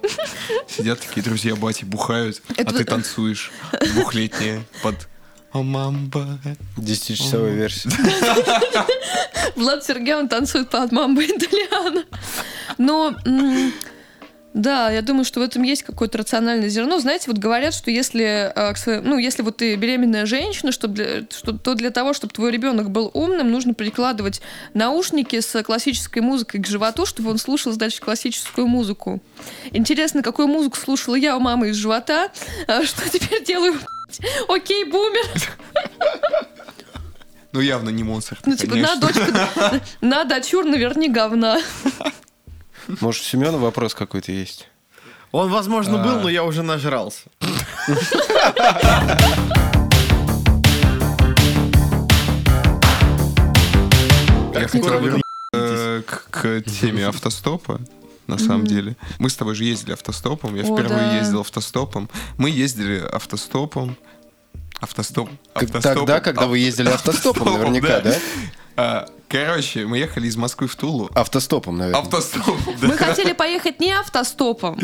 Сидят 0.68 1.00
такие 1.00 1.22
друзья 1.22 1.54
бати, 1.56 1.84
бухают, 1.84 2.40
Это 2.56 2.70
а 2.70 2.72
ты 2.72 2.78
вот- 2.78 2.86
танцуешь 2.88 3.50
двухлетняя 3.94 4.62
под 4.82 4.94
«О, 5.52 5.62
мамба». 5.64 6.38
Десятичасовая 6.76 7.52
версия. 7.54 7.90
Влад 9.56 9.84
Сергеевна 9.84 10.28
танцует 10.28 10.70
под 10.70 10.92
мамбо 10.92 11.22
итальяна. 11.24 12.04
Но... 12.78 13.14
Да, 14.52 14.90
я 14.90 15.00
думаю, 15.02 15.24
что 15.24 15.38
в 15.38 15.44
этом 15.44 15.62
есть 15.62 15.84
какое-то 15.84 16.18
рациональное 16.18 16.68
зерно. 16.68 16.98
Знаете, 16.98 17.26
вот 17.28 17.38
говорят, 17.38 17.72
что 17.72 17.92
если, 17.92 18.52
своей- 18.76 19.00
ну, 19.00 19.16
если 19.16 19.42
вот 19.42 19.58
ты 19.58 19.76
беременная 19.76 20.26
женщина, 20.26 20.72
чтоб 20.72 20.90
для- 20.92 21.22
что, 21.30 21.52
то 21.56 21.74
для 21.74 21.90
того, 21.90 22.12
чтобы 22.14 22.32
твой 22.34 22.50
ребенок 22.50 22.90
был 22.90 23.12
умным, 23.14 23.52
нужно 23.52 23.74
прикладывать 23.74 24.40
наушники 24.74 25.38
с 25.38 25.62
классической 25.62 26.18
музыкой 26.20 26.60
к 26.60 26.66
животу, 26.66 27.06
чтобы 27.06 27.30
он 27.30 27.38
слушал, 27.38 27.72
значит, 27.72 28.00
классическую 28.00 28.66
музыку. 28.66 29.22
Интересно, 29.70 30.20
какую 30.22 30.48
музыку 30.48 30.76
слушала 30.78 31.14
я 31.14 31.36
у 31.36 31.40
мамы 31.40 31.68
из 31.68 31.76
живота, 31.76 32.30
а 32.66 32.82
что 32.84 33.08
теперь 33.08 33.44
делаю? 33.44 33.78
Окей, 34.48 34.82
бумер. 34.84 35.26
Ну, 37.52 37.60
явно 37.60 37.90
не 37.90 38.02
Моцарт, 38.04 38.46
Ну, 38.46 38.56
типа, 38.56 38.76
на, 38.76 38.96
дочка, 38.96 39.80
на, 40.00 40.24
дочур 40.24 40.64
наверни 40.64 41.08
говна. 41.08 41.58
Может, 43.00 43.22
у 43.22 43.24
Семена 43.24 43.58
вопрос 43.58 43.94
какой-то 43.94 44.32
есть? 44.32 44.68
Он, 45.32 45.50
возможно, 45.50 46.00
А. 46.00 46.04
был, 46.04 46.20
но 46.20 46.28
я 46.28 46.44
уже 46.44 46.62
нажрался. 46.62 47.22
Я 54.54 54.68
хотел 54.68 54.98
вернуться 55.00 56.02
к, 56.06 56.30
к 56.30 56.60
теме 56.62 57.06
автостопа. 57.06 57.80
На 58.26 58.38
самом 58.38 58.64
деле. 58.64 58.96
Мы 59.18 59.28
с 59.28 59.34
тобой 59.34 59.56
же 59.56 59.64
ездили 59.64 59.92
автостопом. 59.92 60.54
Я 60.54 60.62
О, 60.62 60.66
впервые 60.66 61.00
да. 61.00 61.18
ездил 61.18 61.40
автостопом. 61.40 62.08
Мы 62.38 62.50
ездили 62.50 63.02
автостопом. 63.12 63.96
Автостоп. 64.78 65.28
Как 65.52 65.64
автостопом, 65.64 66.06
Тогда, 66.06 66.20
когда 66.20 66.46
вы 66.46 66.60
ездили 66.60 66.90
автостопом, 66.90 67.48
автостопом, 67.48 67.72
наверняка, 67.72 68.00
да? 68.00 68.14
А, 68.76 69.08
Короче, 69.30 69.86
мы 69.86 69.98
ехали 69.98 70.26
из 70.26 70.36
Москвы 70.36 70.66
в 70.66 70.74
Тулу. 70.74 71.08
Автостопом, 71.14 71.78
наверное. 71.78 72.00
Автостопом, 72.02 72.58
да. 72.80 72.88
Мы 72.88 72.96
хотели 72.98 73.32
поехать 73.32 73.78
не 73.78 73.92
автостопом. 73.92 74.76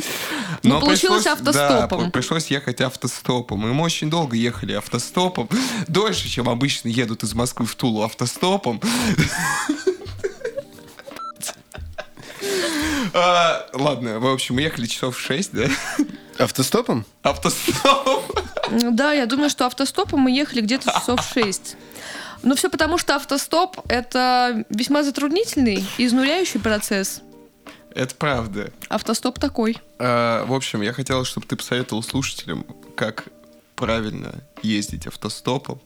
Но 0.63 0.75
Но 0.75 0.81
получилось 0.81 1.25
пришлось- 1.25 1.41
автостопом. 1.41 2.05
Да, 2.05 2.11
пришлось 2.11 2.47
ехать 2.47 2.81
автостопом. 2.81 3.67
И 3.67 3.73
мы 3.73 3.83
очень 3.83 4.09
долго 4.09 4.37
ехали 4.37 4.75
автостопом. 4.75 5.49
Дольше, 5.89 6.29
чем 6.29 6.49
обычно 6.49 6.89
едут 6.89 7.25
из 7.25 7.35
Москвы 7.35 7.67
в 7.67 7.75
Тулу 7.75 8.03
автостопом. 8.05 8.81
А, 13.15 13.67
Ладно, 13.73 14.21
в 14.21 14.27
общем, 14.27 14.57
мы 14.57 14.63
ехали 14.63 14.87
часов 14.87 15.17
в 15.17 15.21
6, 15.21 15.51
да? 15.53 15.69
Автостопом? 16.39 17.05
Автостоп. 17.23 18.23
Да, 18.71 19.13
я 19.13 19.27
думаю, 19.27 19.49
что 19.49 19.65
автостопом 19.67 20.21
мы 20.21 20.31
ехали 20.31 20.61
где-то 20.61 20.93
часов 20.93 21.21
6. 21.33 21.77
Но 22.43 22.55
все 22.55 22.69
потому, 22.71 22.99
что 22.99 23.17
автостоп— 23.17 23.79
это 23.89 24.65
весьма 24.71 25.03
затруднительный 25.03 25.85
и 25.99 26.07
изнуряющий 26.07 26.61
процесс. 26.61 27.23
Это 27.95 28.15
правда. 28.15 28.71
Автостоп 28.89 29.39
такой. 29.39 29.79
А, 29.99 30.45
В 30.45 30.53
общем, 30.53 30.83
я 30.83 30.93
хотел, 30.93 31.25
чтобы 31.25 31.47
ты 31.47 31.57
посоветовал 31.57 32.03
слушателям, 32.03 32.67
как 32.95 33.25
правильно 33.75 34.35
ездить 34.63 35.07
автостопом, 35.07 35.81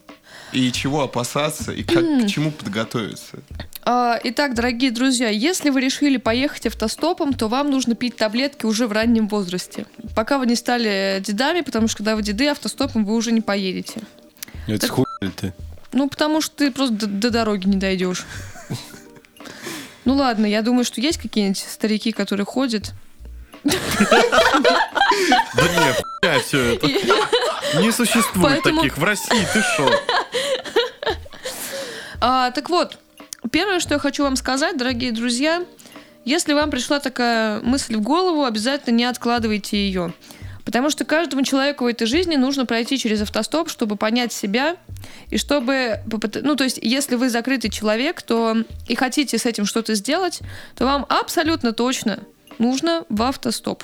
и 0.53 0.71
чего 0.73 1.03
опасаться, 1.03 1.73
и 1.73 1.83
как 1.83 2.03
к 2.05 2.27
чему 2.29 2.51
подготовиться. 2.51 3.39
А, 3.85 4.19
Итак, 4.25 4.55
дорогие 4.55 4.91
друзья, 4.91 5.29
если 5.29 5.71
вы 5.71 5.81
решили 5.81 6.17
поехать 6.17 6.67
автостопом, 6.67 7.33
то 7.33 7.49
вам 7.49 7.71
нужно 7.71 7.95
пить 7.95 8.17
таблетки 8.17 8.67
уже 8.67 8.87
в 8.87 8.93
раннем 8.93 9.29
возрасте. 9.29 9.87
Пока 10.15 10.39
вы 10.39 10.47
не 10.47 10.57
стали 10.57 11.21
дедами, 11.25 11.61
потому 11.63 11.89
что 11.89 11.99
когда 11.99 12.17
вы 12.17 12.23
деды, 12.23 12.49
автостопом 12.49 13.05
вы 13.05 13.15
уже 13.15 13.33
не 13.33 13.41
поедете. 13.41 14.03
Это 14.67 14.81
Так- 14.87 14.91
хуй 14.91 15.05
ты? 15.37 15.53
Ну, 15.93 16.09
потому 16.09 16.41
что 16.41 16.57
ты 16.57 16.71
просто 16.71 16.95
до, 16.95 17.07
до 17.07 17.31
дороги 17.31 17.67
не 17.67 17.77
дойдешь. 17.77 18.25
Ну 20.07 20.15
ладно, 20.15 20.47
я 20.47 20.63
думаю, 20.63 20.85
что 20.85 20.99
есть 21.01 21.19
какие-нибудь 21.19 21.59
старики, 21.59 22.11
которые 22.11 22.47
ходят. 22.47 22.95
Да 23.63 23.73
нет, 25.57 26.43
все 26.47 26.75
это. 26.75 26.87
Не 27.81 27.93
существует 27.93 28.63
таких 28.63 28.97
в 28.97 29.05
России, 29.05 29.47
ты 29.53 29.63
шо? 29.77 29.91
А, 32.23 32.51
так 32.51 32.69
вот, 32.69 32.99
первое, 33.51 33.81
что 33.81 33.95
я 33.95 34.01
хочу 34.01 34.25
вам 34.25 34.37
сказать, 34.37 34.77
дорогие 34.77 35.11
друзья, 35.11 35.65
если 36.27 36.53
вам 36.53 36.71
пришла 36.71 37.01
такая 37.01 37.61
мысль 37.61 37.97
в 37.97 38.03
голову, 38.03 38.45
обязательно 38.45 38.95
не 38.95 39.05
откладывайте 39.05 39.79
ее. 39.79 40.13
Потому 40.71 40.89
что 40.89 41.05
каждому 41.05 41.43
человеку 41.43 41.83
в 41.83 41.89
этой 41.89 42.07
жизни 42.07 42.37
нужно 42.37 42.65
пройти 42.65 42.97
через 42.97 43.21
автостоп, 43.23 43.69
чтобы 43.69 43.97
понять 43.97 44.33
себя, 44.33 44.77
и 45.29 45.37
чтобы... 45.37 45.99
Ну, 46.43 46.55
то 46.55 46.63
есть, 46.63 46.79
если 46.81 47.17
вы 47.17 47.29
закрытый 47.29 47.71
человек, 47.71 48.23
то 48.23 48.57
и 48.87 48.95
хотите 48.95 49.37
с 49.37 49.47
этим 49.47 49.67
что-то 49.67 49.97
сделать, 49.97 50.39
то 50.77 50.85
вам 50.85 51.07
абсолютно 51.09 51.73
точно 51.73 52.21
нужно 52.61 53.05
в 53.09 53.21
автостоп. 53.23 53.83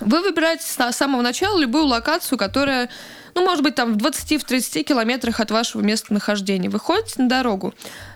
Вы 0.00 0.20
выбираете 0.20 0.64
с 0.64 0.92
самого 0.92 1.22
начала 1.22 1.58
любую 1.58 1.86
локацию, 1.86 2.36
которая, 2.36 2.90
ну, 3.34 3.42
может 3.46 3.64
быть, 3.64 3.76
там 3.76 3.94
в 3.94 3.96
20-30 3.96 4.82
километрах 4.82 5.40
от 5.40 5.50
вашего 5.50 5.80
места 5.80 6.12
нахождения. 6.12 6.68
Вы 6.68 6.80
ходите 6.80 7.22
на 7.22 7.30
дорогу. 7.30 7.72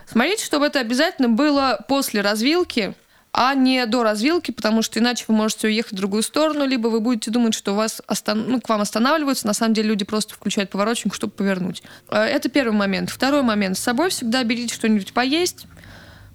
Смотрите, 0.07 0.45
чтобы 0.45 0.67
это 0.67 0.79
обязательно 0.79 1.29
было 1.29 1.83
после 1.87 2.21
развилки, 2.21 2.93
а 3.37 3.53
не 3.53 3.85
до 3.85 4.03
развилки, 4.03 4.51
потому 4.51 4.81
что 4.81 4.97
иначе 4.99 5.25
вы 5.27 5.35
можете 5.35 5.67
уехать 5.67 5.91
в 5.91 5.95
другую 5.97 6.23
сторону, 6.23 6.65
либо 6.65 6.87
вы 6.87 7.01
будете 7.01 7.31
думать, 7.31 7.53
что 7.53 7.75
вас 7.75 8.01
остан- 8.07 8.45
ну, 8.47 8.61
к 8.61 8.69
вам 8.69 8.79
останавливаются. 8.79 9.45
На 9.45 9.53
самом 9.53 9.73
деле 9.73 9.89
люди 9.89 10.05
просто 10.05 10.33
включают 10.33 10.69
поворотник, 10.69 11.13
чтобы 11.13 11.33
повернуть. 11.33 11.83
Э, 12.09 12.19
Это 12.21 12.47
первый 12.47 12.71
момент. 12.71 13.09
Второй 13.09 13.41
момент. 13.41 13.77
С 13.77 13.81
собой 13.81 14.09
всегда 14.09 14.41
берите 14.45 14.73
что-нибудь 14.73 15.11
поесть, 15.11 15.67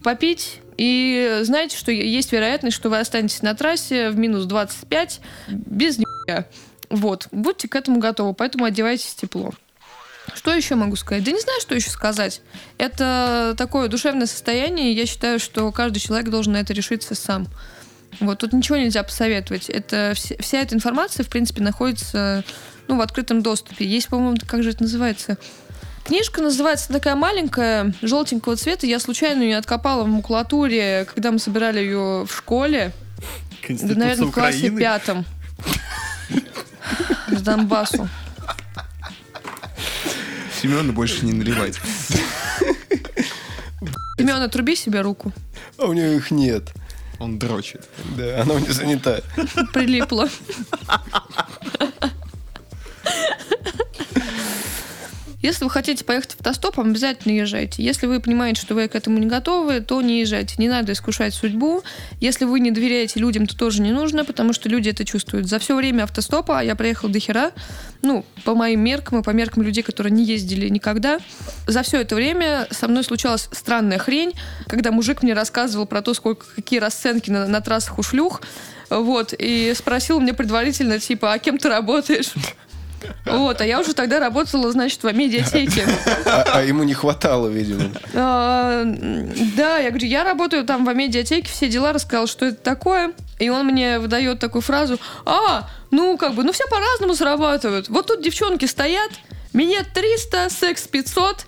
попить. 0.02 0.60
И 0.76 1.38
знаете, 1.42 1.78
что 1.78 1.90
есть 1.90 2.32
вероятность, 2.32 2.76
что 2.76 2.90
вы 2.90 2.98
останетесь 2.98 3.40
на 3.40 3.54
трассе 3.54 4.10
в 4.10 4.18
минус 4.18 4.44
25 4.44 5.20
без 5.48 5.96
нихуя. 5.96 6.44
Вот. 6.90 7.28
Будьте 7.32 7.66
к 7.66 7.76
этому 7.76 7.98
готовы, 7.98 8.34
поэтому 8.34 8.66
одевайтесь 8.66 9.14
тепло. 9.14 9.54
Что 10.34 10.54
еще 10.54 10.74
могу 10.74 10.96
сказать? 10.96 11.24
Да 11.24 11.30
не 11.32 11.40
знаю, 11.40 11.60
что 11.60 11.74
еще 11.74 11.90
сказать. 11.90 12.40
Это 12.78 13.54
такое 13.56 13.88
душевное 13.88 14.26
состояние, 14.26 14.92
и 14.92 14.96
я 14.96 15.06
считаю, 15.06 15.38
что 15.38 15.70
каждый 15.72 16.00
человек 16.00 16.30
должен 16.30 16.52
на 16.54 16.58
это 16.58 16.72
решиться 16.72 17.14
сам. 17.14 17.48
Вот, 18.18 18.38
тут 18.38 18.52
ничего 18.52 18.76
нельзя 18.76 19.02
посоветовать. 19.02 19.68
Это 19.68 20.12
вся, 20.14 20.34
вся 20.40 20.60
эта 20.60 20.74
информация, 20.74 21.24
в 21.24 21.28
принципе, 21.28 21.62
находится 21.62 22.44
ну, 22.88 22.96
в 22.96 23.00
открытом 23.00 23.42
доступе. 23.42 23.86
Есть, 23.86 24.08
по-моему, 24.08 24.36
как 24.46 24.62
же 24.62 24.70
это 24.70 24.82
называется? 24.82 25.38
Книжка 26.04 26.42
называется 26.42 26.92
такая 26.92 27.14
маленькая, 27.14 27.94
желтенького 28.02 28.56
цвета. 28.56 28.86
Я 28.86 28.98
случайно 28.98 29.42
ее 29.42 29.58
откопала 29.58 30.02
в 30.02 30.08
макулатуре, 30.08 31.06
когда 31.12 31.30
мы 31.30 31.38
собирали 31.38 31.80
ее 31.80 32.26
в 32.26 32.30
школе. 32.34 32.92
Да, 33.68 33.94
наверное, 33.94 34.26
в 34.26 34.32
классе 34.32 34.58
Украины. 34.58 34.80
пятом. 34.80 35.24
С 37.28 37.42
Донбассу. 37.42 38.08
Семена 40.60 40.92
больше 40.92 41.24
не 41.24 41.32
наливать. 41.32 41.80
Семен, 44.18 44.42
отруби 44.42 44.76
себе 44.76 45.00
руку. 45.00 45.32
А 45.78 45.86
у 45.86 45.94
нее 45.94 46.16
их 46.16 46.30
нет. 46.30 46.72
Он 47.18 47.38
дрочит. 47.38 47.88
Да, 48.16 48.42
она 48.42 48.54
у 48.54 48.58
нее 48.58 48.72
занята. 48.72 49.20
Прилипла. 49.72 50.28
Если 55.42 55.64
вы 55.64 55.70
хотите 55.70 56.04
поехать 56.04 56.34
автостопом, 56.38 56.90
обязательно 56.90 57.32
езжайте. 57.32 57.82
Если 57.82 58.06
вы 58.06 58.20
понимаете, 58.20 58.60
что 58.60 58.74
вы 58.74 58.88
к 58.88 58.94
этому 58.94 59.18
не 59.18 59.26
готовы, 59.26 59.80
то 59.80 60.02
не 60.02 60.20
езжайте. 60.20 60.56
Не 60.58 60.68
надо 60.68 60.92
искушать 60.92 61.32
судьбу. 61.34 61.82
Если 62.20 62.44
вы 62.44 62.60
не 62.60 62.70
доверяете 62.70 63.20
людям, 63.20 63.46
то 63.46 63.56
тоже 63.56 63.80
не 63.80 63.92
нужно, 63.92 64.24
потому 64.24 64.52
что 64.52 64.68
люди 64.68 64.90
это 64.90 65.04
чувствуют. 65.04 65.48
За 65.48 65.58
все 65.58 65.74
время 65.74 66.02
автостопа 66.02 66.62
я 66.62 66.76
проехала 66.76 67.10
до 67.10 67.18
хера, 67.20 67.52
ну, 68.02 68.24
по 68.44 68.54
моим 68.54 68.80
меркам 68.80 69.20
и 69.20 69.22
по 69.22 69.30
меркам 69.30 69.62
людей, 69.62 69.82
которые 69.82 70.12
не 70.12 70.24
ездили 70.24 70.68
никогда. 70.68 71.18
За 71.66 71.82
все 71.82 72.00
это 72.00 72.14
время 72.14 72.66
со 72.70 72.88
мной 72.88 73.02
случалась 73.02 73.48
странная 73.52 73.98
хрень, 73.98 74.32
когда 74.66 74.92
мужик 74.92 75.22
мне 75.22 75.32
рассказывал 75.32 75.86
про 75.86 76.02
то, 76.02 76.12
сколько, 76.12 76.46
какие 76.54 76.80
расценки 76.80 77.30
на, 77.30 77.46
на 77.46 77.60
трассах 77.60 77.98
у 77.98 78.02
шлюх, 78.02 78.42
вот, 78.90 79.32
и 79.38 79.72
спросил 79.76 80.20
меня 80.20 80.34
предварительно, 80.34 80.98
типа, 80.98 81.32
а 81.32 81.38
кем 81.38 81.58
ты 81.58 81.68
работаешь? 81.68 82.32
Вот, 83.26 83.60
а 83.60 83.66
я 83.66 83.80
уже 83.80 83.94
тогда 83.94 84.20
работала, 84.20 84.70
значит, 84.72 85.02
в 85.02 85.12
медиатеке. 85.12 85.86
А, 86.26 86.44
а 86.54 86.62
ему 86.62 86.82
не 86.84 86.94
хватало, 86.94 87.48
видимо. 87.48 87.90
А, 88.14 88.82
Да, 89.56 89.78
я 89.78 89.90
говорю, 89.90 90.06
я 90.06 90.24
работаю 90.24 90.64
там 90.64 90.84
в 90.84 90.94
медиатеке, 90.94 91.50
все 91.50 91.68
дела, 91.68 91.92
рассказал, 91.92 92.26
что 92.26 92.46
это 92.46 92.62
такое. 92.62 93.12
И 93.38 93.48
он 93.48 93.66
мне 93.66 93.98
выдает 93.98 94.38
такую 94.38 94.62
фразу, 94.62 94.98
а, 95.24 95.68
ну, 95.90 96.16
как 96.16 96.34
бы, 96.34 96.44
ну, 96.44 96.52
все 96.52 96.64
по-разному 96.68 97.14
зарабатывают. 97.14 97.88
Вот 97.88 98.06
тут 98.06 98.22
девчонки 98.22 98.66
стоят, 98.66 99.10
минет 99.52 99.92
300, 99.94 100.50
секс 100.50 100.86
500, 100.86 101.46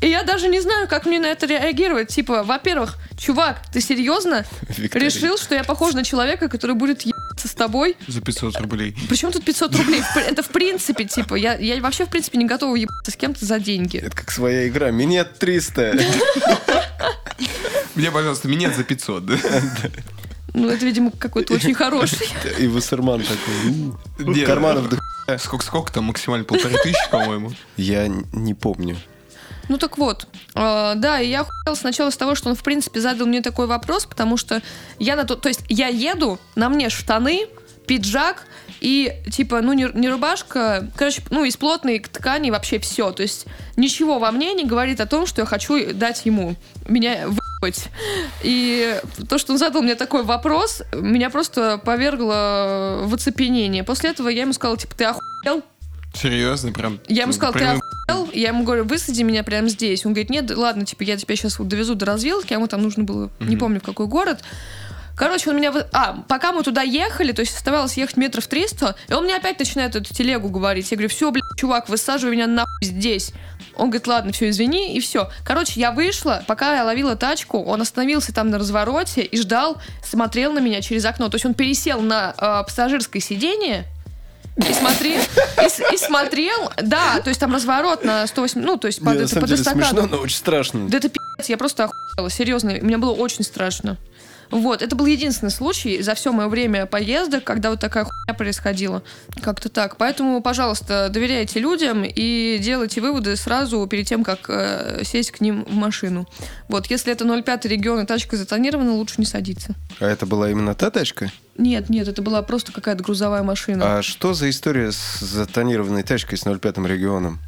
и 0.00 0.08
я 0.08 0.22
даже 0.22 0.48
не 0.48 0.60
знаю, 0.60 0.86
как 0.86 1.06
мне 1.06 1.18
на 1.18 1.26
это 1.26 1.46
реагировать. 1.46 2.08
Типа, 2.08 2.42
во-первых, 2.42 2.96
чувак, 3.16 3.62
ты 3.72 3.80
серьезно 3.80 4.44
Виктория. 4.68 5.08
решил, 5.08 5.38
что 5.38 5.54
я 5.54 5.64
похож 5.64 5.94
на 5.94 6.04
человека, 6.04 6.48
который 6.48 6.76
будет 6.76 7.04
с 7.44 7.54
тобой? 7.54 7.96
За 8.06 8.20
500 8.20 8.60
рублей. 8.60 8.96
Причем 9.08 9.32
тут 9.32 9.44
500 9.44 9.76
рублей? 9.76 10.02
Это 10.16 10.42
в 10.42 10.48
принципе, 10.48 11.04
типа, 11.04 11.34
я, 11.34 11.54
я 11.58 11.80
вообще 11.80 12.06
в 12.06 12.08
принципе 12.08 12.38
не 12.38 12.46
готова 12.46 12.74
ебаться 12.76 13.10
с 13.10 13.16
кем-то 13.16 13.44
за 13.44 13.58
деньги. 13.58 13.98
Это 13.98 14.16
как 14.16 14.30
своя 14.30 14.68
игра. 14.68 14.90
Минет 14.90 15.38
300. 15.38 15.94
Мне, 17.94 18.10
пожалуйста, 18.10 18.48
минет 18.48 18.74
за 18.76 18.84
500, 18.84 19.26
да? 19.26 19.36
Ну, 20.52 20.68
это, 20.68 20.84
видимо, 20.84 21.10
какой-то 21.10 21.54
очень 21.54 21.74
хороший. 21.74 22.28
И 22.58 22.68
Вассерман 22.68 23.22
такой. 23.22 23.54
«М, 23.66 23.98
Нет. 24.32 24.46
Карманов 24.46 24.88
до 24.88 24.98
Сколько, 25.38 25.64
сколько 25.64 25.92
там 25.92 26.04
максимально? 26.04 26.44
Полторы 26.44 26.76
тысячи, 26.82 27.10
по-моему. 27.10 27.52
Я 27.76 28.06
не 28.08 28.54
помню. 28.54 28.96
Ну 29.68 29.78
так 29.78 29.98
вот, 29.98 30.26
э, 30.54 30.92
да, 30.96 31.20
и 31.20 31.28
я 31.28 31.40
охуела 31.40 31.74
сначала 31.74 32.10
с 32.10 32.16
того, 32.16 32.34
что 32.34 32.50
он, 32.50 32.54
в 32.54 32.62
принципе, 32.62 33.00
задал 33.00 33.26
мне 33.26 33.40
такой 33.40 33.66
вопрос, 33.66 34.04
потому 34.04 34.36
что 34.36 34.62
я 34.98 35.16
на 35.16 35.24
то, 35.24 35.36
то 35.36 35.48
есть 35.48 35.62
я 35.68 35.88
еду, 35.88 36.38
на 36.54 36.68
мне 36.68 36.90
штаны, 36.90 37.46
пиджак 37.86 38.46
и 38.80 39.12
типа, 39.30 39.60
ну 39.62 39.72
не, 39.72 39.88
не 39.94 40.08
рубашка, 40.08 40.88
короче, 40.96 41.22
ну 41.30 41.44
из 41.44 41.56
плотной 41.56 42.00
ткани 42.00 42.50
вообще 42.50 42.78
все, 42.78 43.12
то 43.12 43.22
есть 43.22 43.46
ничего 43.76 44.18
во 44.18 44.30
мне 44.30 44.52
не 44.54 44.64
говорит 44.64 45.00
о 45.00 45.06
том, 45.06 45.26
что 45.26 45.42
я 45.42 45.46
хочу 45.46 45.92
дать 45.94 46.26
ему 46.26 46.56
меня 46.86 47.26
выебать. 47.26 47.88
И 48.42 49.00
то, 49.28 49.38
что 49.38 49.52
он 49.52 49.58
задал 49.58 49.82
мне 49.82 49.94
такой 49.94 50.22
вопрос, 50.22 50.82
меня 50.92 51.30
просто 51.30 51.78
повергло 51.78 53.00
в 53.04 53.14
оцепенение. 53.14 53.84
После 53.84 54.10
этого 54.10 54.28
я 54.28 54.42
ему 54.42 54.52
сказала, 54.52 54.76
типа, 54.76 54.94
ты 54.94 55.04
охуел? 55.04 55.62
Серьезно, 56.14 56.72
прям. 56.72 57.00
Я 57.08 57.22
ему 57.22 57.32
сказала, 57.32 57.52
ты 57.54 57.58
прям- 57.60 57.76
охуел? 57.76 57.83
Я 58.32 58.48
ему 58.48 58.64
говорю, 58.64 58.84
высади 58.84 59.22
меня 59.22 59.44
прямо 59.44 59.68
здесь. 59.68 60.04
Он 60.04 60.12
говорит, 60.12 60.30
нет, 60.30 60.50
ладно, 60.56 60.84
типа, 60.84 61.02
я 61.04 61.16
тебя 61.16 61.36
сейчас 61.36 61.58
вот 61.58 61.68
довезу 61.68 61.94
до 61.94 62.06
развилки, 62.06 62.52
а 62.52 62.56
ему 62.56 62.66
там 62.66 62.82
нужно 62.82 63.04
было, 63.04 63.30
не 63.40 63.56
помню, 63.56 63.80
в 63.80 63.84
какой 63.84 64.06
город. 64.06 64.40
Короче, 65.16 65.50
он 65.50 65.56
меня... 65.56 65.72
А, 65.92 66.24
пока 66.26 66.52
мы 66.52 66.62
туда 66.62 66.82
ехали, 66.82 67.32
то 67.32 67.40
есть 67.40 67.54
оставалось 67.54 67.96
ехать 67.96 68.16
метров 68.16 68.46
300, 68.46 68.96
и 69.08 69.12
он 69.12 69.24
мне 69.24 69.36
опять 69.36 69.58
начинает 69.58 69.94
эту 69.94 70.12
телегу 70.12 70.48
говорить. 70.48 70.90
Я 70.90 70.96
говорю, 70.96 71.08
все, 71.08 71.30
блядь, 71.30 71.44
чувак, 71.56 71.88
высаживай 71.88 72.32
меня 72.32 72.48
нахуй 72.48 72.68
здесь. 72.82 73.32
Он 73.76 73.90
говорит, 73.90 74.06
ладно, 74.08 74.32
все, 74.32 74.48
извини, 74.48 74.96
и 74.96 75.00
все. 75.00 75.30
Короче, 75.44 75.78
я 75.78 75.92
вышла, 75.92 76.42
пока 76.48 76.76
я 76.76 76.84
ловила 76.84 77.14
тачку, 77.14 77.62
он 77.62 77.80
остановился 77.80 78.34
там 78.34 78.50
на 78.50 78.58
развороте 78.58 79.22
и 79.22 79.40
ждал, 79.40 79.80
смотрел 80.02 80.52
на 80.52 80.58
меня 80.58 80.80
через 80.80 81.04
окно. 81.04 81.28
То 81.28 81.36
есть 81.36 81.46
он 81.46 81.54
пересел 81.54 82.00
на 82.00 82.34
э, 82.36 82.64
пассажирское 82.66 83.22
сиденье, 83.22 83.86
и 84.56 84.72
смотрел, 84.72 85.20
и, 85.20 85.94
и 85.94 85.96
смотрел, 85.98 86.70
да, 86.80 87.20
то 87.20 87.28
есть 87.28 87.40
там 87.40 87.52
разворот 87.52 88.04
на 88.04 88.26
108, 88.26 88.60
ну, 88.60 88.76
то 88.76 88.86
есть 88.86 89.00
под, 89.00 89.14
Не, 89.14 89.18
на 89.20 89.22
это, 89.22 89.28
самом 89.28 89.40
под 89.42 89.48
деле 89.50 89.60
эстакаду. 89.62 89.84
смешно, 89.86 90.06
но 90.06 90.22
очень 90.22 90.36
страшно. 90.36 90.88
Да 90.88 90.98
это 90.98 91.08
пи***ц 91.08 91.46
я 91.48 91.56
просто 91.56 91.84
охуела, 91.84 92.30
серьезно, 92.30 92.72
мне 92.80 92.96
было 92.98 93.12
очень 93.12 93.42
страшно. 93.44 93.96
Вот, 94.54 94.82
это 94.82 94.94
был 94.94 95.06
единственный 95.06 95.50
случай 95.50 96.00
за 96.00 96.14
все 96.14 96.30
мое 96.30 96.46
время 96.46 96.86
поездок, 96.86 97.42
когда 97.42 97.70
вот 97.70 97.80
такая 97.80 98.04
хуйня 98.04 98.34
происходила. 98.38 99.02
Как-то 99.42 99.68
так. 99.68 99.96
Поэтому, 99.96 100.40
пожалуйста, 100.40 101.08
доверяйте 101.10 101.58
людям 101.58 102.04
и 102.04 102.58
делайте 102.60 103.00
выводы 103.00 103.34
сразу 103.34 103.84
перед 103.88 104.06
тем, 104.06 104.22
как 104.22 104.48
э, 104.48 105.02
сесть 105.02 105.32
к 105.32 105.40
ним 105.40 105.64
в 105.64 105.74
машину. 105.74 106.28
Вот, 106.68 106.86
если 106.86 107.12
это 107.12 107.24
05 107.24 107.64
регион 107.64 108.02
и 108.04 108.06
тачка 108.06 108.36
затонирована, 108.36 108.92
лучше 108.92 109.16
не 109.18 109.26
садиться. 109.26 109.74
А 109.98 110.06
это 110.06 110.24
была 110.24 110.48
именно 110.48 110.76
та 110.76 110.92
тачка? 110.92 111.32
Нет, 111.58 111.90
нет, 111.90 112.06
это 112.06 112.22
была 112.22 112.40
просто 112.42 112.70
какая-то 112.70 113.02
грузовая 113.02 113.42
машина. 113.42 113.98
А 113.98 114.02
что 114.02 114.34
за 114.34 114.48
история 114.48 114.92
с 114.92 115.18
затонированной 115.18 116.04
тачкой 116.04 116.38
с 116.38 116.44
05 116.44 116.78
регионом? 116.86 117.40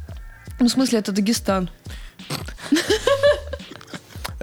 Ну, 0.59 0.67
в 0.67 0.69
смысле, 0.69 0.99
это 0.99 1.13
Дагестан. 1.13 1.69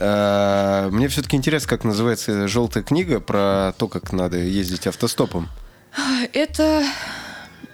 А, 0.07 0.91
Мне 0.91 1.09
все-таки 1.09 1.37
интересно, 1.37 1.69
как 1.69 1.85
называется 1.85 2.47
желтая 2.47 2.83
книга 2.83 3.21
про 3.21 3.73
то, 3.79 3.89
как 3.89 4.13
надо 4.13 4.37
ездить 4.39 4.87
автостопом. 4.87 5.49
Это... 6.33 6.85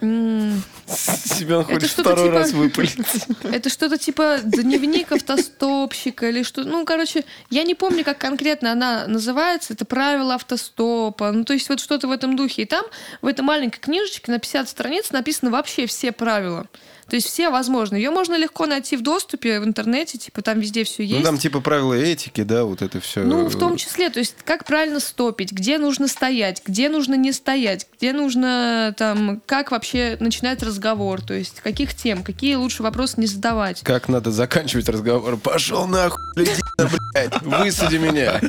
Семен 0.00 1.66
Это 1.68 1.86
что-то 1.86 2.16
типа- 2.16 3.42
Это 3.52 3.68
что-то 3.68 3.98
типа 3.98 4.38
дневник 4.42 5.12
автостопщика 5.12 6.28
или 6.30 6.42
что. 6.42 6.64
Ну, 6.64 6.86
короче, 6.86 7.24
я 7.50 7.64
не 7.64 7.74
помню, 7.74 8.02
как 8.04 8.18
конкретно 8.18 8.72
она 8.72 9.06
называется. 9.06 9.74
Это 9.74 9.84
правила 9.84 10.36
автостопа. 10.36 11.32
Ну, 11.32 11.44
то 11.44 11.52
есть 11.52 11.68
вот 11.68 11.80
что-то 11.80 12.08
в 12.08 12.12
этом 12.12 12.34
духе. 12.36 12.62
И 12.62 12.64
там 12.64 12.84
в 13.20 13.26
этой 13.26 13.42
маленькой 13.42 13.80
книжечке 13.80 14.32
на 14.32 14.38
50 14.38 14.68
страниц 14.68 15.10
написаны 15.10 15.50
вообще 15.50 15.86
все 15.86 16.12
правила. 16.12 16.66
То 17.10 17.16
есть 17.16 17.26
все 17.26 17.50
возможные. 17.50 18.00
Ее 18.00 18.10
можно 18.10 18.36
легко 18.36 18.66
найти 18.66 18.96
в 18.96 19.02
доступе 19.02 19.58
в 19.58 19.64
интернете, 19.64 20.16
типа 20.16 20.42
там 20.42 20.60
везде 20.60 20.84
все 20.84 21.02
есть. 21.02 21.18
Ну, 21.18 21.24
там 21.24 21.38
типа 21.38 21.60
правила 21.60 21.94
этики, 21.94 22.42
да, 22.44 22.62
вот 22.62 22.82
это 22.82 23.00
все. 23.00 23.24
Ну, 23.24 23.48
в 23.48 23.58
том 23.58 23.76
числе, 23.76 24.10
то 24.10 24.20
есть 24.20 24.36
как 24.44 24.64
правильно 24.64 25.00
стопить, 25.00 25.50
где 25.50 25.78
нужно 25.78 26.06
стоять, 26.06 26.62
где 26.64 26.88
нужно 26.88 27.14
не 27.14 27.32
стоять, 27.32 27.88
где 27.96 28.12
нужно 28.12 28.94
там, 28.96 29.42
как 29.44 29.72
вообще 29.72 30.18
начинать 30.20 30.62
разговор, 30.62 31.20
то 31.20 31.34
есть 31.34 31.60
каких 31.60 31.94
тем, 31.94 32.22
какие 32.22 32.54
лучше 32.54 32.84
вопросы 32.84 33.20
не 33.20 33.26
задавать. 33.26 33.80
Как 33.82 34.08
надо 34.08 34.30
заканчивать 34.30 34.88
разговор? 34.88 35.36
Пошел 35.36 35.88
нахуй, 35.88 36.22
блядь, 36.36 37.42
высади 37.42 37.96
меня. 37.96 38.40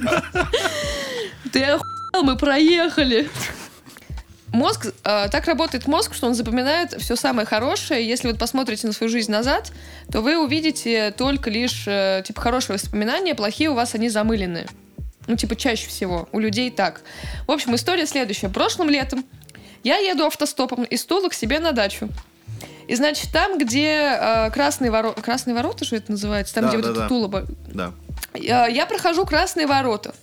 Ты 1.51 1.64
охуел, 1.64 2.24
мы 2.24 2.38
проехали. 2.38 3.28
Мозг, 4.53 4.87
э, 4.87 5.27
так 5.31 5.45
работает 5.45 5.87
мозг, 5.87 6.13
что 6.13 6.27
он 6.27 6.33
запоминает 6.33 6.93
все 7.01 7.15
самое 7.15 7.47
хорошее. 7.47 8.05
Если 8.05 8.27
вот 8.27 8.37
посмотрите 8.37 8.85
на 8.87 8.93
свою 8.93 9.09
жизнь 9.09 9.31
назад, 9.31 9.71
то 10.11 10.21
вы 10.21 10.37
увидите 10.37 11.11
только 11.11 11.49
лишь 11.49 11.85
э, 11.87 12.21
типа 12.25 12.41
хорошие 12.41 12.73
воспоминания, 12.75 13.33
плохие 13.33 13.69
у 13.69 13.75
вас 13.75 13.95
они 13.95 14.09
замылены. 14.09 14.67
Ну, 15.27 15.35
типа, 15.35 15.55
чаще 15.55 15.87
всего. 15.87 16.27
У 16.31 16.39
людей 16.39 16.71
так. 16.71 17.01
В 17.47 17.51
общем, 17.51 17.75
история 17.75 18.05
следующая. 18.05 18.49
Прошлым 18.49 18.89
летом 18.89 19.23
я 19.83 19.97
еду 19.97 20.25
автостопом 20.25 20.83
из 20.83 21.05
Тула 21.05 21.29
к 21.29 21.33
себе 21.33 21.59
на 21.59 21.71
дачу. 21.71 22.09
И, 22.87 22.95
значит, 22.95 23.31
там, 23.31 23.57
где 23.57 24.17
э, 24.19 24.51
красные 24.51 24.91
ворота... 24.91 25.21
Красные 25.21 25.55
ворота 25.55 25.85
же 25.85 25.95
это 25.95 26.11
называется? 26.11 26.55
Там, 26.55 26.65
Да, 26.65 26.69
где 26.71 26.77
да, 26.81 26.87
вот 26.87 26.97
да. 26.97 27.05
это 27.05 27.09
Тула... 27.09 27.45
Да. 27.67 27.93
я, 28.33 28.67
я 28.67 28.85
прохожу 28.85 29.25
красные 29.25 29.67
ворота. 29.67 30.13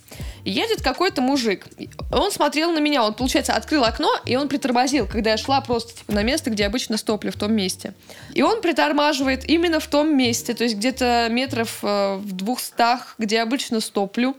И 0.44 0.50
едет 0.50 0.82
какой-то 0.82 1.20
мужик. 1.20 1.66
Он 2.12 2.30
смотрел 2.30 2.72
на 2.72 2.78
меня. 2.78 3.04
Он, 3.04 3.14
получается, 3.14 3.54
открыл 3.54 3.84
окно, 3.84 4.10
и 4.24 4.36
он 4.36 4.48
притормозил, 4.48 5.06
когда 5.06 5.30
я 5.30 5.36
шла 5.36 5.60
просто 5.60 5.96
типа, 5.96 6.12
на 6.12 6.22
место, 6.22 6.50
где 6.50 6.66
обычно 6.66 6.96
стоплю, 6.96 7.32
в 7.32 7.36
том 7.36 7.52
месте. 7.52 7.94
И 8.34 8.42
он 8.42 8.60
притормаживает 8.60 9.48
именно 9.48 9.80
в 9.80 9.86
том 9.86 10.16
месте, 10.16 10.54
то 10.54 10.64
есть 10.64 10.76
где-то 10.76 11.28
метров 11.30 11.78
э, 11.82 12.16
в 12.16 12.32
двухстах, 12.32 13.14
где 13.18 13.40
обычно 13.40 13.80
стоплю. 13.80 14.36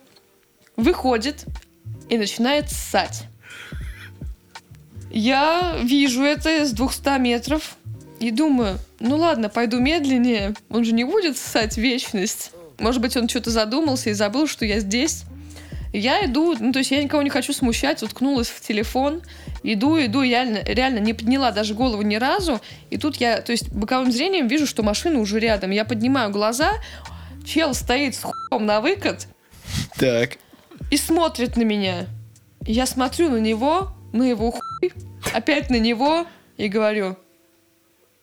Выходит 0.76 1.46
и 2.10 2.18
начинает 2.18 2.70
ссать. 2.70 3.24
Я 5.12 5.78
вижу 5.82 6.24
это 6.24 6.66
с 6.66 6.72
200 6.72 7.20
метров 7.20 7.78
и 8.20 8.32
думаю, 8.32 8.78
ну 9.00 9.18
ладно, 9.18 9.50
пойду 9.50 9.80
медленнее. 9.80 10.54
Он 10.70 10.84
же 10.84 10.92
не 10.94 11.04
будет 11.04 11.38
ссать 11.38 11.78
вечность. 11.78 12.52
Может 12.78 13.02
быть, 13.02 13.18
он 13.18 13.28
что-то 13.28 13.50
задумался 13.50 14.10
и 14.10 14.14
забыл, 14.14 14.48
что 14.48 14.66
я 14.66 14.80
здесь. 14.80 15.24
Я 15.92 16.26
иду, 16.26 16.56
ну, 16.60 16.72
то 16.72 16.80
есть 16.80 16.92
я 16.92 17.04
никого 17.04 17.24
не 17.24 17.32
хочу 17.32 17.52
смущать, 17.52 18.04
уткнулась 18.04 18.48
в 18.48 18.62
телефон, 18.62 19.22
иду, 19.64 19.98
иду, 20.00 20.22
я 20.22 20.44
реально, 20.44 20.64
реально 20.64 21.00
не 21.00 21.14
подняла 21.14 21.52
даже 21.52 21.74
голову 21.74 22.04
ни 22.04 22.16
разу, 22.16 22.62
и 22.92 22.98
тут 22.98 23.16
я, 23.18 23.42
то 23.42 23.52
есть 23.52 23.72
боковым 23.72 24.12
зрением 24.12 24.48
вижу, 24.48 24.68
что 24.68 24.84
машина 24.84 25.20
уже 25.20 25.40
рядом, 25.40 25.72
я 25.72 25.86
поднимаю 25.86 26.30
глаза, 26.30 26.74
чел 27.44 27.74
стоит 27.74 28.14
с 28.16 28.22
хуем 28.22 28.66
на 28.68 28.82
выкат 28.82 29.28
Так. 29.96 30.38
и 30.92 30.98
смотрит 30.98 31.58
на 31.58 31.64
меня. 31.64 32.06
Я 32.68 32.86
смотрю 32.86 33.30
на 33.30 33.38
него, 33.38 33.92
на 34.14 34.24
его 34.24 34.52
хуй, 34.52 34.94
опять 35.34 35.72
на 35.72 35.80
него 35.80 36.28
и 36.58 36.68
говорю, 36.68 37.18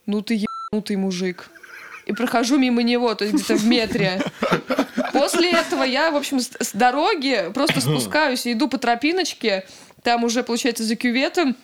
ну 0.07 0.23
ты 0.23 0.45
ебанутый 0.71 0.97
мужик. 0.97 1.51
И 2.07 2.13
прохожу 2.13 2.57
мимо 2.59 2.85
него, 2.85 3.13
то 3.17 3.25
есть 3.25 3.35
где-то 3.35 3.57
в 3.57 3.67
метре. 3.67 4.23
После 5.17 5.51
этого 5.51 5.83
я, 5.83 6.11
в 6.11 6.17
общем, 6.17 6.41
с, 6.41 6.73
дороги 6.73 7.51
просто 7.55 7.81
спускаюсь 7.81 8.47
и 8.47 8.53
иду 8.53 8.69
по 8.69 8.79
тропиночке. 8.79 9.67
Там 10.03 10.25
уже, 10.25 10.43
получается, 10.43 10.85
за 10.85 10.95
кюветом. 10.97 11.57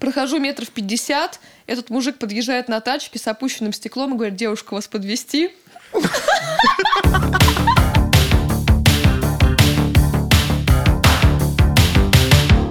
Прохожу 0.00 0.38
метров 0.38 0.70
50. 0.70 1.40
Этот 1.66 1.90
мужик 1.90 2.18
подъезжает 2.18 2.68
на 2.68 2.80
тачке 2.80 3.18
с 3.18 3.26
опущенным 3.26 3.72
стеклом 3.72 4.14
и 4.14 4.16
говорит, 4.16 4.36
девушка, 4.36 4.74
вас 4.74 4.86
подвести. 4.88 5.50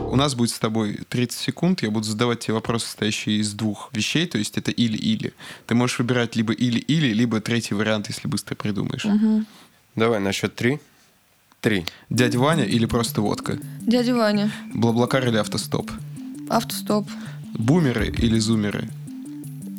У 0.10 0.16
нас 0.16 0.34
будет 0.36 0.50
с 0.50 0.60
тобой 0.60 1.00
30 1.10 1.40
секунд, 1.40 1.84
я 1.84 1.92
буду 1.92 2.06
задавать 2.08 2.40
тебе 2.40 2.56
вопросы, 2.56 2.88
состоящие 2.88 3.38
из 3.38 3.54
двух 3.54 3.90
вещей, 3.94 4.26
то 4.26 4.40
есть 4.40 4.58
это 4.58 4.72
или-или. 4.72 5.34
Ты 5.68 5.76
можешь 5.76 6.00
выбирать 6.00 6.36
либо 6.36 6.54
или-или, 6.54 7.14
либо 7.14 7.40
третий 7.40 7.76
вариант, 7.76 8.08
если 8.08 8.28
быстро 8.28 8.56
придумаешь. 8.56 9.06
Давай 9.98 10.20
на 10.20 10.32
счет 10.32 10.56
три. 10.56 10.80
Три. 11.60 11.84
Дядя 12.12 12.38
Ваня 12.38 12.64
или 12.64 12.86
просто 12.86 13.20
водка? 13.22 13.58
Дядя 13.82 14.14
Ваня. 14.16 14.52
Блаблакар 14.76 15.28
или 15.28 15.38
автостоп? 15.38 15.90
Автостоп. 16.50 17.10
Бумеры 17.56 18.06
или 18.08 18.38
зумеры? 18.38 18.90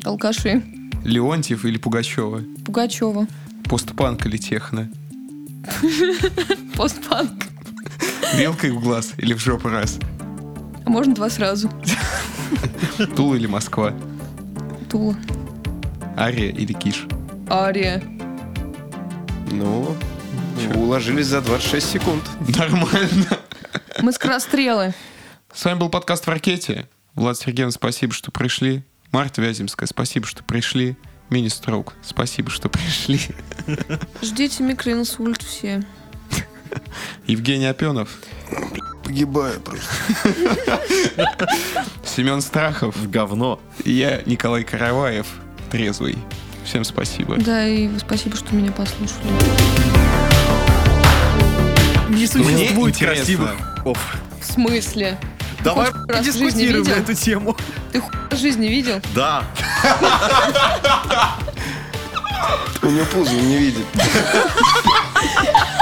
Алкаши. 0.05 0.65
Леонтьев 1.05 1.65
или 1.65 1.79
Пугачева? 1.79 2.43
Пугачева. 2.67 3.29
Постпанк 3.65 4.27
или 4.27 4.39
техно? 4.39 4.91
Постпанк. 6.75 7.45
Вилкой 8.35 8.73
в 8.73 8.81
глаз 8.81 9.15
или 9.19 9.35
в 9.35 9.39
жопу 9.39 9.69
раз? 9.69 10.01
А 10.85 10.91
можно 10.91 11.15
два 11.15 11.31
сразу? 11.31 11.71
Тула 13.17 13.37
или 13.37 13.47
Москва? 13.47 13.95
Тула. 14.91 15.17
Ария 16.17 16.51
или 16.51 16.73
Киш? 16.73 17.07
Ария. 17.49 18.03
Ну, 19.51 19.97
уложились 20.75 21.27
за 21.27 21.41
26 21.41 21.91
секунд. 21.91 22.25
Нормально. 22.57 23.27
Мы 24.01 24.13
скорострелы. 24.13 24.95
С 25.53 25.65
вами 25.65 25.79
был 25.79 25.89
подкаст 25.89 26.27
в 26.27 26.31
ракете. 26.31 26.89
Влад 27.15 27.39
Сергеевна, 27.39 27.73
спасибо, 27.73 28.13
что 28.13 28.31
пришли. 28.31 28.85
Марта 29.13 29.41
Вяземская, 29.43 29.87
спасибо, 29.87 30.27
что 30.27 30.43
пришли. 30.45 30.97
Мини-строук, 31.31 31.95
спасибо, 32.03 32.51
что 32.51 32.69
пришли. 32.69 33.21
Ждите 34.23 34.63
микроинсульт 34.63 35.43
все. 35.43 35.83
Евгений 37.27 37.67
Опенов, 37.67 38.11
Погибаю 39.05 39.59
просто. 39.61 39.87
Семен 42.05 42.41
Страхов, 42.43 42.95
В 42.97 43.11
говно. 43.11 43.59
и 43.85 43.93
я, 43.93 44.21
Николай 44.27 44.65
Караваев, 44.65 45.27
трезвый. 45.71 46.17
Всем 46.65 46.85
спасибо. 46.85 47.37
Да, 47.39 47.67
и 47.67 47.89
спасибо, 47.99 48.37
что 48.37 48.55
меня 48.55 48.71
послушали. 48.73 49.88
Не 52.19 52.27
существует 52.27 52.95
интересно. 52.97 53.17
красивых 53.17 53.51
хуев. 53.85 54.17
В 54.41 54.53
смысле? 54.53 55.19
Давай 55.63 55.91
раз 56.09 56.25
дискутируем 56.25 56.85
на 56.85 56.91
эту 56.91 57.15
тему. 57.15 57.57
Ты 57.93 58.01
хуй 58.01 58.13
в 58.31 58.37
жизни 58.37 58.67
видел? 58.67 59.01
Да. 59.15 59.45
У 62.83 62.87
него 62.87 63.07
пузо 63.07 63.33
не 63.33 63.57
видит. 63.59 63.87